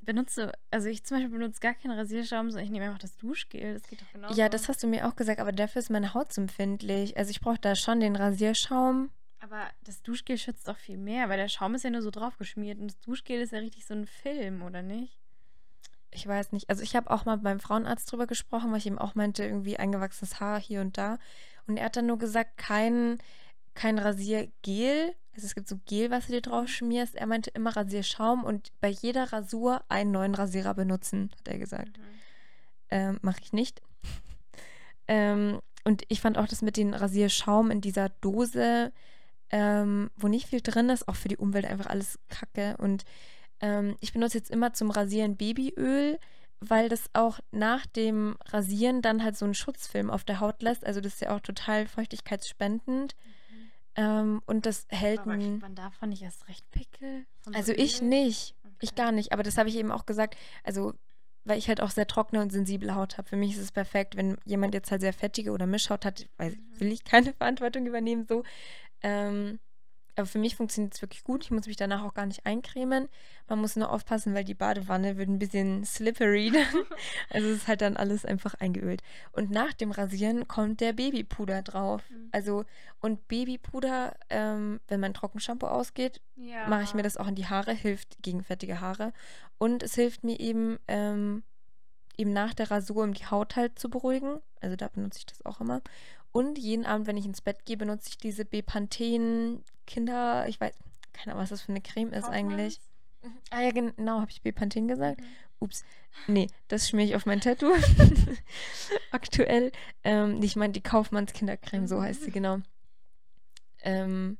benutzt 0.06 0.38
du, 0.38 0.52
also 0.72 0.88
ich 0.88 1.04
zum 1.04 1.18
Beispiel 1.18 1.32
benutze 1.38 1.60
gar 1.60 1.74
keinen 1.74 1.98
Rasierschaum, 1.98 2.52
sondern 2.52 2.66
ich 2.66 2.72
nehme 2.72 2.86
einfach 2.86 3.00
das 3.00 3.18
Duschgel. 3.18 3.74
Das 3.74 3.84
geht 3.84 4.02
doch 4.02 4.12
genau. 4.12 4.32
Ja, 4.34 4.50
das 4.50 4.70
hast 4.70 4.84
du 4.84 4.88
mir 4.88 5.08
auch 5.08 5.16
gesagt, 5.16 5.39
aber 5.39 5.52
dafür 5.52 5.80
ist 5.80 5.89
meine 5.89 6.13
Haut 6.13 6.34
so 6.34 6.42
empfindlich. 6.42 7.18
Also 7.18 7.32
ich 7.32 7.42
brauche 7.42 7.60
da 7.60 7.76
schon 7.76 8.00
den 8.00 8.16
Rasierschaum. 8.16 9.10
Aber 9.39 9.70
das 9.84 10.02
Duschgel 10.02 10.38
schützt 10.38 10.68
doch 10.68 10.78
viel 10.78 10.98
mehr, 10.98 11.28
weil 11.28 11.38
der 11.38 11.50
Schaum 11.50 11.76
ist 11.76 11.84
ja 11.84 11.89
nur 11.89 12.02
so 12.02 12.12
drauf 12.12 12.38
geschmiert 12.38 12.80
und 12.80 12.88
das 12.88 13.00
Duschgel 13.02 13.42
ist 13.42 13.52
ja 13.52 13.60
richtig 13.60 13.86
so 13.86 13.94
ein 13.94 14.06
Film, 14.06 14.62
oder 14.62 14.82
nicht? 14.82 15.20
Ich 16.12 16.28
weiß 16.28 16.52
nicht. 16.52 16.70
Also 16.70 16.84
ich 16.84 16.96
habe 16.96 17.12
auch 17.12 17.26
mal 17.26 17.38
beim 17.38 17.60
Frauenarzt 17.60 18.12
drüber 18.12 18.28
gesprochen, 18.28 18.72
weil 18.72 18.78
ich 18.78 18.86
ihm 18.86 19.00
auch 19.00 19.16
meinte, 19.16 19.44
irgendwie 19.44 19.78
eingewachsenes 19.78 20.39
Haar 20.39 20.62
hier 20.62 20.82
und 20.82 20.98
da. 20.98 21.18
Und 21.68 21.78
er 21.78 21.86
hat 21.86 21.98
dann 21.98 22.06
nur 22.06 22.18
gesagt, 22.18 22.58
kein, 22.58 23.18
kein 23.73 23.99
Rasiergel. 23.99 25.13
Also 25.36 25.47
es 25.47 25.55
gibt 25.55 25.67
so 25.67 25.77
Gel, 25.86 26.12
was 26.12 26.27
du 26.27 26.33
dir 26.33 26.41
drauf 26.41 26.67
schmierst. 26.67 27.15
Er 27.15 27.25
meinte 27.25 27.49
immer 27.51 27.75
Rasierschaum 27.75 28.43
und 28.43 28.71
bei 28.81 28.89
jeder 28.89 29.33
Rasur 29.33 29.83
einen 29.89 30.12
neuen 30.12 30.36
Rasierer 30.36 30.75
benutzen, 30.75 31.31
hat 31.39 31.47
er 31.47 31.57
gesagt. 31.57 31.99
Ähm, 32.89 33.17
Mache 33.21 33.41
ich 33.41 33.53
nicht. 33.53 33.81
ähm, 35.07 35.59
und 35.83 36.03
ich 36.07 36.21
fand 36.21 36.38
auch 36.38 36.47
das 36.47 36.62
mit 36.62 36.77
dem 36.77 36.93
Rasierschaum 36.93 37.71
in 37.71 37.81
dieser 37.81 38.09
Dose, 38.09 38.93
ähm, 39.49 40.12
wo 40.15 40.27
nicht 40.27 40.47
viel 40.47 40.62
drin 40.62 40.89
ist, 40.89 41.07
auch 41.07 41.15
für 41.15 41.27
die 41.27 41.38
Umwelt 41.38 41.65
einfach 41.65 41.88
alles 41.88 42.19
kacke. 42.29 42.77
Und 42.77 43.03
ähm, 43.59 43.97
ich 43.99 44.13
benutze 44.13 44.38
jetzt 44.38 44.51
immer 44.51 44.73
zum 44.73 44.91
Rasieren 44.91 45.36
Babyöl, 45.36 46.19
weil 46.59 46.89
das 46.89 47.09
auch 47.13 47.39
nach 47.51 47.86
dem 47.86 48.38
Rasieren 48.45 49.01
dann 49.01 49.23
halt 49.23 49.36
so 49.36 49.45
einen 49.45 49.53
Schutzfilm 49.53 50.09
auf 50.09 50.23
der 50.23 50.39
Haut 50.39 50.62
lässt. 50.62 50.86
Also 50.86 51.01
das 51.01 51.15
ist 51.15 51.21
ja 51.21 51.36
auch 51.36 51.41
total 51.41 51.88
feuchtigkeitsspendend. 51.88 53.15
Ähm, 53.95 54.41
und 54.45 54.65
das 54.65 54.86
hält 54.89 55.19
Aber 55.19 55.38
kriegt 55.38 55.62
man 55.62 55.75
davon 55.75 56.10
nicht 56.10 56.21
erst 56.23 56.47
recht 56.47 56.69
Pickel? 56.71 57.25
So 57.41 57.51
also 57.51 57.71
ich 57.73 58.01
Öl? 58.01 58.08
nicht. 58.08 58.56
Ich 58.79 58.89
Okay. 58.89 58.95
gar 58.95 59.12
nicht. 59.12 59.32
Aber 59.32 59.43
das 59.43 59.58
habe 59.58 59.69
ich 59.69 59.75
eben 59.75 59.91
auch 59.91 60.06
gesagt. 60.06 60.36
Also, 60.63 60.93
weil 61.45 61.58
ich 61.58 61.67
halt 61.67 61.82
auch 61.82 61.91
sehr 61.91 62.08
trockene 62.08 62.41
und 62.41 62.51
sensible 62.51 62.95
Haut 62.95 63.17
habe. 63.17 63.27
Für 63.29 63.36
mich 63.36 63.51
ist 63.53 63.60
es 63.60 63.71
perfekt, 63.71 64.15
wenn 64.15 64.38
jemand 64.45 64.73
jetzt 64.73 64.91
halt 64.91 65.01
sehr 65.01 65.13
fettige 65.13 65.51
oder 65.51 65.67
Mischhaut 65.67 66.06
hat, 66.06 66.27
weil 66.38 66.51
Mhm. 66.51 66.79
will 66.79 66.91
ich 66.91 67.03
keine 67.03 67.34
Verantwortung 67.38 67.86
übernehmen 67.86 68.25
so. 68.27 68.43
Ähm, 69.01 69.60
aber 70.15 70.26
für 70.28 70.38
mich 70.39 70.56
funktioniert 70.56 70.93
es 70.93 71.02
wirklich 71.02 71.23
gut. 71.23 71.43
Ich 71.43 71.52
muss 71.52 71.65
mich 71.65 71.76
danach 71.76 72.04
auch 72.04 72.13
gar 72.13 72.26
nicht 72.26 72.45
eincremen. 72.45 73.10
Man 73.47 73.60
muss 73.60 73.76
nur 73.76 73.91
aufpassen, 73.91 74.34
weil 74.34 74.43
die 74.43 74.54
Badewanne 74.54 75.17
wird 75.17 75.28
ein 75.30 75.39
bisschen 75.39 75.84
slippery. 75.86 76.52
Dann. 76.54 76.86
Also 77.30 77.47
es 77.49 77.58
ist 77.58 77.67
halt 77.67 77.82
dann 77.82 77.97
alles 77.97 78.23
einfach 78.26 78.54
eingeölt. 78.56 79.02
Und 79.32 79.49
nach 79.49 79.73
dem 79.73 79.91
Rasieren 79.91 80.47
kommt 80.47 80.82
der 80.82 80.93
Babypuder 80.93 81.62
drauf. 81.63 82.04
Mhm. 82.10 82.30
Also, 82.32 82.65
und 82.99 83.28
Babypuder, 83.28 84.15
ähm, 84.30 84.80
wenn 84.88 84.99
mein 84.99 85.13
Trockenshampoo 85.13 85.67
ausgeht, 85.67 86.21
Ja. 86.36 86.67
mache 86.67 86.84
ich 86.84 86.93
mir 86.93 87.04
das 87.04 87.17
auch 87.17 87.28
in 87.28 87.36
die 87.36 87.47
Haare, 87.47 87.73
hilft 87.73 88.21
gegen 88.21 88.43
fettige 88.43 88.82
Haare. 88.82 89.13
Und 89.58 89.82
es 89.84 89.95
hilft 89.95 90.23
mir 90.23 90.39
eben, 90.39 90.78
ähm, 90.88 91.43
eben 92.17 92.32
nach 92.34 92.54
der 92.54 92.69
Rasur, 92.69 93.04
um 93.04 93.13
die 93.13 93.26
Haut 93.26 93.56
halt 93.56 93.80
zu 93.80 93.89
beruhigen. 93.89 94.39
Also 94.62 94.76
da 94.76 94.88
benutze 94.89 95.17
ich 95.19 95.26
das 95.26 95.43
auch 95.45 95.60
immer. 95.60 95.82
Und 96.32 96.58
jeden 96.58 96.86
Abend, 96.86 97.06
wenn 97.08 97.17
ich 97.17 97.26
ins 97.26 97.41
Bett 97.41 97.65
gehe, 97.65 97.78
benutze 97.78 98.10
ich 98.10 98.17
diese 98.17 98.43
Bepanthen 98.45 99.63
Kinder, 99.86 100.48
ich 100.48 100.60
weiß, 100.60 100.74
keine 101.13 101.34
Ahnung, 101.34 101.43
was 101.43 101.50
das 101.50 101.62
für 101.62 101.72
eine 101.72 101.82
Creme 101.82 102.13
ist 102.13 102.26
eigentlich. 102.26 102.80
Ah 103.50 103.62
ja, 103.62 103.72
genau, 103.72 104.19
habe 104.19 104.32
ich 104.32 104.41
Bepanthen 104.41 104.88
gesagt? 104.88 105.22
Mhm. 105.22 105.26
Ups. 105.60 105.86
Nee, 106.28 106.48
das 106.67 106.89
schmier 106.89 107.06
ich 107.06 107.15
auf 107.15 107.26
mein 107.26 107.39
Tattoo. 107.39 107.74
Aktuell. 109.12 109.72
Ähm, 110.04 110.41
ich 110.43 110.56
meine 110.56 110.74
die 110.74 110.82
Kaufmanns 110.82 111.34
Kindercreme, 111.34 111.88
so 111.88 112.02
heißt 112.02 112.24
sie 112.24 112.32
genau. 112.32 112.60
Ähm, 113.82 114.38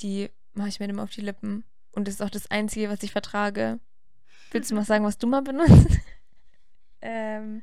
die 0.00 0.30
mache 0.52 0.68
ich 0.68 0.80
mir 0.80 0.86
immer 0.86 1.02
auf 1.02 1.10
die 1.10 1.22
Lippen. 1.22 1.64
Und 1.92 2.06
das 2.06 2.14
ist 2.14 2.22
auch 2.22 2.30
das 2.30 2.50
Einzige, 2.50 2.90
was 2.90 3.02
ich 3.02 3.12
vertrage. 3.12 3.80
Willst 4.50 4.70
du 4.70 4.74
mal 4.74 4.84
sagen, 4.84 5.04
was 5.04 5.18
du 5.18 5.26
mal 5.26 5.42
benutzt? 5.42 5.98
Ähm, 7.00 7.62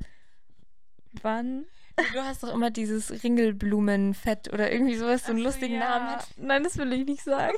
wann? 1.22 1.66
Du 2.12 2.20
hast 2.22 2.42
doch 2.42 2.52
immer 2.54 2.70
dieses 2.70 3.22
Ringelblumenfett 3.22 4.52
oder 4.52 4.70
irgendwie 4.72 4.94
sowas, 4.96 5.24
so 5.24 5.32
einen 5.32 5.40
Ach 5.40 5.44
lustigen 5.46 5.74
ja. 5.74 5.80
Namen 5.80 6.06
hat. 6.10 6.26
Nein, 6.36 6.62
das 6.64 6.76
will 6.78 6.92
ich 6.92 7.04
nicht 7.06 7.22
sagen. 7.22 7.56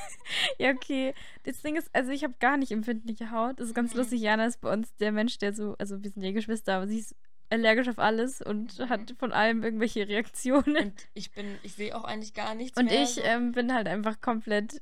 ja, 0.58 0.70
okay. 0.70 1.14
Das 1.44 1.60
Ding 1.62 1.76
ist, 1.76 1.90
also 1.92 2.10
ich 2.10 2.24
habe 2.24 2.34
gar 2.40 2.56
nicht 2.56 2.72
empfindliche 2.72 3.30
Haut. 3.30 3.58
Das 3.60 3.68
ist 3.68 3.74
ganz 3.74 3.92
Mhm. 3.92 3.98
lustig. 4.00 4.20
Jana 4.20 4.46
ist 4.46 4.60
bei 4.60 4.72
uns 4.72 4.94
der 4.96 5.12
Mensch, 5.12 5.38
der 5.38 5.52
so, 5.52 5.74
also 5.78 6.02
wir 6.02 6.10
sind 6.10 6.22
ja 6.22 6.32
Geschwister, 6.32 6.76
aber 6.76 6.86
sie 6.86 6.98
ist 7.00 7.14
allergisch 7.50 7.88
auf 7.88 7.98
alles 7.98 8.40
und 8.40 8.78
Mhm. 8.78 8.88
hat 8.88 9.14
von 9.18 9.32
allem 9.32 9.62
irgendwelche 9.62 10.08
Reaktionen. 10.08 10.76
Und 10.76 10.94
ich 11.14 11.32
bin, 11.32 11.58
ich 11.62 11.74
sehe 11.74 11.94
auch 11.96 12.04
eigentlich 12.04 12.34
gar 12.34 12.54
nichts 12.54 12.78
Und 12.78 12.86
mehr. 12.86 13.02
ich 13.02 13.10
so. 13.10 13.20
ähm, 13.22 13.52
bin 13.52 13.74
halt 13.74 13.86
einfach 13.88 14.20
komplett. 14.20 14.80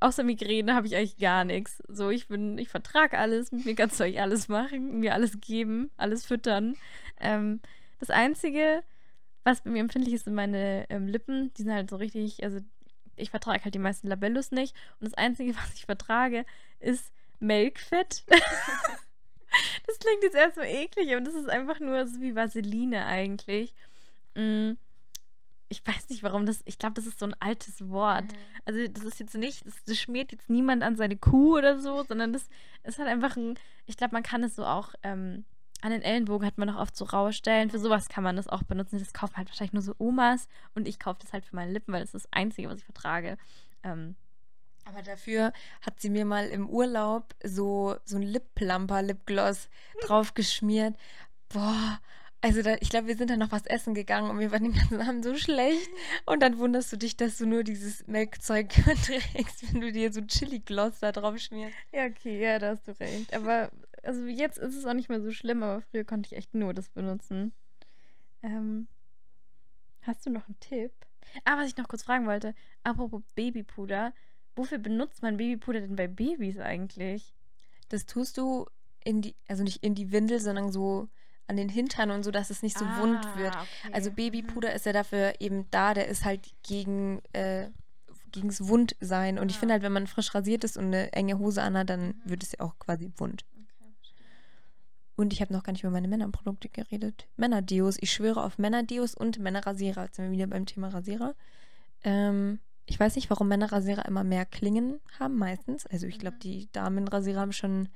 Außer 0.00 0.24
Migräne 0.24 0.74
habe 0.74 0.88
ich 0.88 0.96
eigentlich 0.96 1.18
gar 1.18 1.44
nichts. 1.44 1.80
So, 1.86 2.10
ich 2.10 2.26
bin, 2.26 2.58
ich 2.58 2.68
vertrage 2.68 3.16
alles, 3.18 3.52
mit 3.52 3.64
mir 3.66 3.76
kannst 3.76 4.00
du 4.00 4.04
euch 4.04 4.20
alles 4.20 4.48
machen, 4.48 4.98
mir 4.98 5.14
alles 5.14 5.40
geben, 5.40 5.92
alles 5.96 6.26
füttern. 6.26 6.74
Ähm, 7.20 7.60
das 8.02 8.10
Einzige, 8.10 8.82
was 9.44 9.60
bei 9.60 9.70
mir 9.70 9.78
empfindlich 9.78 10.12
ist, 10.12 10.24
sind 10.24 10.34
meine 10.34 10.90
ähm, 10.90 11.06
Lippen. 11.06 11.54
Die 11.54 11.62
sind 11.62 11.72
halt 11.72 11.88
so 11.88 11.94
richtig, 11.94 12.42
also 12.42 12.58
ich 13.14 13.30
vertrage 13.30 13.62
halt 13.62 13.76
die 13.76 13.78
meisten 13.78 14.08
Labellus 14.08 14.50
nicht. 14.50 14.74
Und 14.98 15.06
das 15.06 15.14
Einzige, 15.14 15.54
was 15.56 15.72
ich 15.74 15.86
vertrage, 15.86 16.44
ist 16.80 17.12
Melkfett. 17.38 18.24
das 19.86 19.98
klingt 20.00 20.24
jetzt 20.24 20.34
erst 20.34 20.56
so 20.56 20.62
eklig, 20.62 21.12
aber 21.12 21.20
das 21.20 21.34
ist 21.34 21.48
einfach 21.48 21.78
nur 21.78 22.08
so 22.08 22.20
wie 22.20 22.34
Vaseline 22.34 23.06
eigentlich. 23.06 23.72
Mm. 24.34 24.72
Ich 25.68 25.86
weiß 25.86 26.10
nicht, 26.10 26.24
warum 26.24 26.44
das. 26.44 26.60
Ich 26.64 26.78
glaube, 26.78 26.94
das 26.94 27.06
ist 27.06 27.20
so 27.20 27.24
ein 27.24 27.36
altes 27.38 27.88
Wort. 27.88 28.24
Mhm. 28.24 28.38
Also, 28.64 28.88
das 28.88 29.04
ist 29.04 29.20
jetzt 29.20 29.34
nicht, 29.36 29.64
das, 29.64 29.82
das 29.84 29.96
schmiert 29.96 30.30
jetzt 30.32 30.50
niemand 30.50 30.82
an 30.82 30.96
seine 30.96 31.16
Kuh 31.16 31.56
oder 31.56 31.80
so, 31.80 32.02
sondern 32.02 32.32
das 32.34 32.50
ist 32.82 32.98
halt 32.98 33.08
einfach 33.08 33.36
ein. 33.36 33.54
Ich 33.86 33.96
glaube, 33.96 34.12
man 34.12 34.24
kann 34.24 34.42
es 34.42 34.56
so 34.56 34.66
auch. 34.66 34.92
Ähm, 35.04 35.46
an 35.82 35.90
den 35.90 36.02
Ellenbogen 36.02 36.46
hat 36.46 36.56
man 36.58 36.68
noch 36.68 36.78
oft 36.80 36.96
so 36.96 37.04
raue 37.04 37.32
Stellen. 37.32 37.70
Für 37.70 37.78
sowas 37.78 38.08
kann 38.08 38.24
man 38.24 38.36
das 38.36 38.48
auch 38.48 38.62
benutzen. 38.62 38.98
Das 38.98 39.12
kaufen 39.12 39.36
halt 39.36 39.48
wahrscheinlich 39.48 39.74
nur 39.74 39.82
so 39.82 39.94
Omas. 39.98 40.48
Und 40.74 40.88
ich 40.88 40.98
kaufe 40.98 41.20
das 41.20 41.32
halt 41.32 41.44
für 41.44 41.56
meine 41.56 41.72
Lippen, 41.72 41.92
weil 41.92 42.00
das 42.00 42.14
ist 42.14 42.24
das 42.24 42.32
Einzige, 42.32 42.68
was 42.68 42.78
ich 42.78 42.84
vertrage. 42.84 43.36
Ähm, 43.82 44.14
Aber 44.84 45.02
dafür 45.02 45.52
hat 45.82 46.00
sie 46.00 46.08
mir 46.10 46.24
mal 46.24 46.46
im 46.48 46.68
Urlaub 46.70 47.34
so, 47.44 47.96
so 48.04 48.16
ein 48.16 48.22
Lip-Plumper, 48.22 49.02
Lipgloss 49.02 49.68
draufgeschmiert. 50.06 50.94
Boah, 51.48 52.00
Also 52.40 52.62
da, 52.62 52.74
ich 52.80 52.88
glaube, 52.90 53.06
wir 53.08 53.16
sind 53.16 53.30
dann 53.30 53.38
noch 53.38 53.52
was 53.52 53.66
essen 53.66 53.94
gegangen 53.94 54.30
und 54.30 54.38
wir 54.40 54.50
waren 54.52 54.64
den 54.64 54.72
ganzen 54.74 55.00
Abend 55.00 55.24
so 55.24 55.36
schlecht. 55.36 55.88
Und 56.26 56.40
dann 56.42 56.58
wunderst 56.58 56.92
du 56.92 56.96
dich, 56.96 57.16
dass 57.16 57.38
du 57.38 57.46
nur 57.46 57.62
dieses 57.64 58.06
Melkzeug 58.06 58.68
trägst, 59.04 59.72
wenn 59.72 59.80
du 59.80 59.92
dir 59.92 60.12
so 60.12 60.20
Chili-Gloss 60.20 61.00
da 61.00 61.12
drauf 61.12 61.38
schmierst. 61.38 61.76
Ja, 61.92 62.06
okay, 62.06 62.40
ja, 62.42 62.58
da 62.58 62.70
hast 62.70 62.86
du 62.88 62.92
recht. 63.00 63.32
Aber 63.34 63.70
also 64.02 64.24
jetzt 64.26 64.58
ist 64.58 64.76
es 64.76 64.84
auch 64.86 64.94
nicht 64.94 65.08
mehr 65.08 65.20
so 65.20 65.30
schlimm, 65.30 65.62
aber 65.62 65.80
früher 65.82 66.04
konnte 66.04 66.28
ich 66.28 66.36
echt 66.36 66.54
nur 66.54 66.74
das 66.74 66.88
benutzen. 66.88 67.52
Ähm, 68.42 68.88
hast 70.02 70.26
du 70.26 70.30
noch 70.30 70.46
einen 70.46 70.58
Tipp? 70.60 70.92
Ah, 71.44 71.56
was 71.56 71.68
ich 71.68 71.76
noch 71.76 71.88
kurz 71.88 72.02
fragen 72.02 72.26
wollte. 72.26 72.54
Apropos 72.82 73.22
Babypuder. 73.34 74.12
Wofür 74.56 74.78
benutzt 74.78 75.22
man 75.22 75.36
Babypuder 75.36 75.80
denn 75.80 75.96
bei 75.96 76.08
Babys 76.08 76.58
eigentlich? 76.58 77.32
Das 77.88 78.06
tust 78.06 78.36
du 78.36 78.66
in 79.04 79.22
die, 79.22 79.34
also 79.48 79.62
nicht 79.62 79.82
in 79.84 79.94
die 79.94 80.12
Windel, 80.12 80.40
sondern 80.40 80.70
so 80.72 81.08
an 81.46 81.56
den 81.56 81.68
Hintern 81.68 82.10
und 82.10 82.22
so, 82.22 82.30
dass 82.30 82.50
es 82.50 82.62
nicht 82.62 82.76
so 82.78 82.84
wund 82.96 83.34
wird. 83.36 83.54
Ah, 83.54 83.62
okay. 83.62 83.94
Also 83.94 84.10
Mhm. 84.10 84.14
Babypuder 84.16 84.72
ist 84.74 84.86
ja 84.86 84.92
dafür 84.92 85.34
eben 85.40 85.66
da, 85.70 85.94
der 85.94 86.08
ist 86.08 86.24
halt 86.24 86.52
gegen 86.62 87.20
äh, 87.32 87.70
gegens 88.30 88.66
Wundsein. 88.68 89.38
Und 89.38 89.50
ich 89.50 89.56
Ah. 89.56 89.60
finde 89.60 89.72
halt, 89.74 89.82
wenn 89.82 89.92
man 89.92 90.06
frisch 90.06 90.34
rasiert 90.34 90.64
ist 90.64 90.76
und 90.76 90.86
eine 90.86 91.12
enge 91.12 91.38
Hose 91.38 91.62
anhat, 91.62 91.90
dann 91.90 92.08
Mhm. 92.08 92.20
wird 92.24 92.42
es 92.42 92.52
ja 92.52 92.60
auch 92.60 92.78
quasi 92.78 93.10
wund. 93.16 93.42
Verstehe. 93.42 93.61
Und 95.16 95.32
ich 95.32 95.40
habe 95.40 95.52
noch 95.52 95.62
gar 95.62 95.72
nicht 95.72 95.82
über 95.82 95.90
meine 95.92 96.08
Männerprodukte 96.08 96.68
geredet. 96.68 97.28
Männerdeos. 97.36 97.96
Ich 98.00 98.12
schwöre 98.12 98.42
auf 98.42 98.58
Männerdeos 98.58 99.14
und 99.14 99.38
Männerrasierer. 99.38 100.04
Jetzt 100.04 100.16
sind 100.16 100.26
wir 100.26 100.32
wieder 100.32 100.46
beim 100.46 100.66
Thema 100.66 100.88
Rasierer. 100.88 101.34
Ähm, 102.02 102.60
ich 102.86 102.98
weiß 102.98 103.16
nicht, 103.16 103.30
warum 103.30 103.48
Männerrasierer 103.48 104.06
immer 104.06 104.24
mehr 104.24 104.44
Klingen 104.46 105.00
haben, 105.18 105.36
meistens. 105.36 105.86
Also 105.86 106.06
ich 106.06 106.18
glaube, 106.18 106.36
Mhm. 106.36 106.40
die 106.40 106.72
Damenrasierer 106.72 107.40
haben 107.40 107.52
schon 107.52 107.88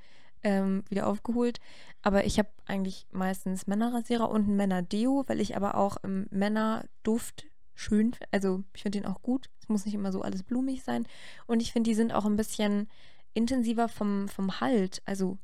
ähm, 0.43 0.83
wieder 0.89 1.07
aufgeholt. 1.07 1.59
Aber 2.03 2.25
ich 2.25 2.37
habe 2.37 2.49
eigentlich 2.65 3.07
meistens 3.11 3.67
Männerrasierer 3.67 4.29
und 4.29 4.47
ein 4.47 4.55
Männerdeo, 4.55 5.23
weil 5.27 5.41
ich 5.41 5.55
aber 5.55 5.75
auch 5.75 5.97
im 6.03 6.27
Männerduft 6.29 7.47
schön 7.73 8.13
finde. 8.13 8.27
Also 8.31 8.63
ich 8.75 8.83
finde 8.83 8.99
den 8.99 9.07
auch 9.07 9.21
gut. 9.21 9.49
Es 9.59 9.69
muss 9.69 9.85
nicht 9.85 9.95
immer 9.95 10.11
so 10.11 10.21
alles 10.21 10.43
blumig 10.43 10.83
sein. 10.83 11.07
Und 11.47 11.61
ich 11.61 11.73
finde, 11.73 11.89
die 11.89 11.95
sind 11.95 12.13
auch 12.13 12.25
ein 12.25 12.37
bisschen 12.37 12.89
intensiver 13.33 13.89
vom, 13.89 14.27
vom 14.29 14.61
Halt. 14.61 15.01
Also 15.05 15.37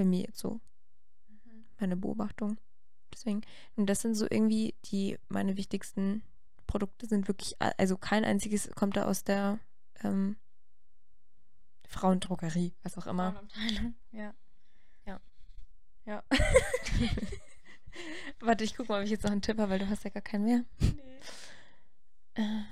bei 0.00 0.04
mir 0.06 0.22
jetzt 0.22 0.38
so 0.38 0.60
Mhm. 1.28 1.64
meine 1.78 1.96
Beobachtung. 1.96 2.56
Deswegen, 3.12 3.42
und 3.76 3.86
das 3.86 4.00
sind 4.00 4.14
so 4.14 4.26
irgendwie 4.30 4.74
die, 4.86 5.18
meine 5.28 5.56
wichtigsten 5.58 6.22
Produkte 6.66 7.06
sind 7.06 7.28
wirklich, 7.28 7.56
also 7.60 7.98
kein 7.98 8.24
einziges 8.24 8.70
kommt 8.74 8.96
da 8.96 9.04
aus 9.04 9.24
der 9.24 9.58
ähm, 10.02 10.36
Frauendrogerie, 11.86 12.72
was 12.82 12.96
auch 12.96 13.06
immer. 13.06 13.32
Frauenabteilung, 13.32 13.94
Ja. 14.12 14.32
Ja. 15.04 15.20
Ja. 16.06 16.24
Warte, 18.40 18.64
ich 18.64 18.74
guck 18.76 18.88
mal, 18.88 19.00
ob 19.00 19.04
ich 19.04 19.10
jetzt 19.10 19.24
noch 19.24 19.32
einen 19.32 19.42
Tipp 19.42 19.58
habe, 19.58 19.72
weil 19.72 19.78
du 19.80 19.88
hast 19.88 20.04
ja 20.04 20.10
gar 20.10 20.22
keinen 20.22 20.44
mehr. 20.44 20.64
Äh, 22.34 22.62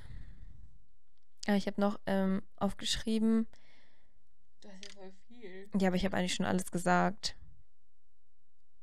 ja, 1.46 1.56
ich 1.56 1.66
habe 1.66 1.80
noch 1.80 1.98
ähm, 2.06 2.42
aufgeschrieben, 2.56 3.46
Das 4.60 4.72
ist 4.74 4.84
ja 4.94 5.00
voll 5.02 5.12
viel. 5.40 5.68
ja, 5.78 5.88
aber 5.88 5.96
ich 5.96 6.04
habe 6.04 6.16
eigentlich 6.16 6.34
schon 6.34 6.46
alles 6.46 6.70
gesagt. 6.70 7.36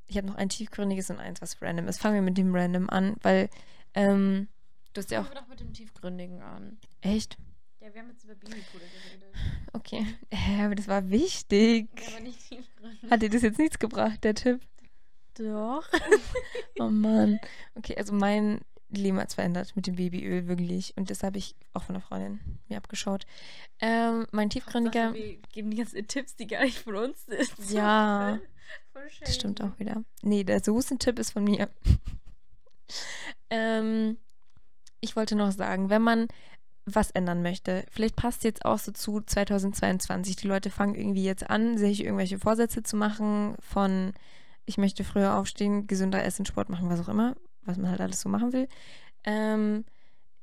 Ich 0.07 0.17
habe 0.17 0.27
noch 0.27 0.35
ein 0.35 0.49
tiefgründiges 0.49 1.09
und 1.09 1.19
eins, 1.19 1.41
was 1.41 1.61
random 1.61 1.87
ist. 1.87 1.99
Fangen 1.99 2.15
wir 2.15 2.21
mit 2.21 2.37
dem 2.37 2.53
random 2.55 2.89
an, 2.89 3.15
weil 3.21 3.49
ähm, 3.95 4.47
du 4.93 4.99
hast 5.01 5.09
ja 5.11 5.23
Fangen 5.23 5.27
auch. 5.29 5.35
wir 5.35 5.41
doch 5.41 5.47
mit 5.47 5.59
dem 5.59 5.73
Tiefgründigen 5.73 6.41
an. 6.41 6.77
Echt? 7.01 7.37
Ja, 7.79 7.93
wir 7.93 8.01
haben 8.01 8.09
jetzt 8.09 8.23
über 8.23 8.35
Babypuder 8.35 8.85
geredet. 8.85 9.33
Okay. 9.73 10.05
Äh, 10.29 10.63
aber 10.65 10.75
das 10.75 10.87
war 10.87 11.09
wichtig. 11.09 11.89
Ja, 11.99 12.07
aber 12.15 12.19
nicht 12.23 12.39
tiefgründig. 12.47 13.09
Hat 13.11 13.21
dir 13.21 13.29
das 13.29 13.41
jetzt 13.41 13.57
nichts 13.59 13.79
gebracht, 13.79 14.23
der 14.23 14.35
Tipp? 14.35 14.61
Doch. 15.35 15.87
Oh 16.79 16.89
Mann. 16.89 17.39
Okay, 17.75 17.95
also 17.97 18.13
mein 18.13 18.59
Leben 18.89 19.19
hat 19.19 19.33
verändert 19.33 19.75
mit 19.75 19.87
dem 19.87 19.95
Babyöl, 19.95 20.47
wirklich. 20.47 20.95
Und 20.95 21.09
das 21.09 21.23
habe 21.23 21.37
ich 21.37 21.55
auch 21.73 21.83
von 21.83 21.95
einer 21.95 22.03
Freundin 22.03 22.39
mir 22.67 22.77
abgeschaut. 22.77 23.25
Ähm, 23.79 24.27
mein 24.31 24.49
tiefgründiger. 24.49 25.13
Wir 25.13 25.37
geben 25.53 25.71
die 25.71 25.77
ganzen 25.77 26.07
Tipps, 26.07 26.35
die 26.35 26.47
gar 26.47 26.63
nicht 26.63 26.79
von 26.79 26.95
uns 26.95 27.25
sind. 27.25 27.49
Ja. 27.69 28.39
Das 29.19 29.35
stimmt 29.35 29.61
auch 29.61 29.77
wieder. 29.77 30.03
Nee, 30.21 30.43
der 30.43 30.63
Soßen-Tipp 30.63 31.19
ist 31.19 31.31
von 31.31 31.43
mir. 31.43 31.69
ähm, 33.49 34.17
ich 35.01 35.15
wollte 35.15 35.35
noch 35.35 35.51
sagen, 35.51 35.89
wenn 35.89 36.01
man 36.01 36.27
was 36.85 37.11
ändern 37.11 37.41
möchte, 37.41 37.85
vielleicht 37.89 38.15
passt 38.15 38.43
jetzt 38.43 38.65
auch 38.65 38.79
so 38.79 38.91
zu 38.91 39.21
2022. 39.21 40.35
Die 40.35 40.47
Leute 40.47 40.69
fangen 40.69 40.95
irgendwie 40.95 41.23
jetzt 41.23 41.49
an, 41.49 41.77
sich 41.77 42.03
irgendwelche 42.03 42.39
Vorsätze 42.39 42.83
zu 42.83 42.95
machen 42.95 43.55
von 43.59 44.13
ich 44.65 44.77
möchte 44.77 45.03
früher 45.03 45.35
aufstehen, 45.35 45.87
gesünder 45.87 46.23
essen, 46.23 46.45
Sport 46.45 46.69
machen, 46.69 46.89
was 46.89 46.99
auch 46.99 47.09
immer, 47.09 47.35
was 47.65 47.77
man 47.77 47.91
halt 47.91 48.01
alles 48.01 48.21
so 48.21 48.29
machen 48.29 48.53
will. 48.53 48.67
Ähm, 49.23 49.85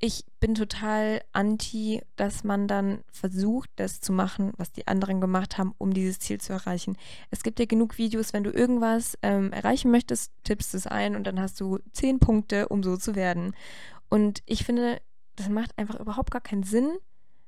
ich 0.05 0.25
bin 0.41 0.57
total 0.57 1.23
anti, 1.33 2.03
dass 2.16 2.43
man 2.43 2.66
dann 2.66 3.05
versucht, 3.12 3.70
das 3.77 4.01
zu 4.01 4.12
machen, 4.12 4.53
was 4.57 4.73
die 4.73 4.89
anderen 4.89 5.20
gemacht 5.20 5.59
haben, 5.59 5.77
um 5.79 5.95
dieses 5.95 6.18
Ziel 6.18 6.41
zu 6.41 6.53
erreichen. 6.53 6.97
Es 7.31 7.45
gibt 7.45 7.61
ja 7.61 7.66
genug 7.66 7.99
Videos, 7.99 8.33
wenn 8.33 8.43
du 8.43 8.51
irgendwas 8.51 9.16
ähm, 9.23 9.53
erreichen 9.53 9.93
möchtest, 9.93 10.33
tippst 10.43 10.75
es 10.75 10.89
ein 10.89 11.14
und 11.14 11.25
dann 11.25 11.39
hast 11.39 11.61
du 11.61 11.79
zehn 11.93 12.18
Punkte, 12.18 12.68
um 12.68 12.83
so 12.83 12.97
zu 12.97 13.14
werden. 13.14 13.55
Und 14.09 14.43
ich 14.45 14.64
finde, 14.64 15.01
das 15.37 15.49
macht 15.49 15.79
einfach 15.79 16.01
überhaupt 16.01 16.33
gar 16.33 16.41
keinen 16.41 16.64
Sinn. 16.64 16.91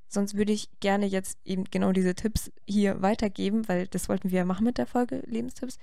Sonst 0.06 0.36
würde 0.36 0.52
ich 0.52 0.68
gerne 0.78 1.06
jetzt 1.06 1.40
eben 1.44 1.64
genau 1.64 1.90
diese 1.90 2.14
Tipps 2.14 2.52
hier 2.68 3.02
weitergeben, 3.02 3.68
weil 3.68 3.88
das 3.88 4.08
wollten 4.08 4.30
wir 4.30 4.38
ja 4.38 4.44
machen 4.44 4.64
mit 4.64 4.78
der 4.78 4.86
Folge 4.86 5.24
Lebenstipps. 5.26 5.76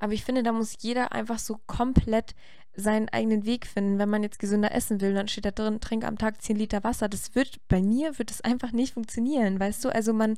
Aber 0.00 0.12
ich 0.12 0.24
finde, 0.24 0.42
da 0.42 0.50
muss 0.50 0.74
jeder 0.80 1.12
einfach 1.12 1.38
so 1.38 1.60
komplett 1.68 2.34
seinen 2.76 3.08
eigenen 3.08 3.46
Weg 3.46 3.66
finden. 3.66 3.98
Wenn 3.98 4.08
man 4.08 4.22
jetzt 4.22 4.38
gesünder 4.38 4.72
essen 4.72 5.00
will, 5.00 5.14
dann 5.14 5.28
steht 5.28 5.46
da 5.46 5.50
drin, 5.50 5.80
trink 5.80 6.04
am 6.04 6.18
Tag 6.18 6.42
10 6.42 6.56
Liter 6.56 6.84
Wasser. 6.84 7.08
Das 7.08 7.34
wird, 7.34 7.58
bei 7.68 7.80
mir 7.80 8.18
wird 8.18 8.30
das 8.30 8.42
einfach 8.42 8.72
nicht 8.72 8.94
funktionieren, 8.94 9.58
weißt 9.58 9.84
du? 9.84 9.88
Also 9.88 10.12
man, 10.12 10.36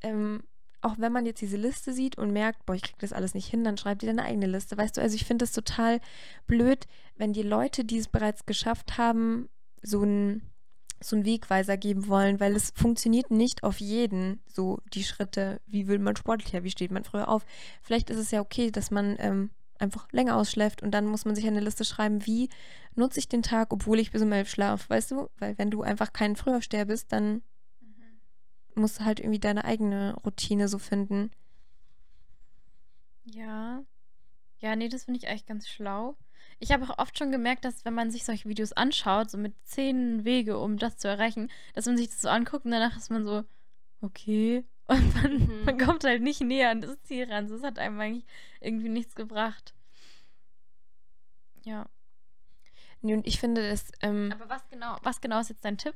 ähm, 0.00 0.42
auch 0.80 0.96
wenn 0.98 1.12
man 1.12 1.24
jetzt 1.24 1.40
diese 1.40 1.56
Liste 1.56 1.92
sieht 1.92 2.18
und 2.18 2.32
merkt, 2.32 2.66
boah, 2.66 2.74
ich 2.74 2.82
krieg 2.82 2.98
das 2.98 3.12
alles 3.12 3.34
nicht 3.34 3.48
hin, 3.48 3.62
dann 3.64 3.78
schreibt 3.78 4.02
ihr 4.02 4.08
deine 4.08 4.24
eigene 4.24 4.46
Liste, 4.46 4.76
weißt 4.76 4.96
du? 4.96 5.00
Also 5.00 5.14
ich 5.14 5.24
finde 5.24 5.44
es 5.44 5.52
total 5.52 6.00
blöd, 6.46 6.86
wenn 7.16 7.32
die 7.32 7.42
Leute, 7.42 7.84
die 7.84 7.98
es 7.98 8.08
bereits 8.08 8.44
geschafft 8.44 8.98
haben, 8.98 9.48
so 9.82 10.02
ein 10.02 10.42
so 11.04 11.16
einen 11.16 11.24
Wegweiser 11.24 11.76
geben 11.76 12.06
wollen, 12.06 12.38
weil 12.40 12.54
es 12.54 12.72
funktioniert 12.76 13.32
nicht 13.32 13.64
auf 13.64 13.80
jeden 13.80 14.40
so 14.46 14.78
die 14.92 15.02
Schritte, 15.02 15.60
wie 15.66 15.88
will 15.88 15.98
man 15.98 16.14
sportlicher, 16.14 16.62
wie 16.62 16.70
steht 16.70 16.92
man 16.92 17.02
früher 17.02 17.28
auf. 17.28 17.44
Vielleicht 17.82 18.08
ist 18.08 18.18
es 18.18 18.30
ja 18.30 18.40
okay, 18.40 18.70
dass 18.70 18.92
man 18.92 19.16
ähm, 19.18 19.50
einfach 19.82 20.10
länger 20.12 20.36
ausschläft 20.36 20.82
und 20.82 20.92
dann 20.92 21.06
muss 21.06 21.24
man 21.24 21.34
sich 21.34 21.46
eine 21.46 21.60
Liste 21.60 21.84
schreiben, 21.84 22.24
wie 22.26 22.48
nutze 22.94 23.18
ich 23.18 23.28
den 23.28 23.42
Tag, 23.42 23.72
obwohl 23.72 23.98
ich 23.98 24.10
bis 24.12 24.22
um 24.22 24.32
elf 24.32 24.48
schlafe, 24.48 24.88
weißt 24.88 25.10
du? 25.10 25.28
Weil 25.38 25.58
wenn 25.58 25.70
du 25.70 25.82
einfach 25.82 26.12
kein 26.12 26.36
Frühaufsteher 26.36 26.86
bist, 26.86 27.12
dann 27.12 27.42
Mhm. 27.80 28.20
musst 28.74 29.00
du 29.00 29.04
halt 29.04 29.20
irgendwie 29.20 29.40
deine 29.40 29.64
eigene 29.64 30.14
Routine 30.24 30.68
so 30.68 30.78
finden. 30.78 31.30
Ja. 33.24 33.84
Ja, 34.58 34.76
nee, 34.76 34.88
das 34.88 35.04
finde 35.04 35.18
ich 35.18 35.28
eigentlich 35.28 35.46
ganz 35.46 35.68
schlau. 35.68 36.16
Ich 36.60 36.72
habe 36.72 36.84
auch 36.84 36.98
oft 36.98 37.18
schon 37.18 37.32
gemerkt, 37.32 37.64
dass 37.64 37.84
wenn 37.84 37.94
man 37.94 38.10
sich 38.10 38.24
solche 38.24 38.48
Videos 38.48 38.72
anschaut, 38.72 39.30
so 39.30 39.38
mit 39.38 39.54
zehn 39.64 40.24
Wege, 40.24 40.58
um 40.58 40.78
das 40.78 40.96
zu 40.98 41.08
erreichen, 41.08 41.50
dass 41.74 41.86
man 41.86 41.96
sich 41.96 42.08
das 42.10 42.20
so 42.20 42.28
anguckt 42.28 42.64
und 42.64 42.70
danach 42.70 42.96
ist 42.96 43.10
man 43.10 43.24
so, 43.24 43.44
okay. 44.00 44.64
Und 44.92 45.14
man, 45.22 45.32
Mhm. 45.38 45.64
man 45.64 45.78
kommt 45.78 46.04
halt 46.04 46.22
nicht 46.22 46.40
näher 46.40 46.70
an 46.70 46.80
das 46.80 47.00
Ziel 47.02 47.30
ran. 47.30 47.48
Das 47.48 47.62
hat 47.62 47.78
einem 47.78 47.98
eigentlich 48.00 48.24
irgendwie 48.60 48.88
nichts 48.88 49.14
gebracht. 49.14 49.74
Ja. 51.64 51.86
Nee, 53.00 53.14
Und 53.14 53.26
ich 53.26 53.40
finde, 53.40 53.68
dass, 53.68 53.90
ähm, 54.00 54.32
Aber 54.34 54.48
was 54.48 54.68
genau, 54.68 54.96
was 55.02 55.20
genau 55.20 55.40
ist 55.40 55.48
jetzt 55.50 55.64
dein 55.64 55.78
Tipp? 55.78 55.94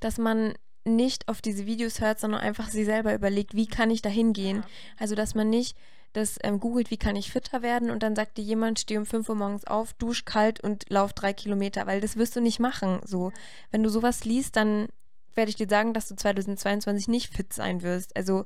dass 0.00 0.18
man 0.18 0.54
nicht 0.84 1.28
auf 1.28 1.40
diese 1.40 1.64
Videos 1.64 2.00
hört, 2.00 2.18
sondern 2.18 2.40
einfach 2.40 2.68
sich 2.68 2.84
selber 2.86 3.14
überlegt, 3.14 3.54
wie 3.54 3.68
kann 3.68 3.88
ich 3.88 4.02
da 4.02 4.08
hingehen. 4.08 4.64
Also, 4.98 5.14
dass 5.14 5.36
man 5.36 5.48
nicht 5.48 5.76
das 6.12 6.38
ähm, 6.42 6.58
googelt, 6.58 6.90
wie 6.90 6.96
kann 6.96 7.14
ich 7.14 7.30
fitter 7.30 7.62
werden 7.62 7.88
und 7.88 8.02
dann 8.02 8.16
sagt 8.16 8.36
dir 8.36 8.42
jemand, 8.42 8.80
steh 8.80 8.98
um 8.98 9.06
5 9.06 9.28
Uhr 9.28 9.36
morgens 9.36 9.64
auf, 9.64 9.92
dusch 9.94 10.24
kalt 10.24 10.58
und 10.60 10.84
lauf 10.90 11.12
drei 11.12 11.32
Kilometer, 11.32 11.86
weil 11.86 12.00
das 12.00 12.16
wirst 12.16 12.34
du 12.34 12.40
nicht 12.40 12.58
machen. 12.58 12.98
So, 13.04 13.32
wenn 13.70 13.84
du 13.84 13.90
sowas 13.90 14.24
liest, 14.24 14.56
dann 14.56 14.88
werde 15.36 15.50
ich 15.50 15.56
dir 15.56 15.68
sagen, 15.68 15.94
dass 15.94 16.08
du 16.08 16.14
2022 16.14 17.08
nicht 17.08 17.34
fit 17.34 17.52
sein 17.52 17.82
wirst. 17.82 18.16
Also, 18.16 18.44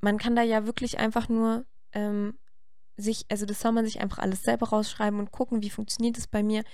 man 0.00 0.18
kann 0.18 0.36
da 0.36 0.42
ja 0.42 0.66
wirklich 0.66 0.98
einfach 0.98 1.28
nur 1.28 1.64
ähm, 1.92 2.34
sich, 2.96 3.26
also 3.28 3.46
das 3.46 3.60
soll 3.60 3.72
man 3.72 3.84
sich 3.84 4.00
einfach 4.00 4.18
alles 4.18 4.42
selber 4.42 4.68
rausschreiben 4.68 5.18
und 5.18 5.32
gucken, 5.32 5.62
wie 5.62 5.70
funktioniert 5.70 6.18
es 6.18 6.26
bei 6.26 6.42
mir. 6.42 6.64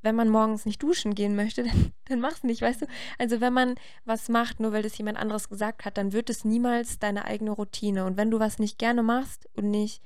Wenn 0.00 0.14
man 0.14 0.28
morgens 0.28 0.64
nicht 0.64 0.82
duschen 0.82 1.14
gehen 1.14 1.34
möchte, 1.34 1.62
dann, 1.64 1.92
dann 2.06 2.20
mach's 2.20 2.44
nicht, 2.44 2.62
weißt 2.62 2.82
du? 2.82 2.86
Also 3.18 3.40
wenn 3.40 3.52
man 3.52 3.74
was 4.04 4.28
macht, 4.28 4.60
nur 4.60 4.72
weil 4.72 4.82
das 4.82 4.98
jemand 4.98 5.18
anderes 5.18 5.48
gesagt 5.48 5.84
hat, 5.84 5.98
dann 5.98 6.12
wird 6.12 6.30
es 6.30 6.44
niemals 6.44 6.98
deine 6.98 7.24
eigene 7.24 7.50
Routine. 7.50 8.04
Und 8.04 8.16
wenn 8.16 8.30
du 8.30 8.38
was 8.38 8.58
nicht 8.58 8.78
gerne 8.78 9.02
machst 9.02 9.48
und 9.54 9.70
nicht, 9.70 10.02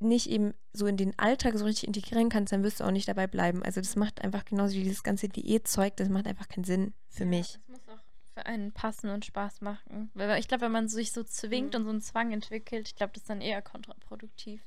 nicht 0.00 0.28
eben 0.28 0.54
so 0.72 0.86
in 0.86 0.96
den 0.96 1.18
Alltag 1.18 1.56
so 1.56 1.64
richtig 1.64 1.86
integrieren 1.86 2.28
kannst, 2.28 2.52
dann 2.52 2.62
wirst 2.62 2.80
du 2.80 2.84
auch 2.84 2.90
nicht 2.90 3.08
dabei 3.08 3.26
bleiben. 3.26 3.62
Also 3.62 3.80
das 3.80 3.96
macht 3.96 4.22
einfach 4.22 4.44
genauso 4.44 4.74
wie 4.74 4.84
dieses 4.84 5.02
ganze 5.02 5.28
Diätzeug, 5.28 5.96
das 5.96 6.08
macht 6.08 6.26
einfach 6.26 6.48
keinen 6.48 6.64
Sinn 6.64 6.94
für 7.08 7.24
mich. 7.24 7.58
Es 7.66 7.68
muss 7.68 7.88
auch 7.88 7.98
für 8.34 8.46
einen 8.46 8.72
passen 8.72 9.10
und 9.10 9.24
Spaß 9.24 9.60
machen. 9.60 10.10
Weil 10.14 10.38
ich 10.38 10.46
glaube, 10.46 10.66
wenn 10.66 10.72
man 10.72 10.88
sich 10.88 11.12
so 11.12 11.24
zwingt 11.24 11.74
Mhm. 11.74 11.80
und 11.80 11.84
so 11.84 11.90
einen 11.90 12.00
Zwang 12.00 12.32
entwickelt, 12.32 12.86
ich 12.88 12.94
glaube, 12.94 13.12
das 13.12 13.22
ist 13.22 13.30
dann 13.30 13.40
eher 13.40 13.62
kontraproduktiv. 13.62 14.62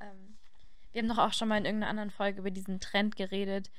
ähm, 0.00 0.36
wir 0.92 1.02
haben 1.02 1.08
doch 1.08 1.18
auch 1.18 1.32
schon 1.32 1.48
mal 1.48 1.58
in 1.58 1.64
irgendeiner 1.66 1.90
anderen 1.90 2.10
Folge 2.10 2.40
über 2.40 2.50
diesen 2.50 2.80
Trend 2.80 3.14
geredet, 3.16 3.70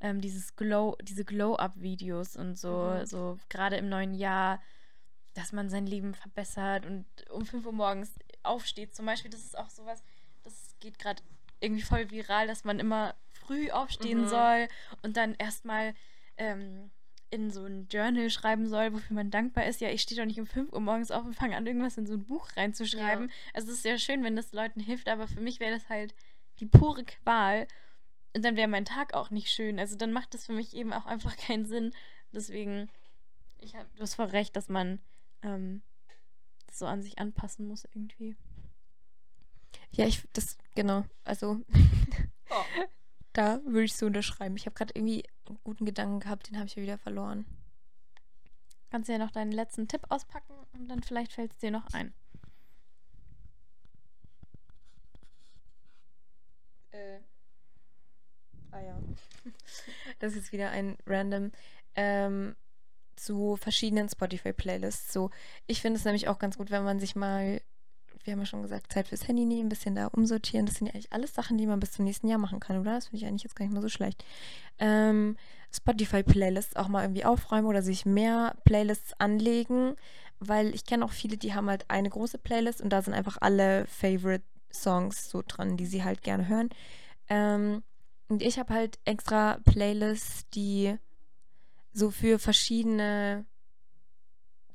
ähm, 0.00 0.20
dieses 0.20 0.56
Glow, 0.56 0.96
diese 1.02 1.24
Glow-Up-Videos 1.24 2.36
und 2.36 2.56
so, 2.56 2.94
mhm. 2.98 3.06
so 3.06 3.38
gerade 3.48 3.76
im 3.76 3.88
neuen 3.88 4.14
Jahr, 4.14 4.60
dass 5.38 5.52
man 5.52 5.70
sein 5.70 5.86
Leben 5.86 6.14
verbessert 6.14 6.84
und 6.84 7.06
um 7.30 7.46
5 7.46 7.64
Uhr 7.64 7.72
morgens 7.72 8.12
aufsteht. 8.42 8.94
Zum 8.94 9.06
Beispiel, 9.06 9.30
das 9.30 9.44
ist 9.44 9.56
auch 9.56 9.70
sowas, 9.70 10.02
das 10.42 10.74
geht 10.80 10.98
gerade 10.98 11.22
irgendwie 11.60 11.82
voll 11.82 12.10
viral, 12.10 12.48
dass 12.48 12.64
man 12.64 12.80
immer 12.80 13.14
früh 13.30 13.70
aufstehen 13.70 14.22
mhm. 14.22 14.28
soll 14.28 14.68
und 15.02 15.16
dann 15.16 15.34
erstmal 15.36 15.94
ähm, 16.38 16.90
in 17.30 17.50
so 17.50 17.64
ein 17.64 17.86
Journal 17.88 18.30
schreiben 18.30 18.66
soll, 18.66 18.92
wofür 18.92 19.14
man 19.14 19.30
dankbar 19.30 19.66
ist. 19.66 19.80
Ja, 19.80 19.90
ich 19.90 20.02
stehe 20.02 20.20
doch 20.20 20.26
nicht 20.26 20.40
um 20.40 20.46
5 20.46 20.72
Uhr 20.72 20.80
morgens 20.80 21.12
auf 21.12 21.24
und 21.24 21.34
fange 21.34 21.56
an, 21.56 21.66
irgendwas 21.66 21.98
in 21.98 22.06
so 22.06 22.14
ein 22.14 22.24
Buch 22.24 22.48
reinzuschreiben. 22.56 23.28
Ja. 23.28 23.34
Also 23.54 23.70
es 23.70 23.78
ist 23.78 23.84
ja 23.84 23.96
schön, 23.96 24.24
wenn 24.24 24.34
das 24.34 24.52
Leuten 24.52 24.80
hilft, 24.80 25.08
aber 25.08 25.28
für 25.28 25.40
mich 25.40 25.60
wäre 25.60 25.72
das 25.72 25.88
halt 25.88 26.14
die 26.58 26.66
pure 26.66 27.04
Qual. 27.04 27.68
Und 28.34 28.44
dann 28.44 28.56
wäre 28.56 28.68
mein 28.68 28.84
Tag 28.84 29.14
auch 29.14 29.30
nicht 29.30 29.50
schön. 29.50 29.78
Also 29.78 29.96
dann 29.96 30.12
macht 30.12 30.34
das 30.34 30.46
für 30.46 30.52
mich 30.52 30.74
eben 30.74 30.92
auch 30.92 31.06
einfach 31.06 31.36
keinen 31.36 31.66
Sinn. 31.66 31.92
Deswegen, 32.32 32.88
ich 33.60 33.76
hab, 33.76 33.94
du 33.94 34.02
hast 34.02 34.14
voll 34.14 34.26
recht, 34.26 34.56
dass 34.56 34.68
man 34.68 34.98
ähm, 35.42 35.82
so 36.70 36.86
an 36.86 37.02
sich 37.02 37.18
anpassen 37.18 37.66
muss 37.66 37.84
irgendwie. 37.84 38.36
Ja, 39.90 40.06
ich, 40.06 40.28
das, 40.32 40.56
genau, 40.74 41.04
also 41.24 41.60
oh. 42.50 42.64
da 43.32 43.60
würde 43.64 43.84
ich 43.84 43.96
so 43.96 44.06
unterschreiben. 44.06 44.56
Ich 44.56 44.66
habe 44.66 44.74
gerade 44.74 44.92
irgendwie 44.94 45.24
einen 45.46 45.58
guten 45.64 45.84
Gedanken 45.84 46.20
gehabt, 46.20 46.48
den 46.48 46.56
habe 46.56 46.66
ich 46.66 46.74
ja 46.74 46.82
wieder 46.82 46.98
verloren. 46.98 47.46
Kannst 48.90 49.08
du 49.08 49.12
ja 49.12 49.18
noch 49.18 49.30
deinen 49.30 49.52
letzten 49.52 49.86
Tipp 49.86 50.02
auspacken 50.08 50.54
und 50.72 50.88
dann 50.88 51.02
vielleicht 51.02 51.32
fällt 51.32 51.52
es 51.52 51.58
dir 51.58 51.70
noch 51.70 51.86
ein. 51.92 52.14
Äh. 56.90 57.20
Ah 58.70 58.80
ja. 58.80 58.98
das 60.18 60.34
ist 60.34 60.52
wieder 60.52 60.70
ein 60.70 60.96
random. 61.06 61.52
Ähm, 61.94 62.56
zu 63.18 63.56
verschiedenen 63.56 64.08
Spotify-Playlists. 64.08 65.12
So, 65.12 65.30
ich 65.66 65.80
finde 65.80 65.98
es 65.98 66.04
nämlich 66.04 66.28
auch 66.28 66.38
ganz 66.38 66.58
gut, 66.58 66.70
wenn 66.70 66.84
man 66.84 67.00
sich 67.00 67.16
mal 67.16 67.60
wir 68.24 68.32
haben 68.32 68.40
ja 68.40 68.46
schon 68.46 68.62
gesagt, 68.62 68.92
Zeit 68.92 69.08
fürs 69.08 69.26
Handy 69.26 69.46
nehmen, 69.46 69.66
ein 69.66 69.68
bisschen 69.70 69.94
da 69.94 70.08
umsortieren. 70.08 70.66
Das 70.66 70.76
sind 70.76 70.88
ja 70.88 70.92
eigentlich 70.92 71.12
alles 71.12 71.34
Sachen, 71.34 71.56
die 71.56 71.66
man 71.66 71.80
bis 71.80 71.92
zum 71.92 72.04
nächsten 72.04 72.28
Jahr 72.28 72.38
machen 72.38 72.60
kann, 72.60 72.78
oder? 72.78 72.94
Das 72.94 73.06
finde 73.06 73.24
ich 73.24 73.26
eigentlich 73.26 73.44
jetzt 73.44 73.56
gar 73.56 73.64
nicht 73.64 73.74
mal 73.74 73.80
so 73.80 73.88
schlecht. 73.88 74.22
Ähm, 74.78 75.36
Spotify-Playlists 75.72 76.76
auch 76.76 76.88
mal 76.88 77.04
irgendwie 77.04 77.24
aufräumen 77.24 77.66
oder 77.66 77.82
sich 77.82 78.04
mehr 78.04 78.54
Playlists 78.64 79.14
anlegen, 79.18 79.94
weil 80.40 80.74
ich 80.74 80.84
kenne 80.84 81.04
auch 81.04 81.12
viele, 81.12 81.36
die 81.36 81.54
haben 81.54 81.68
halt 81.68 81.86
eine 81.88 82.10
große 82.10 82.38
Playlist 82.38 82.80
und 82.80 82.90
da 82.90 83.02
sind 83.02 83.14
einfach 83.14 83.38
alle 83.40 83.86
Favorite 83.86 84.44
Songs 84.70 85.30
so 85.30 85.42
dran, 85.46 85.76
die 85.76 85.86
sie 85.86 86.04
halt 86.04 86.22
gerne 86.22 86.48
hören. 86.48 86.68
Ähm, 87.28 87.82
und 88.28 88.42
ich 88.42 88.58
habe 88.58 88.74
halt 88.74 88.98
extra 89.06 89.58
Playlists, 89.64 90.48
die 90.50 90.96
so 91.98 92.10
für 92.10 92.38
verschiedene 92.38 93.44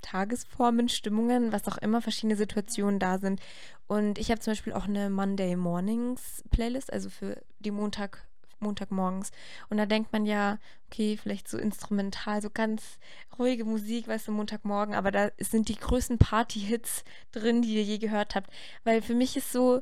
Tagesformen, 0.02 0.90
Stimmungen, 0.90 1.52
was 1.52 1.68
auch 1.68 1.78
immer, 1.78 2.02
verschiedene 2.02 2.36
Situationen 2.36 3.00
da 3.00 3.18
sind. 3.18 3.42
Und 3.88 4.20
ich 4.20 4.30
habe 4.30 4.42
zum 4.42 4.52
Beispiel 4.52 4.74
auch 4.74 4.86
eine 4.86 5.10
Monday 5.10 5.56
Mornings 5.56 6.44
Playlist, 6.52 6.92
also 6.94 7.10
für 7.10 7.42
die 7.60 7.72
Montag, 7.72 8.28
Montagmorgens. 8.60 9.32
Und 9.70 9.78
da 9.78 9.86
denkt 9.86 10.14
man 10.14 10.26
ja, 10.26 10.60
okay, 10.88 11.18
vielleicht 11.18 11.48
so 11.48 11.58
instrumental, 11.58 12.42
so 12.42 12.50
ganz 12.50 13.00
ruhige 13.40 13.66
Musik, 13.66 14.08
weißt 14.08 14.28
du, 14.28 14.32
Montagmorgen, 14.32 14.94
aber 14.94 15.12
da 15.12 15.32
sind 15.40 15.70
die 15.70 15.78
größten 15.78 16.18
Party-Hits 16.18 17.04
drin, 17.32 17.62
die 17.62 17.76
ihr 17.76 17.84
je 17.84 17.98
gehört 17.98 18.36
habt. 18.36 18.52
Weil 18.84 19.02
für 19.02 19.16
mich 19.16 19.38
ist 19.38 19.52
so, 19.52 19.82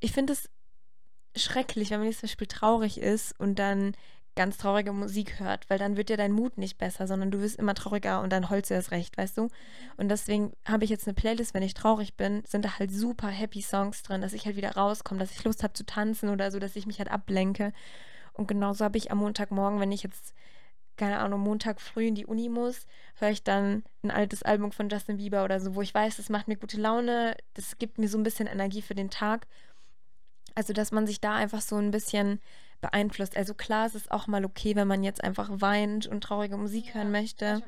ich 0.00 0.12
finde 0.12 0.32
es 0.32 0.48
schrecklich, 1.36 1.90
wenn 1.90 1.98
man 1.98 2.08
jetzt 2.08 2.20
zum 2.20 2.28
Beispiel 2.28 2.46
traurig 2.46 2.98
ist 2.98 3.38
und 3.38 3.58
dann 3.58 3.94
ganz 4.38 4.56
traurige 4.56 4.92
Musik 4.92 5.40
hört, 5.40 5.68
weil 5.68 5.80
dann 5.80 5.96
wird 5.96 6.10
dir 6.10 6.16
dein 6.16 6.30
Mut 6.30 6.58
nicht 6.58 6.78
besser, 6.78 7.08
sondern 7.08 7.32
du 7.32 7.40
wirst 7.40 7.56
immer 7.56 7.74
trauriger 7.74 8.20
und 8.20 8.32
dann 8.32 8.48
holst 8.50 8.70
du 8.70 8.74
das 8.74 8.92
recht, 8.92 9.18
weißt 9.18 9.36
du? 9.36 9.48
Und 9.96 10.08
deswegen 10.08 10.52
habe 10.64 10.84
ich 10.84 10.90
jetzt 10.90 11.08
eine 11.08 11.14
Playlist, 11.14 11.54
wenn 11.54 11.64
ich 11.64 11.74
traurig 11.74 12.16
bin, 12.16 12.44
sind 12.46 12.64
da 12.64 12.78
halt 12.78 12.92
super 12.92 13.26
happy 13.26 13.60
Songs 13.60 14.04
drin, 14.04 14.22
dass 14.22 14.32
ich 14.32 14.46
halt 14.46 14.54
wieder 14.54 14.76
rauskomme, 14.76 15.18
dass 15.18 15.32
ich 15.32 15.42
Lust 15.42 15.64
habe 15.64 15.72
zu 15.72 15.84
tanzen 15.84 16.28
oder 16.28 16.52
so, 16.52 16.60
dass 16.60 16.76
ich 16.76 16.86
mich 16.86 17.00
halt 17.00 17.10
ablenke. 17.10 17.72
Und 18.32 18.46
genauso 18.46 18.84
habe 18.84 18.96
ich 18.96 19.10
am 19.10 19.18
Montagmorgen, 19.18 19.80
wenn 19.80 19.90
ich 19.90 20.04
jetzt 20.04 20.34
keine 20.96 21.18
Ahnung, 21.18 21.40
Montag 21.40 21.80
früh 21.80 22.06
in 22.06 22.14
die 22.14 22.26
Uni 22.26 22.48
muss, 22.48 22.86
höre 23.16 23.30
ich 23.30 23.42
dann 23.42 23.82
ein 24.02 24.10
altes 24.10 24.44
Album 24.44 24.70
von 24.70 24.88
Justin 24.88 25.16
Bieber 25.16 25.44
oder 25.44 25.58
so, 25.58 25.74
wo 25.74 25.82
ich 25.82 25.94
weiß, 25.94 26.16
das 26.16 26.28
macht 26.28 26.48
mir 26.48 26.56
gute 26.56 26.80
Laune, 26.80 27.36
das 27.54 27.78
gibt 27.78 27.98
mir 27.98 28.08
so 28.08 28.18
ein 28.18 28.24
bisschen 28.24 28.46
Energie 28.46 28.82
für 28.82 28.94
den 28.94 29.10
Tag. 29.10 29.46
Also, 30.54 30.72
dass 30.72 30.92
man 30.92 31.06
sich 31.06 31.20
da 31.20 31.34
einfach 31.34 31.60
so 31.60 31.76
ein 31.76 31.90
bisschen 31.90 32.40
beeinflusst. 32.80 33.36
Also 33.36 33.54
klar, 33.54 33.86
es 33.86 33.94
ist 33.94 34.10
auch 34.10 34.26
mal 34.26 34.44
okay, 34.44 34.76
wenn 34.76 34.88
man 34.88 35.02
jetzt 35.02 35.22
einfach 35.22 35.48
weint 35.52 36.06
und 36.06 36.22
traurige 36.22 36.56
Musik 36.56 36.86
ja, 36.88 36.94
hören 36.94 37.10
möchte. 37.10 37.62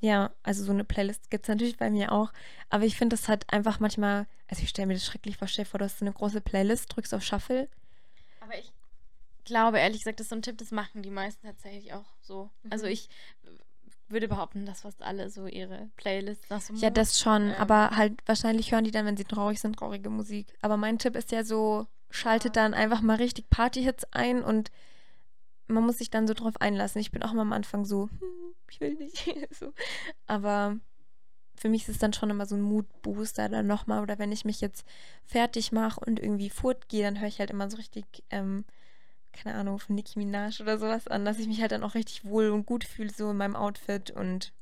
Ja, 0.00 0.30
also 0.42 0.64
so 0.64 0.72
eine 0.72 0.84
Playlist 0.84 1.30
gibt 1.30 1.44
es 1.44 1.48
natürlich 1.48 1.76
bei 1.76 1.90
mir 1.90 2.12
auch. 2.12 2.32
Aber 2.68 2.84
ich 2.84 2.96
finde 2.96 3.16
das 3.16 3.28
halt 3.28 3.50
einfach 3.52 3.80
manchmal, 3.80 4.26
also 4.48 4.62
ich 4.62 4.68
stelle 4.68 4.86
mir 4.86 4.94
das 4.94 5.04
schrecklich 5.04 5.36
vor, 5.36 5.48
stell 5.48 5.64
vor, 5.64 5.78
du 5.78 5.84
hast 5.84 5.98
so 5.98 6.04
eine 6.04 6.12
große 6.12 6.40
Playlist, 6.40 6.94
drückst 6.94 7.14
auf 7.14 7.22
Shuffle. 7.22 7.68
Aber 8.40 8.58
ich 8.58 8.72
glaube, 9.44 9.78
ehrlich 9.78 10.00
gesagt, 10.00 10.20
das 10.20 10.26
ist 10.26 10.30
so 10.30 10.36
ein 10.36 10.42
Tipp, 10.42 10.58
das 10.58 10.70
machen 10.70 11.02
die 11.02 11.10
meisten 11.10 11.46
tatsächlich 11.46 11.92
auch 11.92 12.04
so. 12.20 12.50
Mhm. 12.62 12.72
Also 12.72 12.86
ich 12.86 13.08
würde 14.08 14.28
behaupten, 14.28 14.66
dass 14.66 14.82
fast 14.82 15.02
alle 15.02 15.30
so 15.30 15.46
ihre 15.46 15.88
Playlists 15.96 16.50
nach 16.50 16.60
so 16.60 16.74
Ja, 16.74 16.90
das 16.90 17.18
schon, 17.18 17.50
ähm, 17.50 17.54
aber 17.58 17.90
halt 17.90 18.20
wahrscheinlich 18.26 18.72
hören 18.72 18.84
die 18.84 18.90
dann, 18.90 19.06
wenn 19.06 19.16
sie 19.16 19.24
traurig 19.24 19.60
sind, 19.60 19.76
traurige 19.76 20.10
Musik. 20.10 20.54
Aber 20.60 20.76
mein 20.76 20.98
Tipp 20.98 21.16
ist 21.16 21.32
ja 21.32 21.44
so, 21.44 21.86
schaltet 22.14 22.56
dann 22.56 22.74
einfach 22.74 23.00
mal 23.00 23.16
richtig 23.16 23.50
Partyhits 23.50 24.04
ein 24.12 24.44
und 24.44 24.70
man 25.66 25.84
muss 25.84 25.98
sich 25.98 26.10
dann 26.10 26.28
so 26.28 26.34
drauf 26.34 26.60
einlassen. 26.60 27.00
Ich 27.00 27.10
bin 27.10 27.24
auch 27.24 27.32
immer 27.32 27.42
am 27.42 27.52
Anfang 27.52 27.84
so, 27.84 28.08
hm, 28.08 28.54
ich 28.70 28.80
will 28.80 28.94
nicht. 28.94 29.24
so. 29.58 29.72
Aber 30.26 30.78
für 31.56 31.68
mich 31.68 31.82
ist 31.82 31.88
es 31.88 31.98
dann 31.98 32.12
schon 32.12 32.30
immer 32.30 32.46
so 32.46 32.54
ein 32.54 32.62
Moodbooster 32.62 33.48
dann 33.48 33.66
nochmal. 33.66 34.00
Oder 34.02 34.20
wenn 34.20 34.30
ich 34.30 34.44
mich 34.44 34.60
jetzt 34.60 34.86
fertig 35.24 35.72
mache 35.72 35.98
und 36.00 36.20
irgendwie 36.20 36.50
fortgehe, 36.50 37.02
dann 37.02 37.20
höre 37.20 37.28
ich 37.28 37.40
halt 37.40 37.50
immer 37.50 37.68
so 37.68 37.78
richtig, 37.78 38.04
ähm, 38.30 38.64
keine 39.32 39.56
Ahnung, 39.56 39.80
von 39.80 39.96
Nicki 39.96 40.18
Minaj 40.18 40.60
oder 40.60 40.78
sowas 40.78 41.08
an, 41.08 41.24
dass 41.24 41.40
ich 41.40 41.48
mich 41.48 41.60
halt 41.60 41.72
dann 41.72 41.82
auch 41.82 41.94
richtig 41.94 42.24
wohl 42.24 42.50
und 42.50 42.64
gut 42.64 42.84
fühle, 42.84 43.10
so 43.10 43.30
in 43.30 43.36
meinem 43.36 43.56
Outfit 43.56 44.12
und 44.12 44.52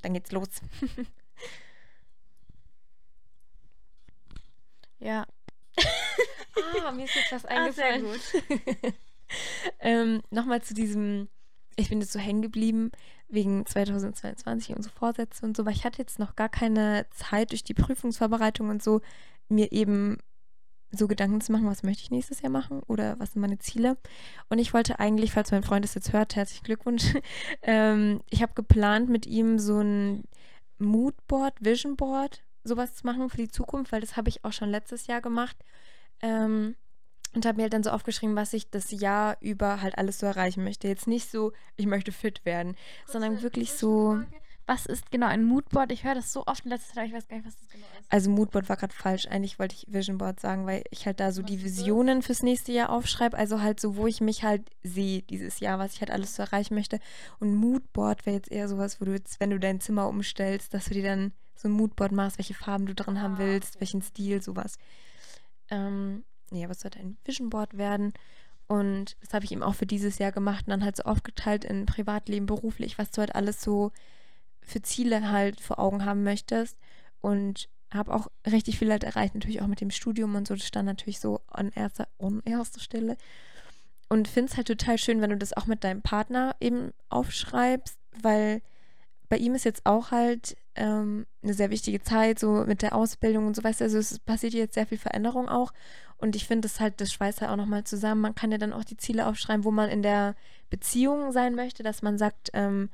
dann 0.00 0.14
geht's 0.14 0.32
los. 0.32 0.48
ja, 4.98 5.26
ah, 6.84 6.92
mir 6.92 7.04
ist 7.04 7.14
jetzt 7.14 7.32
was 7.32 7.44
eingefallen. 7.44 8.06
Ah, 8.06 8.18
sehr 8.18 8.40
gut. 8.42 8.94
ähm, 9.80 10.22
Nochmal 10.30 10.62
zu 10.62 10.74
diesem, 10.74 11.28
ich 11.76 11.88
bin 11.88 12.00
jetzt 12.00 12.12
so 12.12 12.18
hängen 12.18 12.42
geblieben 12.42 12.90
wegen 13.28 13.66
2022 13.66 14.76
und 14.76 14.82
so 14.82 14.90
Vorsätze 14.90 15.44
und 15.44 15.56
so, 15.56 15.64
weil 15.64 15.72
ich 15.72 15.84
hatte 15.84 15.98
jetzt 15.98 16.18
noch 16.18 16.36
gar 16.36 16.48
keine 16.48 17.06
Zeit 17.10 17.50
durch 17.50 17.64
die 17.64 17.74
Prüfungsvorbereitung 17.74 18.68
und 18.68 18.82
so, 18.82 19.00
mir 19.48 19.72
eben 19.72 20.18
so 20.96 21.08
Gedanken 21.08 21.40
zu 21.40 21.52
machen, 21.52 21.66
was 21.66 21.82
möchte 21.82 22.02
ich 22.02 22.10
nächstes 22.10 22.40
Jahr 22.40 22.52
machen 22.52 22.82
oder 22.86 23.18
was 23.18 23.32
sind 23.32 23.42
meine 23.42 23.58
Ziele. 23.58 23.96
Und 24.48 24.58
ich 24.58 24.72
wollte 24.72 25.00
eigentlich, 25.00 25.32
falls 25.32 25.50
mein 25.50 25.62
Freund 25.62 25.84
es 25.84 25.94
jetzt 25.94 26.12
hört, 26.12 26.36
herzlichen 26.36 26.64
Glückwunsch, 26.64 27.14
ähm, 27.62 28.20
ich 28.30 28.42
habe 28.42 28.54
geplant, 28.54 29.08
mit 29.08 29.26
ihm 29.26 29.58
so 29.58 29.80
ein 29.80 30.24
Moodboard, 30.78 31.54
Visionboard, 31.60 32.42
sowas 32.64 32.94
zu 32.94 33.06
machen 33.06 33.28
für 33.28 33.38
die 33.38 33.48
Zukunft, 33.48 33.92
weil 33.92 34.00
das 34.00 34.16
habe 34.16 34.28
ich 34.28 34.44
auch 34.44 34.52
schon 34.52 34.70
letztes 34.70 35.06
Jahr 35.06 35.20
gemacht. 35.20 35.56
Ähm, 36.24 36.74
und 37.34 37.46
habe 37.46 37.56
mir 37.56 37.62
halt 37.64 37.72
dann 37.72 37.82
so 37.82 37.90
aufgeschrieben, 37.90 38.36
was 38.36 38.52
ich 38.52 38.70
das 38.70 38.90
Jahr 38.90 39.36
über 39.40 39.82
halt 39.82 39.98
alles 39.98 40.18
so 40.18 40.26
erreichen 40.26 40.64
möchte. 40.64 40.88
Jetzt 40.88 41.06
nicht 41.06 41.30
so, 41.30 41.52
ich 41.76 41.86
möchte 41.86 42.12
fit 42.12 42.44
werden, 42.44 42.74
Kurze, 42.74 43.12
sondern 43.12 43.42
wirklich 43.42 43.72
so. 43.72 44.20
Was 44.66 44.86
ist 44.86 45.10
genau 45.10 45.26
ein 45.26 45.44
Moodboard? 45.44 45.92
Ich 45.92 46.04
höre 46.04 46.14
das 46.14 46.32
so 46.32 46.46
oft 46.46 46.64
in 46.64 46.70
letzter 46.70 46.94
Zeit, 46.94 47.08
ich 47.08 47.14
weiß 47.14 47.28
gar 47.28 47.36
nicht, 47.36 47.46
was 47.46 47.56
das 47.56 47.68
genau 47.68 47.84
ist. 48.00 48.10
Also 48.10 48.30
Moodboard 48.30 48.70
war 48.70 48.76
gerade 48.78 48.94
falsch. 48.94 49.26
Eigentlich 49.26 49.58
wollte 49.58 49.74
ich 49.74 49.92
Visionboard 49.92 50.40
sagen, 50.40 50.64
weil 50.64 50.84
ich 50.90 51.04
halt 51.04 51.20
da 51.20 51.32
so 51.32 51.42
was 51.42 51.50
die 51.50 51.62
Visionen 51.62 52.22
fürs 52.22 52.42
nächste 52.42 52.72
Jahr 52.72 52.88
aufschreibe. 52.88 53.36
Also 53.36 53.60
halt 53.60 53.78
so, 53.78 53.96
wo 53.96 54.06
ich 54.06 54.22
mich 54.22 54.42
halt 54.42 54.62
sehe 54.82 55.20
dieses 55.20 55.60
Jahr, 55.60 55.78
was 55.78 55.92
ich 55.92 56.00
halt 56.00 56.10
alles 56.10 56.34
so 56.34 56.42
erreichen 56.42 56.76
möchte. 56.76 56.98
Und 57.40 57.54
Moodboard 57.54 58.24
wäre 58.24 58.36
jetzt 58.36 58.50
eher 58.50 58.68
sowas, 58.68 59.02
wo 59.02 59.04
du 59.04 59.12
jetzt, 59.12 59.38
wenn 59.38 59.50
du 59.50 59.60
dein 59.60 59.82
Zimmer 59.82 60.08
umstellst, 60.08 60.72
dass 60.72 60.86
du 60.86 60.94
dir 60.94 61.02
dann 61.02 61.32
so 61.56 61.68
ein 61.68 61.72
Moodboard 61.72 62.12
machst, 62.12 62.38
welche 62.38 62.54
Farben 62.54 62.86
du 62.86 62.94
drin 62.94 63.20
haben 63.20 63.34
ah, 63.34 63.40
willst, 63.40 63.80
welchen 63.80 64.00
Stil, 64.00 64.40
sowas. 64.42 64.78
Ähm, 65.70 66.24
aber 66.52 66.70
es 66.70 66.80
sollte 66.80 67.00
ein 67.00 67.16
Vision 67.24 67.50
Board 67.50 67.76
werden. 67.76 68.12
Und 68.66 69.16
das 69.20 69.34
habe 69.34 69.44
ich 69.44 69.52
eben 69.52 69.62
auch 69.62 69.74
für 69.74 69.86
dieses 69.86 70.18
Jahr 70.18 70.32
gemacht 70.32 70.66
und 70.66 70.70
dann 70.70 70.84
halt 70.84 70.96
so 70.96 71.02
aufgeteilt 71.02 71.64
in 71.64 71.86
Privatleben, 71.86 72.46
beruflich, 72.46 72.98
was 72.98 73.10
du 73.10 73.20
halt 73.20 73.34
alles 73.34 73.60
so 73.60 73.92
für 74.62 74.80
Ziele 74.80 75.30
halt 75.30 75.60
vor 75.60 75.78
Augen 75.78 76.04
haben 76.04 76.22
möchtest. 76.22 76.78
Und 77.20 77.68
habe 77.92 78.12
auch 78.12 78.28
richtig 78.50 78.78
viel 78.78 78.90
halt 78.90 79.04
erreicht, 79.04 79.34
natürlich 79.34 79.62
auch 79.62 79.66
mit 79.66 79.80
dem 79.80 79.90
Studium 79.90 80.34
und 80.34 80.48
so. 80.48 80.54
Das 80.54 80.66
stand 80.66 80.86
natürlich 80.86 81.20
so 81.20 81.40
an 81.46 81.70
erster, 81.70 82.08
an 82.18 82.42
erster 82.44 82.80
Stelle. 82.80 83.16
Und 84.08 84.28
finde 84.28 84.50
es 84.50 84.56
halt 84.56 84.66
total 84.66 84.98
schön, 84.98 85.20
wenn 85.20 85.30
du 85.30 85.36
das 85.36 85.56
auch 85.56 85.66
mit 85.66 85.84
deinem 85.84 86.02
Partner 86.02 86.54
eben 86.60 86.92
aufschreibst, 87.08 87.98
weil 88.20 88.62
bei 89.28 89.38
ihm 89.38 89.54
ist 89.54 89.64
jetzt 89.64 89.86
auch 89.86 90.10
halt 90.10 90.56
ähm, 90.76 91.26
eine 91.42 91.54
sehr 91.54 91.70
wichtige 91.70 92.02
Zeit, 92.02 92.38
so 92.38 92.64
mit 92.66 92.82
der 92.82 92.94
Ausbildung 92.94 93.46
und 93.46 93.56
so 93.56 93.64
weiter. 93.64 93.84
Also 93.84 93.98
es 93.98 94.18
passiert 94.18 94.54
jetzt 94.54 94.74
sehr 94.74 94.86
viel 94.86 94.98
Veränderung 94.98 95.48
auch. 95.48 95.72
Und 96.18 96.36
ich 96.36 96.46
finde, 96.46 96.68
das 96.68 96.80
halt, 96.80 97.00
das 97.00 97.12
schweißt 97.12 97.40
halt 97.40 97.50
auch 97.50 97.56
nochmal 97.56 97.84
zusammen. 97.84 98.20
Man 98.20 98.34
kann 98.34 98.52
ja 98.52 98.58
dann 98.58 98.72
auch 98.72 98.84
die 98.84 98.96
Ziele 98.96 99.26
aufschreiben, 99.26 99.64
wo 99.64 99.70
man 99.70 99.90
in 99.90 100.02
der 100.02 100.34
Beziehung 100.70 101.32
sein 101.32 101.54
möchte, 101.54 101.82
dass 101.82 102.02
man 102.02 102.18
sagt, 102.18 102.50
ähm, 102.54 102.90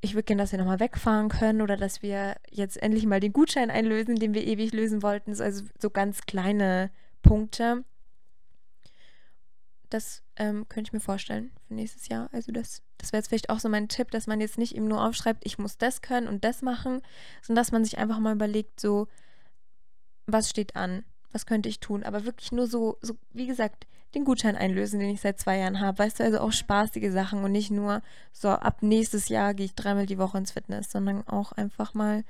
ich 0.00 0.14
würde 0.14 0.24
gerne, 0.24 0.42
dass 0.42 0.52
wir 0.52 0.58
nochmal 0.58 0.80
wegfahren 0.80 1.28
können 1.28 1.62
oder 1.62 1.76
dass 1.76 2.02
wir 2.02 2.36
jetzt 2.50 2.82
endlich 2.82 3.06
mal 3.06 3.20
den 3.20 3.32
Gutschein 3.32 3.70
einlösen, 3.70 4.16
den 4.16 4.34
wir 4.34 4.44
ewig 4.44 4.72
lösen 4.72 5.02
wollten. 5.02 5.30
Also 5.40 5.64
so 5.78 5.90
ganz 5.90 6.22
kleine 6.22 6.90
Punkte. 7.22 7.84
Das 9.94 10.24
ähm, 10.34 10.68
könnte 10.68 10.88
ich 10.88 10.92
mir 10.92 10.98
vorstellen 10.98 11.52
für 11.68 11.74
nächstes 11.74 12.08
Jahr. 12.08 12.28
Also 12.32 12.50
das, 12.50 12.82
das 12.98 13.12
wäre 13.12 13.20
jetzt 13.20 13.28
vielleicht 13.28 13.48
auch 13.48 13.60
so 13.60 13.68
mein 13.68 13.86
Tipp, 13.86 14.10
dass 14.10 14.26
man 14.26 14.40
jetzt 14.40 14.58
nicht 14.58 14.74
eben 14.74 14.88
nur 14.88 15.06
aufschreibt, 15.06 15.46
ich 15.46 15.56
muss 15.56 15.78
das 15.78 16.02
können 16.02 16.26
und 16.26 16.42
das 16.42 16.62
machen, 16.62 17.00
sondern 17.42 17.62
dass 17.62 17.70
man 17.70 17.84
sich 17.84 17.96
einfach 17.96 18.18
mal 18.18 18.34
überlegt, 18.34 18.80
so, 18.80 19.06
was 20.26 20.50
steht 20.50 20.74
an? 20.74 21.04
Was 21.30 21.46
könnte 21.46 21.68
ich 21.68 21.78
tun? 21.78 22.02
Aber 22.02 22.24
wirklich 22.24 22.50
nur 22.50 22.66
so, 22.66 22.98
so 23.02 23.16
wie 23.30 23.46
gesagt, 23.46 23.86
den 24.16 24.24
Gutschein 24.24 24.56
einlösen, 24.56 24.98
den 24.98 25.10
ich 25.10 25.20
seit 25.20 25.38
zwei 25.38 25.58
Jahren 25.58 25.78
habe. 25.78 26.00
Weißt 26.00 26.18
du, 26.18 26.24
also 26.24 26.40
auch 26.40 26.50
spaßige 26.50 27.12
Sachen 27.12 27.44
und 27.44 27.52
nicht 27.52 27.70
nur 27.70 28.02
so, 28.32 28.48
ab 28.48 28.82
nächstes 28.82 29.28
Jahr 29.28 29.54
gehe 29.54 29.66
ich 29.66 29.76
dreimal 29.76 30.06
die 30.06 30.18
Woche 30.18 30.38
ins 30.38 30.50
Fitness, 30.50 30.90
sondern 30.90 31.24
auch 31.28 31.52
einfach 31.52 31.94
mal. 31.94 32.24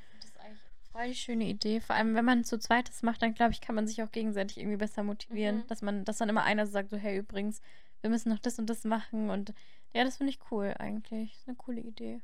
Voll 0.94 1.08
die 1.08 1.16
schöne 1.16 1.46
Idee. 1.46 1.80
Vor 1.80 1.96
allem, 1.96 2.14
wenn 2.14 2.24
man 2.24 2.44
zu 2.44 2.56
zweites 2.56 3.02
macht, 3.02 3.20
dann 3.20 3.34
glaube 3.34 3.50
ich, 3.50 3.60
kann 3.60 3.74
man 3.74 3.88
sich 3.88 4.00
auch 4.04 4.12
gegenseitig 4.12 4.58
irgendwie 4.58 4.76
besser 4.76 5.02
motivieren. 5.02 5.56
Mhm. 5.56 5.66
Dass 5.66 5.82
man, 5.82 6.04
dass 6.04 6.18
dann 6.18 6.28
immer 6.28 6.44
einer 6.44 6.68
sagt, 6.68 6.90
so, 6.90 6.96
hey, 6.96 7.18
übrigens, 7.18 7.60
wir 8.00 8.10
müssen 8.10 8.28
noch 8.28 8.38
das 8.38 8.60
und 8.60 8.70
das 8.70 8.84
machen. 8.84 9.28
Und 9.28 9.52
ja, 9.92 10.04
das 10.04 10.18
finde 10.18 10.30
ich 10.30 10.38
cool 10.52 10.72
eigentlich. 10.78 11.32
Das 11.32 11.40
ist 11.40 11.48
eine 11.48 11.56
coole 11.56 11.80
Idee. 11.80 12.20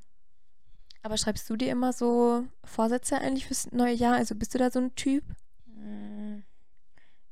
Aber 1.02 1.16
schreibst 1.16 1.50
du 1.50 1.56
dir 1.56 1.72
immer 1.72 1.92
so 1.92 2.46
Vorsätze 2.62 3.18
eigentlich 3.18 3.46
fürs 3.46 3.72
neue 3.72 3.94
Jahr? 3.94 4.14
Also 4.14 4.36
bist 4.36 4.54
du 4.54 4.58
da 4.58 4.70
so 4.70 4.78
ein 4.78 4.94
Typ? 4.94 5.24
Mm, 5.66 6.42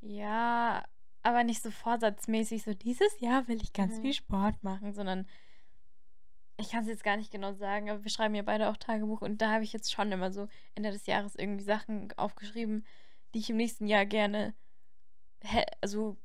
ja, 0.01 0.83
aber 1.23 1.45
nicht 1.45 1.63
so 1.63 1.71
vorsatzmäßig, 1.71 2.65
so 2.65 2.75
dieses 2.75 3.21
Jahr 3.21 3.47
will 3.47 3.63
ich 3.63 3.73
ganz 3.73 3.99
mhm. 3.99 4.03
viel 4.03 4.15
Sport 4.15 4.65
machen, 4.65 4.93
sondern 4.93 5.25
ich 6.59 6.71
kann 6.71 6.83
es 6.83 6.89
jetzt 6.89 7.05
gar 7.05 7.17
nicht 7.17 7.31
genau 7.31 7.55
sagen, 7.55 7.89
aber 7.89 8.03
wir 8.03 8.11
schreiben 8.11 8.35
ja 8.35 8.43
beide 8.43 8.69
auch 8.69 8.77
Tagebuch 8.77 9.23
und 9.23 9.41
da 9.41 9.53
habe 9.53 9.65
ich 9.65 9.73
jetzt 9.73 9.93
schon 9.93 10.11
immer 10.11 10.33
so 10.33 10.49
Ende 10.75 10.91
des 10.91 11.07
Jahres 11.07 11.37
irgendwie 11.37 11.65
Sachen 11.65 12.13
aufgeschrieben, 12.17 12.85
die 13.33 13.39
ich 13.39 13.51
im 13.51 13.57
nächsten 13.57 13.87
Jahr 13.87 14.07
gerne 14.07 14.55
also 15.81 16.17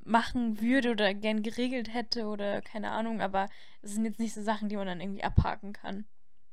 machen 0.00 0.60
würde 0.60 0.90
oder 0.90 1.14
gern 1.14 1.42
geregelt 1.42 1.92
hätte 1.94 2.26
oder 2.26 2.60
keine 2.60 2.90
Ahnung, 2.90 3.20
aber 3.20 3.48
es 3.82 3.92
sind 3.92 4.04
jetzt 4.04 4.18
nicht 4.18 4.34
so 4.34 4.42
Sachen, 4.42 4.68
die 4.68 4.76
man 4.76 4.86
dann 4.86 5.00
irgendwie 5.00 5.22
abhaken 5.22 5.72
kann. 5.72 6.06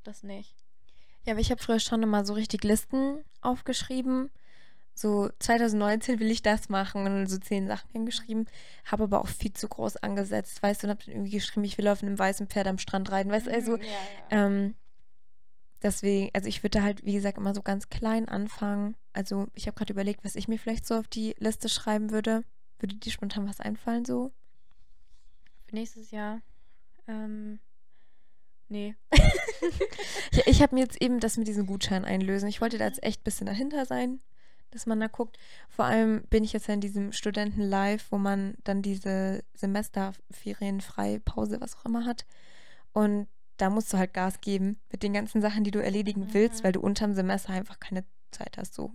Das 0.03 0.21
nicht. 0.21 0.55
Ja, 1.26 1.34
aber 1.34 1.41
ich 1.41 1.49
habe 1.49 1.61
früher 1.61 1.80
schon 1.80 2.03
immer 2.03 2.23
so 2.26 2.34
richtig 2.34 2.63
Listen 2.63 3.23
aufgeschrieben 3.41 4.30
so 4.95 5.29
2019 5.39 6.19
will 6.21 6.31
ich 6.31 6.41
das 6.41 6.69
machen 6.69 7.05
und 7.05 7.27
so 7.27 7.37
zehn 7.37 7.67
Sachen 7.67 7.89
hingeschrieben, 7.91 8.47
habe 8.85 9.03
aber 9.03 9.19
auch 9.19 9.27
viel 9.27 9.51
zu 9.51 9.67
groß 9.67 9.97
angesetzt, 9.97 10.63
weißt 10.63 10.81
du, 10.81 10.87
und 10.87 10.91
habe 10.91 11.03
dann 11.03 11.15
irgendwie 11.15 11.31
geschrieben, 11.31 11.65
ich 11.65 11.77
will 11.77 11.89
auf 11.89 12.01
einem 12.01 12.17
weißen 12.17 12.47
Pferd 12.47 12.67
am 12.67 12.77
Strand 12.77 13.11
reiten, 13.11 13.29
weißt 13.29 13.47
du, 13.47 13.53
also 13.53 13.73
mhm, 13.73 13.83
ja, 13.83 13.87
ja. 14.37 14.45
Ähm, 14.45 14.75
deswegen, 15.83 16.29
also 16.33 16.47
ich 16.47 16.63
würde 16.63 16.81
halt, 16.81 17.05
wie 17.05 17.13
gesagt, 17.13 17.37
immer 17.37 17.53
so 17.53 17.61
ganz 17.61 17.89
klein 17.89 18.29
anfangen. 18.29 18.95
Also 19.11 19.47
ich 19.53 19.67
habe 19.67 19.75
gerade 19.75 19.91
überlegt, 19.91 20.23
was 20.23 20.37
ich 20.37 20.47
mir 20.47 20.57
vielleicht 20.57 20.87
so 20.87 20.95
auf 20.95 21.07
die 21.09 21.35
Liste 21.39 21.67
schreiben 21.67 22.11
würde. 22.11 22.45
Würde 22.79 22.95
dir 22.95 23.11
spontan 23.11 23.47
was 23.49 23.59
einfallen 23.59 24.05
so? 24.05 24.31
Für 25.67 25.75
nächstes 25.75 26.11
Jahr? 26.11 26.41
Ähm, 27.07 27.59
nee. 28.69 28.95
ja, 30.31 30.43
ich 30.45 30.61
habe 30.61 30.75
mir 30.75 30.81
jetzt 30.81 31.01
eben 31.01 31.19
das 31.19 31.35
mit 31.35 31.49
diesem 31.49 31.65
Gutschein 31.65 32.05
einlösen. 32.05 32.47
Ich 32.47 32.61
wollte 32.61 32.77
da 32.77 32.85
jetzt 32.85 33.03
echt 33.03 33.21
ein 33.21 33.25
bisschen 33.25 33.47
dahinter 33.47 33.85
sein 33.85 34.21
dass 34.76 34.86
man 34.86 34.99
da 34.99 35.07
guckt. 35.07 35.38
Vor 35.69 35.86
allem 35.86 36.23
bin 36.30 36.43
ich 36.43 36.53
jetzt 36.53 36.67
ja 36.67 36.73
in 36.73 36.82
diesem 36.82 37.11
Studenten-Live, 37.11 38.11
wo 38.11 38.17
man 38.17 38.55
dann 38.63 38.82
diese 38.82 39.43
Semesterferien, 39.53 40.82
frei, 40.82 41.19
Pause, 41.23 41.61
was 41.61 41.76
auch 41.76 41.86
immer 41.86 42.05
hat. 42.05 42.26
Und 42.93 43.28
da 43.57 43.69
musst 43.69 43.91
du 43.93 43.97
halt 43.97 44.13
Gas 44.13 44.41
geben 44.41 44.80
mit 44.91 45.03
den 45.03 45.13
ganzen 45.13 45.41
Sachen, 45.41 45.63
die 45.63 45.71
du 45.71 45.82
erledigen 45.82 46.21
mhm. 46.21 46.34
willst, 46.34 46.63
weil 46.63 46.73
du 46.73 46.82
unterm 46.82 47.13
Semester 47.13 47.53
einfach 47.53 47.80
keine 47.80 48.03
Zeit 48.32 48.57
hast. 48.57 48.73
So. 48.73 48.91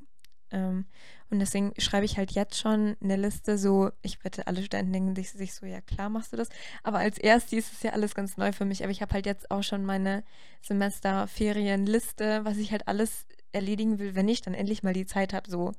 Ähm, 0.53 0.87
und 1.31 1.39
deswegen 1.39 1.73
schreibe 1.79 2.05
ich 2.05 2.19
halt 2.19 2.33
jetzt 2.33 2.59
schon 2.59 2.97
eine 3.03 3.17
Liste, 3.17 3.57
so, 3.57 3.91
ich 4.03 4.23
wette, 4.25 4.47
alle 4.47 4.63
Studenten 4.63 4.93
denken 4.93 5.15
sich 5.15 5.55
so, 5.55 5.65
ja 5.65 5.81
klar 5.81 6.09
machst 6.09 6.33
du 6.33 6.37
das. 6.37 6.49
Aber 6.83 6.99
als 6.99 7.19
Erste 7.19 7.57
ist 7.57 7.73
es 7.73 7.83
ja 7.83 7.93
alles 7.93 8.15
ganz 8.15 8.37
neu 8.37 8.53
für 8.53 8.65
mich. 8.65 8.83
Aber 8.83 8.91
ich 8.91 9.01
habe 9.01 9.15
halt 9.15 9.27
jetzt 9.27 9.51
auch 9.51 9.63
schon 9.63 9.85
meine 9.85 10.25
Semesterferienliste, 10.63 12.45
was 12.45 12.57
ich 12.57 12.73
halt 12.73 12.89
alles 12.89 13.27
erledigen 13.53 13.99
will, 13.99 14.15
wenn 14.15 14.29
ich 14.29 14.43
dann 14.43 14.55
endlich 14.55 14.83
mal 14.83 14.93
die 14.93 15.07
Zeit 15.07 15.33
habe. 15.33 15.51
So 15.51 15.69
mhm. 15.69 15.75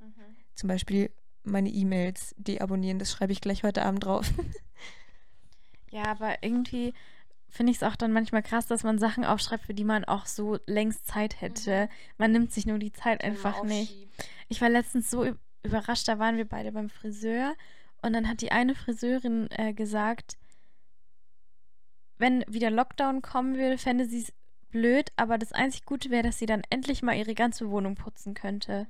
zum 0.56 0.68
Beispiel 0.68 1.12
meine 1.44 1.70
E-Mails 1.70 2.36
deabonnieren, 2.38 3.00
das 3.00 3.12
schreibe 3.12 3.34
ich 3.34 3.42
gleich 3.42 3.64
heute 3.64 3.84
Abend 3.84 4.06
drauf. 4.06 4.30
ja, 5.92 6.04
aber 6.06 6.44
irgendwie 6.44 6.94
finde 7.50 7.72
ich 7.72 7.78
es 7.78 7.84
auch 7.84 7.96
dann 7.96 8.14
manchmal 8.14 8.44
krass, 8.44 8.68
dass 8.68 8.84
man 8.84 8.98
Sachen 8.98 9.26
aufschreibt, 9.26 9.66
für 9.66 9.74
die 9.74 9.84
man 9.84 10.06
auch 10.06 10.26
so 10.26 10.58
längst 10.66 11.06
Zeit 11.06 11.42
hätte. 11.42 11.84
Mhm. 11.84 12.14
Man 12.18 12.32
nimmt 12.32 12.52
sich 12.52 12.66
nur 12.66 12.80
die 12.80 12.94
Zeit 12.94 13.24
einfach 13.24 13.64
nicht. 13.64 14.08
Ich 14.48 14.62
war 14.62 14.70
letztens 14.70 15.10
so 15.10 15.26
überrascht, 15.64 16.08
da 16.08 16.20
waren 16.20 16.38
wir 16.38 16.48
beide 16.48 16.72
beim 16.72 16.90
Friseur 16.90 17.54
und 18.02 18.14
dann 18.14 18.28
hat 18.28 18.42
die 18.42 18.52
eine 18.52 18.76
Friseurin 18.76 19.48
äh, 19.52 19.74
gesagt, 19.74 20.38
wenn 22.18 22.46
wieder 22.48 22.70
Lockdown 22.70 23.22
kommen 23.22 23.58
würde, 23.58 23.78
fände 23.78 24.06
sie 24.06 24.22
es 24.22 24.34
blöd, 24.72 25.12
aber 25.16 25.38
das 25.38 25.52
einzig 25.52 25.86
Gute 25.86 26.10
wäre, 26.10 26.24
dass 26.24 26.40
sie 26.40 26.46
dann 26.46 26.64
endlich 26.70 27.04
mal 27.04 27.18
ihre 27.18 27.36
ganze 27.36 27.70
Wohnung 27.70 27.96
putzen 27.96 28.34
könnte. 28.34 28.88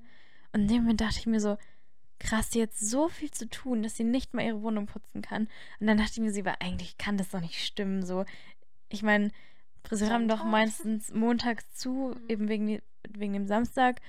Und 0.54 0.62
in 0.62 0.68
dem 0.68 0.82
Moment 0.84 1.02
dachte 1.02 1.20
ich 1.20 1.28
mir 1.28 1.40
so, 1.40 1.58
krass, 2.20 2.52
sie 2.52 2.62
hat 2.62 2.74
so 2.74 3.10
viel 3.10 3.32
zu 3.32 3.50
tun, 3.50 3.84
dass 3.84 3.98
sie 3.98 4.04
nicht 4.04 4.34
mal 4.34 4.46
ihre 4.46 4.62
Wohnung 4.62 4.86
putzen 4.86 5.22
kann. 5.22 5.48
Und 5.80 5.88
dann 5.88 5.98
dachte 5.98 6.12
ich 6.14 6.20
mir, 6.20 6.32
sie 6.32 6.46
war 6.46 6.62
eigentlich 6.62 6.98
kann 6.98 7.18
das 7.18 7.30
doch 7.30 7.42
nicht 7.42 7.64
stimmen. 7.66 8.06
So, 8.06 8.26
ich 8.90 9.04
meine, 9.04 9.32
Friseure 9.84 10.12
haben 10.12 10.28
doch 10.28 10.44
meistens 10.44 11.12
montags 11.14 11.74
zu, 11.74 12.16
mhm. 12.16 12.30
eben 12.30 12.50
wegen, 12.50 12.82
wegen 13.10 13.34
dem 13.34 13.48
Samstag. 13.48 14.02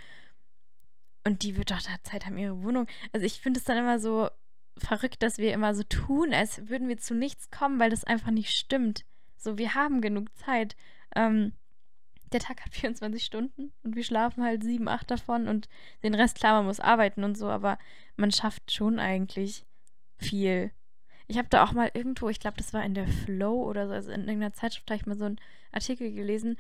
Und 1.25 1.43
die 1.43 1.57
wird 1.57 1.71
doch 1.71 1.81
da 1.81 2.03
Zeit 2.03 2.27
haben, 2.27 2.37
ihre 2.37 2.63
Wohnung. 2.63 2.87
Also 3.13 3.27
ich 3.27 3.41
finde 3.41 3.59
es 3.59 3.65
dann 3.65 3.79
immer 3.79 3.99
so 3.99 4.29
verrückt, 4.77 5.23
dass 5.23 5.39
wir 5.39 5.53
immer 5.53 5.75
so 5.75 5.83
tun, 5.85 6.35
als 6.35 6.69
würden 6.69 6.89
wir 6.89 6.99
zu 6.99 7.15
nichts 7.15 7.51
kommen, 7.51 7.79
weil 7.79 7.91
das 7.91 8.05
einfach 8.05 8.31
nicht 8.31 8.51
stimmt. 8.51 9.05
So, 9.37 9.59
wir 9.59 9.75
haben 9.75 10.01
genug 10.01 10.37
Zeit. 10.37 10.77
Ähm, 11.15 11.53
der 12.33 12.41
Tag 12.41 12.65
hat 12.65 12.75
24 12.75 13.25
Stunden 13.25 13.73
und 13.83 13.97
wir 13.97 14.05
schlafen 14.05 14.45
halt 14.45 14.63
sieben, 14.63 14.89
acht 14.89 15.11
davon 15.11 15.49
und 15.49 15.69
den 16.03 16.15
Rest, 16.15 16.39
klar, 16.39 16.55
man 16.55 16.67
muss 16.67 16.81
arbeiten 16.81 17.25
und 17.25 17.37
so, 17.37 17.49
aber 17.49 17.79
man 18.17 18.33
schafft 18.33 18.73
schon 18.73 18.99
eigentlich 18.99 19.65
viel. 20.19 20.73
Ich 21.29 21.39
habe 21.39 21.49
da 21.49 21.65
auch 21.65 21.73
mal 21.73 21.91
irgendwo, 21.95 22.29
ich 22.29 22.41
glaube, 22.41 22.57
das 22.57 22.75
war 22.75 22.85
in 22.85 22.95
der 22.95 23.09
Flow 23.09 23.63
oder 23.63 23.89
so, 23.89 23.95
also 23.95 24.11
in 24.11 24.23
irgendeiner 24.23 24.53
Zeitschrift 24.53 24.91
habe 24.91 25.01
ich 25.01 25.07
mal 25.07 25.17
so 25.17 25.25
einen 25.25 25.41
Artikel 25.71 26.13
gelesen. 26.13 26.59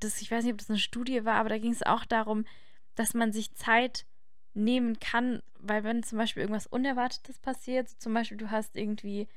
Das, 0.00 0.20
ich 0.20 0.30
weiß 0.30 0.44
nicht, 0.44 0.52
ob 0.52 0.58
das 0.58 0.70
eine 0.70 0.78
Studie 0.78 1.24
war, 1.24 1.34
aber 1.34 1.48
da 1.48 1.58
ging 1.58 1.72
es 1.72 1.82
auch 1.82 2.04
darum, 2.04 2.44
dass 2.94 3.14
man 3.14 3.32
sich 3.32 3.54
Zeit 3.54 4.06
nehmen 4.54 5.00
kann, 5.00 5.42
weil 5.58 5.82
wenn 5.84 6.02
zum 6.02 6.18
Beispiel 6.18 6.42
irgendwas 6.42 6.66
Unerwartetes 6.66 7.38
passiert, 7.38 7.88
so 7.88 7.96
zum 7.98 8.14
Beispiel 8.14 8.36
du 8.36 8.50
hast 8.50 8.76
irgendwie 8.76 9.28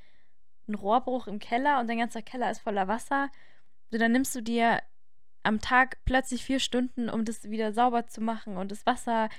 einen 0.68 0.76
Rohrbruch 0.76 1.28
im 1.28 1.39
Keller 1.39 1.80
und 1.80 1.88
dein 1.88 1.99
ganzer 1.99 2.22
Keller 2.22 2.51
ist 2.51 2.60
voller 2.60 2.88
Wasser, 2.88 3.30
so 3.91 3.97
dann 3.97 4.12
nimmst 4.12 4.36
du 4.36 4.41
dir 4.41 4.82
am 5.45 5.61
Tag 5.61 5.97
plötzlich 6.05 6.43
vier 6.43 6.59
Stunden, 6.59 7.09
um 7.09 7.25
das 7.25 7.49
wieder 7.49 7.71
sauber 7.71 8.07
zu 8.07 8.21
machen 8.21 8.57
und 8.57 8.71
das 8.71 8.85
Wasser 8.85 9.29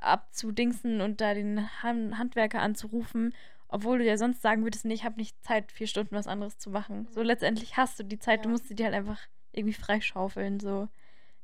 abzudingsen 0.00 1.00
und 1.00 1.20
da 1.20 1.34
den 1.34 1.68
Handwerker 1.82 2.60
anzurufen, 2.60 3.34
obwohl 3.68 3.98
du 3.98 4.04
ja 4.04 4.16
sonst 4.16 4.42
sagen 4.42 4.62
würdest, 4.62 4.84
nee, 4.84 4.94
ich 4.94 5.04
habe 5.04 5.16
nicht 5.16 5.42
Zeit, 5.42 5.72
vier 5.72 5.86
Stunden 5.86 6.14
was 6.14 6.26
anderes 6.26 6.58
zu 6.58 6.70
machen. 6.70 7.08
So 7.10 7.22
letztendlich 7.22 7.76
hast 7.76 7.98
du 7.98 8.04
die 8.04 8.18
Zeit, 8.18 8.40
ja. 8.40 8.42
du 8.44 8.48
musst 8.50 8.68
sie 8.68 8.74
dir 8.74 8.86
halt 8.86 8.94
einfach 8.94 9.20
irgendwie 9.52 9.74
freischaufeln. 9.74 10.60
So. 10.60 10.88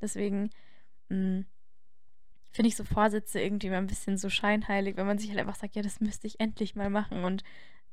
Deswegen 0.00 0.50
hm, 1.08 1.46
finde 2.50 2.68
ich 2.68 2.76
so 2.76 2.84
Vorsätze 2.84 3.40
irgendwie 3.40 3.70
mal 3.70 3.78
ein 3.78 3.86
bisschen 3.86 4.16
so 4.16 4.30
scheinheilig, 4.30 4.96
wenn 4.96 5.06
man 5.06 5.18
sich 5.18 5.30
halt 5.30 5.40
einfach 5.40 5.56
sagt, 5.56 5.76
ja, 5.76 5.82
das 5.82 6.00
müsste 6.00 6.26
ich 6.26 6.40
endlich 6.40 6.74
mal 6.76 6.90
machen. 6.90 7.24
Und 7.24 7.42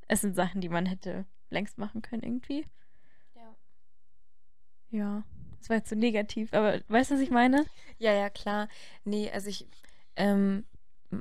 es 0.07 0.21
sind 0.21 0.35
Sachen, 0.35 0.61
die 0.61 0.69
man 0.69 0.85
hätte 0.85 1.25
längst 1.49 1.77
machen 1.77 2.01
können 2.01 2.23
irgendwie. 2.23 2.65
Ja. 3.35 3.55
Ja. 4.89 5.23
Das 5.61 5.69
war 5.69 5.77
jetzt 5.77 5.89
so 5.89 5.95
negativ, 5.95 6.53
aber 6.53 6.79
weißt 6.87 7.11
du, 7.11 7.15
was 7.15 7.21
ich 7.21 7.29
meine? 7.29 7.67
Ja, 7.99 8.13
ja, 8.13 8.31
klar. 8.31 8.67
Nee, 9.05 9.29
also 9.31 9.47
ich, 9.47 9.67
ähm, 10.15 10.65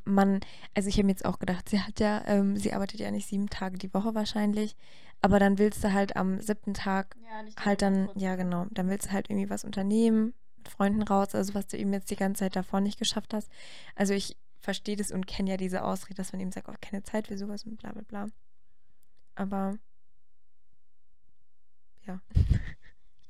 man, 0.06 0.40
also 0.74 0.88
ich 0.88 0.96
habe 0.96 1.04
mir 1.04 1.12
jetzt 1.12 1.26
auch 1.26 1.38
gedacht, 1.38 1.68
sie 1.68 1.78
hat 1.78 2.00
ja, 2.00 2.22
ähm, 2.26 2.56
sie 2.56 2.72
arbeitet 2.72 3.00
ja 3.00 3.10
nicht 3.10 3.28
sieben 3.28 3.50
Tage 3.50 3.76
die 3.76 3.92
Woche 3.92 4.14
wahrscheinlich, 4.14 4.76
aber 5.20 5.38
dann 5.38 5.58
willst 5.58 5.84
du 5.84 5.92
halt 5.92 6.16
am 6.16 6.40
siebten 6.40 6.72
Tag 6.72 7.16
ja, 7.22 7.64
halt 7.66 7.82
dann, 7.82 8.08
ja 8.14 8.34
genau, 8.36 8.66
dann 8.70 8.88
willst 8.88 9.08
du 9.08 9.12
halt 9.12 9.28
irgendwie 9.28 9.50
was 9.50 9.62
unternehmen, 9.62 10.32
mit 10.56 10.68
Freunden 10.68 11.02
raus, 11.02 11.34
also 11.34 11.52
was 11.52 11.66
du 11.66 11.76
eben 11.76 11.92
jetzt 11.92 12.10
die 12.10 12.16
ganze 12.16 12.40
Zeit 12.40 12.56
davor 12.56 12.80
nicht 12.80 12.98
geschafft 12.98 13.34
hast. 13.34 13.50
Also 13.94 14.14
ich 14.14 14.38
verstehe 14.60 14.96
das 14.96 15.10
und 15.10 15.26
kenne 15.26 15.50
ja 15.50 15.56
diese 15.58 15.84
Ausrede, 15.84 16.14
dass 16.14 16.32
man 16.32 16.40
eben 16.40 16.52
sagt, 16.52 16.70
oh, 16.70 16.74
keine 16.80 17.02
Zeit 17.02 17.26
für 17.26 17.36
sowas 17.36 17.64
und 17.64 17.76
bla 17.76 17.92
bla 17.92 18.02
bla. 18.08 18.26
Aber 19.34 19.76
ja. 22.06 22.22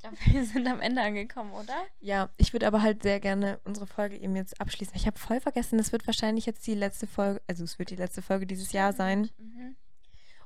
glaube, 0.01 0.17
wir 0.27 0.45
sind 0.45 0.67
am 0.67 0.81
Ende 0.81 1.03
angekommen, 1.03 1.53
oder? 1.53 1.75
Ja, 2.01 2.31
ich 2.37 2.53
würde 2.53 2.67
aber 2.67 2.83
halt 2.83 3.03
sehr 3.03 3.21
gerne 3.21 3.61
unsere 3.65 3.87
Folge 3.87 4.17
eben 4.17 4.37
jetzt 4.37 4.61
abschließen. 4.61 4.95
Ich 4.97 5.07
habe 5.07 5.19
voll 5.19 5.41
vergessen, 5.41 5.79
das 5.79 5.93
wird 5.93 6.07
wahrscheinlich 6.07 6.47
jetzt 6.47 6.67
die 6.67 6.75
letzte 6.75 7.07
Folge, 7.07 7.41
also 7.47 7.65
es 7.65 7.79
wird 7.79 7.91
die 7.91 7.97
letzte 7.97 8.23
Folge 8.23 8.47
dieses 8.47 8.73
Jahr 8.73 8.93
sein. 8.93 9.31
Mhm. 9.39 9.77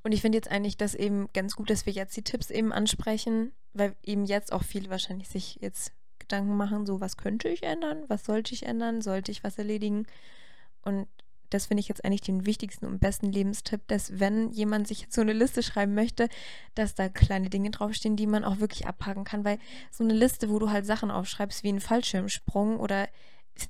Und 0.02 0.12
ich 0.12 0.20
finde 0.20 0.36
jetzt 0.36 0.50
eigentlich 0.50 0.76
das 0.76 0.94
eben 0.94 1.28
ganz 1.32 1.57
gut, 1.57 1.70
dass 1.70 1.86
wir 1.86 1.92
jetzt 1.92 2.16
die 2.16 2.22
Tipps 2.22 2.50
eben 2.50 2.72
ansprechen, 2.72 3.52
weil 3.72 3.96
eben 4.02 4.26
jetzt 4.26 4.52
auch 4.52 4.62
viele 4.62 4.90
wahrscheinlich 4.90 5.28
sich 5.28 5.57
jetzt 5.61 5.92
Gedanken 6.18 6.57
machen, 6.57 6.86
so 6.86 7.00
was 7.00 7.16
könnte 7.16 7.48
ich 7.48 7.62
ändern, 7.62 8.05
was 8.09 8.24
sollte 8.24 8.55
ich 8.55 8.66
ändern, 8.66 9.00
sollte 9.00 9.32
ich 9.32 9.44
was 9.44 9.59
erledigen. 9.59 10.07
Und 10.82 11.09
das 11.55 11.66
finde 11.66 11.80
ich 11.80 11.88
jetzt 11.88 12.05
eigentlich 12.05 12.20
den 12.20 12.46
wichtigsten 12.46 12.84
und 12.84 12.98
besten 12.98 13.30
Lebenstipp, 13.30 13.86
dass 13.86 14.18
wenn 14.18 14.50
jemand 14.50 14.88
sich 14.88 15.02
jetzt 15.02 15.14
so 15.14 15.20
eine 15.20 15.32
Liste 15.32 15.62
schreiben 15.62 15.94
möchte, 15.94 16.28
dass 16.74 16.96
da 16.96 17.09
kleine 17.09 17.48
Dinge 17.48 17.70
draufstehen, 17.70 18.16
die 18.16 18.26
man 18.26 18.44
auch 18.44 18.59
wirklich 18.59 18.88
abhaken 18.88 19.22
kann, 19.22 19.44
weil 19.44 19.59
so 19.92 20.02
eine 20.02 20.14
Liste, 20.14 20.50
wo 20.50 20.59
du 20.59 20.70
halt 20.70 20.84
Sachen 20.84 21.12
aufschreibst 21.12 21.62
wie 21.62 21.72
ein 21.72 21.80
Fallschirmsprung 21.80 22.80
oder 22.80 23.09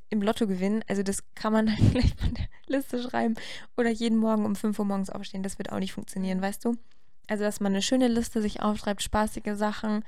im 0.09 0.22
Lotto 0.22 0.47
gewinnen, 0.47 0.82
also 0.89 1.03
das 1.03 1.18
kann 1.35 1.53
man 1.53 1.66
dann 1.66 1.76
gleich 1.91 2.14
von 2.16 2.32
der 2.32 2.47
Liste 2.66 3.03
schreiben 3.03 3.35
oder 3.76 3.91
jeden 3.91 4.16
Morgen 4.16 4.47
um 4.47 4.57
5 4.57 4.78
Uhr 4.78 4.87
morgens 4.87 5.11
aufstehen, 5.11 5.43
das 5.43 5.59
wird 5.59 5.70
auch 5.70 5.78
nicht 5.78 5.93
funktionieren, 5.93 6.41
weißt 6.41 6.64
du? 6.64 6.78
Also, 7.26 7.45
dass 7.45 7.61
man 7.61 7.72
eine 7.72 7.82
schöne 7.82 8.09
Liste 8.09 8.41
sich 8.41 8.62
aufschreibt, 8.62 9.03
spaßige 9.03 9.55
Sachen, 9.57 10.05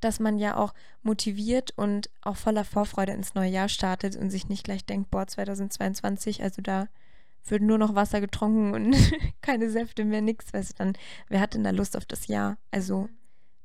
dass 0.00 0.20
man 0.20 0.38
ja 0.38 0.56
auch 0.56 0.74
motiviert 1.02 1.72
und 1.76 2.08
auch 2.22 2.36
voller 2.36 2.64
Vorfreude 2.64 3.12
ins 3.12 3.34
neue 3.34 3.50
Jahr 3.50 3.68
startet 3.68 4.16
und 4.16 4.30
sich 4.30 4.48
nicht 4.48 4.64
gleich 4.64 4.84
denkt, 4.84 5.10
boah, 5.10 5.26
2022, 5.26 6.42
also 6.42 6.62
da 6.62 6.88
wird 7.50 7.62
nur 7.62 7.78
noch 7.78 7.94
Wasser 7.94 8.20
getrunken 8.20 8.74
und 8.74 8.96
keine 9.40 9.70
Säfte 9.70 10.04
mehr, 10.04 10.22
nichts, 10.22 10.52
weißt 10.52 10.70
du, 10.70 10.74
dann, 10.76 10.92
wer 11.28 11.40
hat 11.40 11.54
denn 11.54 11.64
da 11.64 11.70
Lust 11.70 11.96
auf 11.96 12.04
das 12.04 12.26
Jahr? 12.26 12.58
Also, 12.70 13.08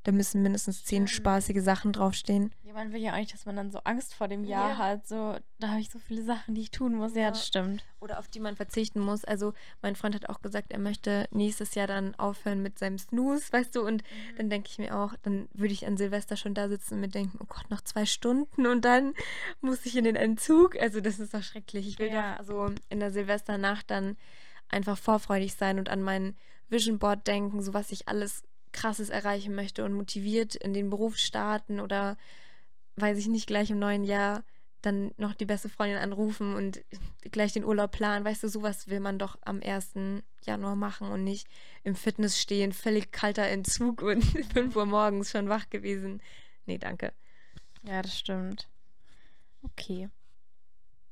da 0.04 0.12
müssen 0.12 0.42
mindestens 0.42 0.84
zehn 0.84 1.06
spaßige 1.06 1.62
Sachen 1.62 1.92
draufstehen. 1.92 2.52
Ja, 2.64 2.72
man 2.72 2.92
will 2.92 3.00
ja 3.00 3.12
auch 3.12 3.16
nicht, 3.18 3.32
dass 3.32 3.46
man 3.46 3.54
dann 3.56 3.70
so 3.70 3.78
Angst 3.84 4.14
vor 4.14 4.26
dem 4.28 4.44
Jahr 4.44 4.70
Ja. 4.70 4.78
hat. 4.78 5.06
So, 5.06 5.36
da 5.60 5.68
habe 5.68 5.80
ich 5.80 5.90
so 5.90 5.98
viele 6.00 6.22
Sachen, 6.22 6.54
die 6.54 6.62
ich 6.62 6.70
tun 6.70 6.94
muss. 6.94 7.14
Ja, 7.14 7.22
Ja. 7.22 7.28
das 7.30 7.46
stimmt. 7.46 7.84
Oder 8.00 8.18
auf 8.18 8.26
die 8.28 8.40
man 8.40 8.56
verzichten 8.56 8.98
muss. 9.00 9.24
Also, 9.24 9.52
mein 9.80 9.94
Freund 9.94 10.14
hat 10.14 10.28
auch 10.28 10.42
gesagt, 10.42 10.72
er 10.72 10.80
möchte 10.80 11.26
nächstes 11.30 11.74
Jahr 11.76 11.86
dann 11.86 12.14
aufhören 12.16 12.62
mit 12.62 12.78
seinem 12.78 12.98
Snooze, 12.98 13.52
weißt 13.52 13.76
du, 13.76 13.86
und 13.86 14.02
dann 14.38 14.50
denke 14.50 14.68
ich 14.70 14.78
mir 14.78 14.96
auch, 14.98 15.14
dann 15.22 15.48
würde 15.52 15.72
ich 15.72 15.86
an 15.86 15.96
Silvester 15.96 16.36
schon 16.36 16.54
da 16.54 16.68
sitzen 16.68 16.94
und 16.94 17.00
mir 17.00 17.08
denken, 17.08 17.38
oh 17.40 17.46
Gott, 17.48 17.70
noch 17.70 17.82
zwei 17.82 18.04
Stunden 18.06 18.66
und 18.66 18.84
dann 18.84 19.14
muss 19.60 19.86
ich 19.86 19.96
in 19.96 20.04
den 20.04 20.16
Entzug. 20.16 20.76
Also 20.80 21.00
das 21.00 21.20
ist 21.20 21.32
doch 21.34 21.42
schrecklich. 21.42 21.86
Ich 21.86 21.98
will 21.98 22.08
Ja. 22.12 22.38
doch 22.38 22.44
so 22.44 22.70
in 22.88 22.98
der 23.00 23.12
Silvesternacht 23.12 23.90
dann 23.90 24.16
einfach 24.68 24.98
vorfreudig 24.98 25.54
sein 25.54 25.78
und 25.78 25.88
an 25.90 26.02
mein 26.02 26.34
Vision 26.70 26.98
Board 26.98 27.26
denken, 27.26 27.62
so 27.62 27.74
was 27.74 27.92
ich 27.92 28.08
alles 28.08 28.42
krasses 28.72 29.10
erreichen 29.10 29.54
möchte 29.54 29.84
und 29.84 29.92
motiviert 29.92 30.54
in 30.54 30.74
den 30.74 30.90
Beruf 30.90 31.16
starten 31.16 31.80
oder 31.80 32.16
weiß 32.96 33.18
ich 33.18 33.28
nicht, 33.28 33.46
gleich 33.46 33.70
im 33.70 33.78
neuen 33.78 34.04
Jahr 34.04 34.44
dann 34.82 35.12
noch 35.16 35.34
die 35.34 35.44
beste 35.44 35.68
Freundin 35.68 35.98
anrufen 35.98 36.54
und 36.54 36.84
gleich 37.30 37.52
den 37.52 37.64
Urlaub 37.64 37.92
planen. 37.92 38.24
Weißt 38.24 38.42
du, 38.42 38.48
sowas 38.48 38.88
will 38.88 39.00
man 39.00 39.18
doch 39.18 39.38
am 39.42 39.60
1. 39.62 39.92
Januar 40.44 40.74
machen 40.74 41.08
und 41.08 41.22
nicht 41.24 41.46
im 41.84 41.94
Fitness 41.94 42.40
stehen, 42.40 42.72
völlig 42.72 43.12
kalter 43.12 43.46
Entzug 43.46 44.02
und 44.02 44.22
5 44.52 44.74
Uhr 44.74 44.86
morgens 44.86 45.30
schon 45.30 45.48
wach 45.48 45.70
gewesen. 45.70 46.20
Nee, 46.66 46.78
danke. 46.78 47.12
Ja, 47.84 48.02
das 48.02 48.18
stimmt. 48.18 48.68
Okay. 49.62 50.08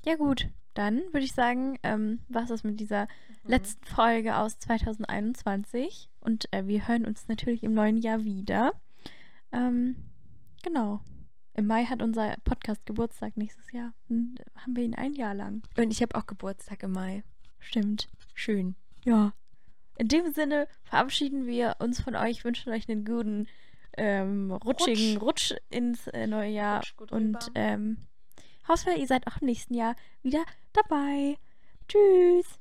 Ja, 0.04 0.16
gut. 0.16 0.48
Dann 0.74 1.02
würde 1.12 1.24
ich 1.24 1.32
sagen, 1.32 1.78
ähm, 1.82 2.20
was 2.28 2.50
ist 2.50 2.64
mit 2.64 2.78
dieser 2.78 3.08
letzten 3.44 3.84
Folge 3.84 4.36
aus 4.36 4.58
2021. 4.58 6.08
Und 6.20 6.52
äh, 6.52 6.66
wir 6.66 6.86
hören 6.86 7.06
uns 7.06 7.28
natürlich 7.28 7.62
im 7.62 7.74
neuen 7.74 7.96
Jahr 7.96 8.24
wieder. 8.24 8.72
Ähm, 9.52 9.96
genau. 10.62 11.00
Im 11.54 11.66
Mai 11.66 11.84
hat 11.84 12.02
unser 12.02 12.36
Podcast 12.44 12.86
Geburtstag 12.86 13.36
nächstes 13.36 13.72
Jahr. 13.72 13.92
Und 14.08 14.38
äh, 14.38 14.44
haben 14.56 14.76
wir 14.76 14.84
ihn 14.84 14.94
ein 14.94 15.14
Jahr 15.14 15.34
lang. 15.34 15.62
Und 15.76 15.90
ich 15.90 16.02
habe 16.02 16.16
auch 16.16 16.26
Geburtstag 16.26 16.82
im 16.82 16.92
Mai. 16.92 17.24
Stimmt. 17.58 18.08
Schön. 18.34 18.76
Ja. 19.04 19.32
In 19.96 20.08
dem 20.08 20.32
Sinne 20.32 20.66
verabschieden 20.84 21.46
wir 21.46 21.76
uns 21.78 22.00
von 22.00 22.16
euch, 22.16 22.44
wünschen 22.44 22.72
euch 22.72 22.88
einen 22.88 23.04
guten, 23.04 23.48
ähm, 23.98 24.50
rutschigen 24.50 25.18
Rutsch, 25.18 25.52
ins 25.68 26.06
äh, 26.06 26.26
neue 26.26 26.50
Jahr. 26.50 26.82
Rutsch 26.98 27.12
und 27.12 27.36
ähm, 27.54 27.98
hoffe, 28.68 28.92
ihr 28.92 29.06
seid 29.06 29.26
auch 29.26 29.40
im 29.40 29.46
nächsten 29.46 29.74
Jahr 29.74 29.96
wieder 30.22 30.44
dabei. 30.72 31.36
Tschüss. 31.88 32.59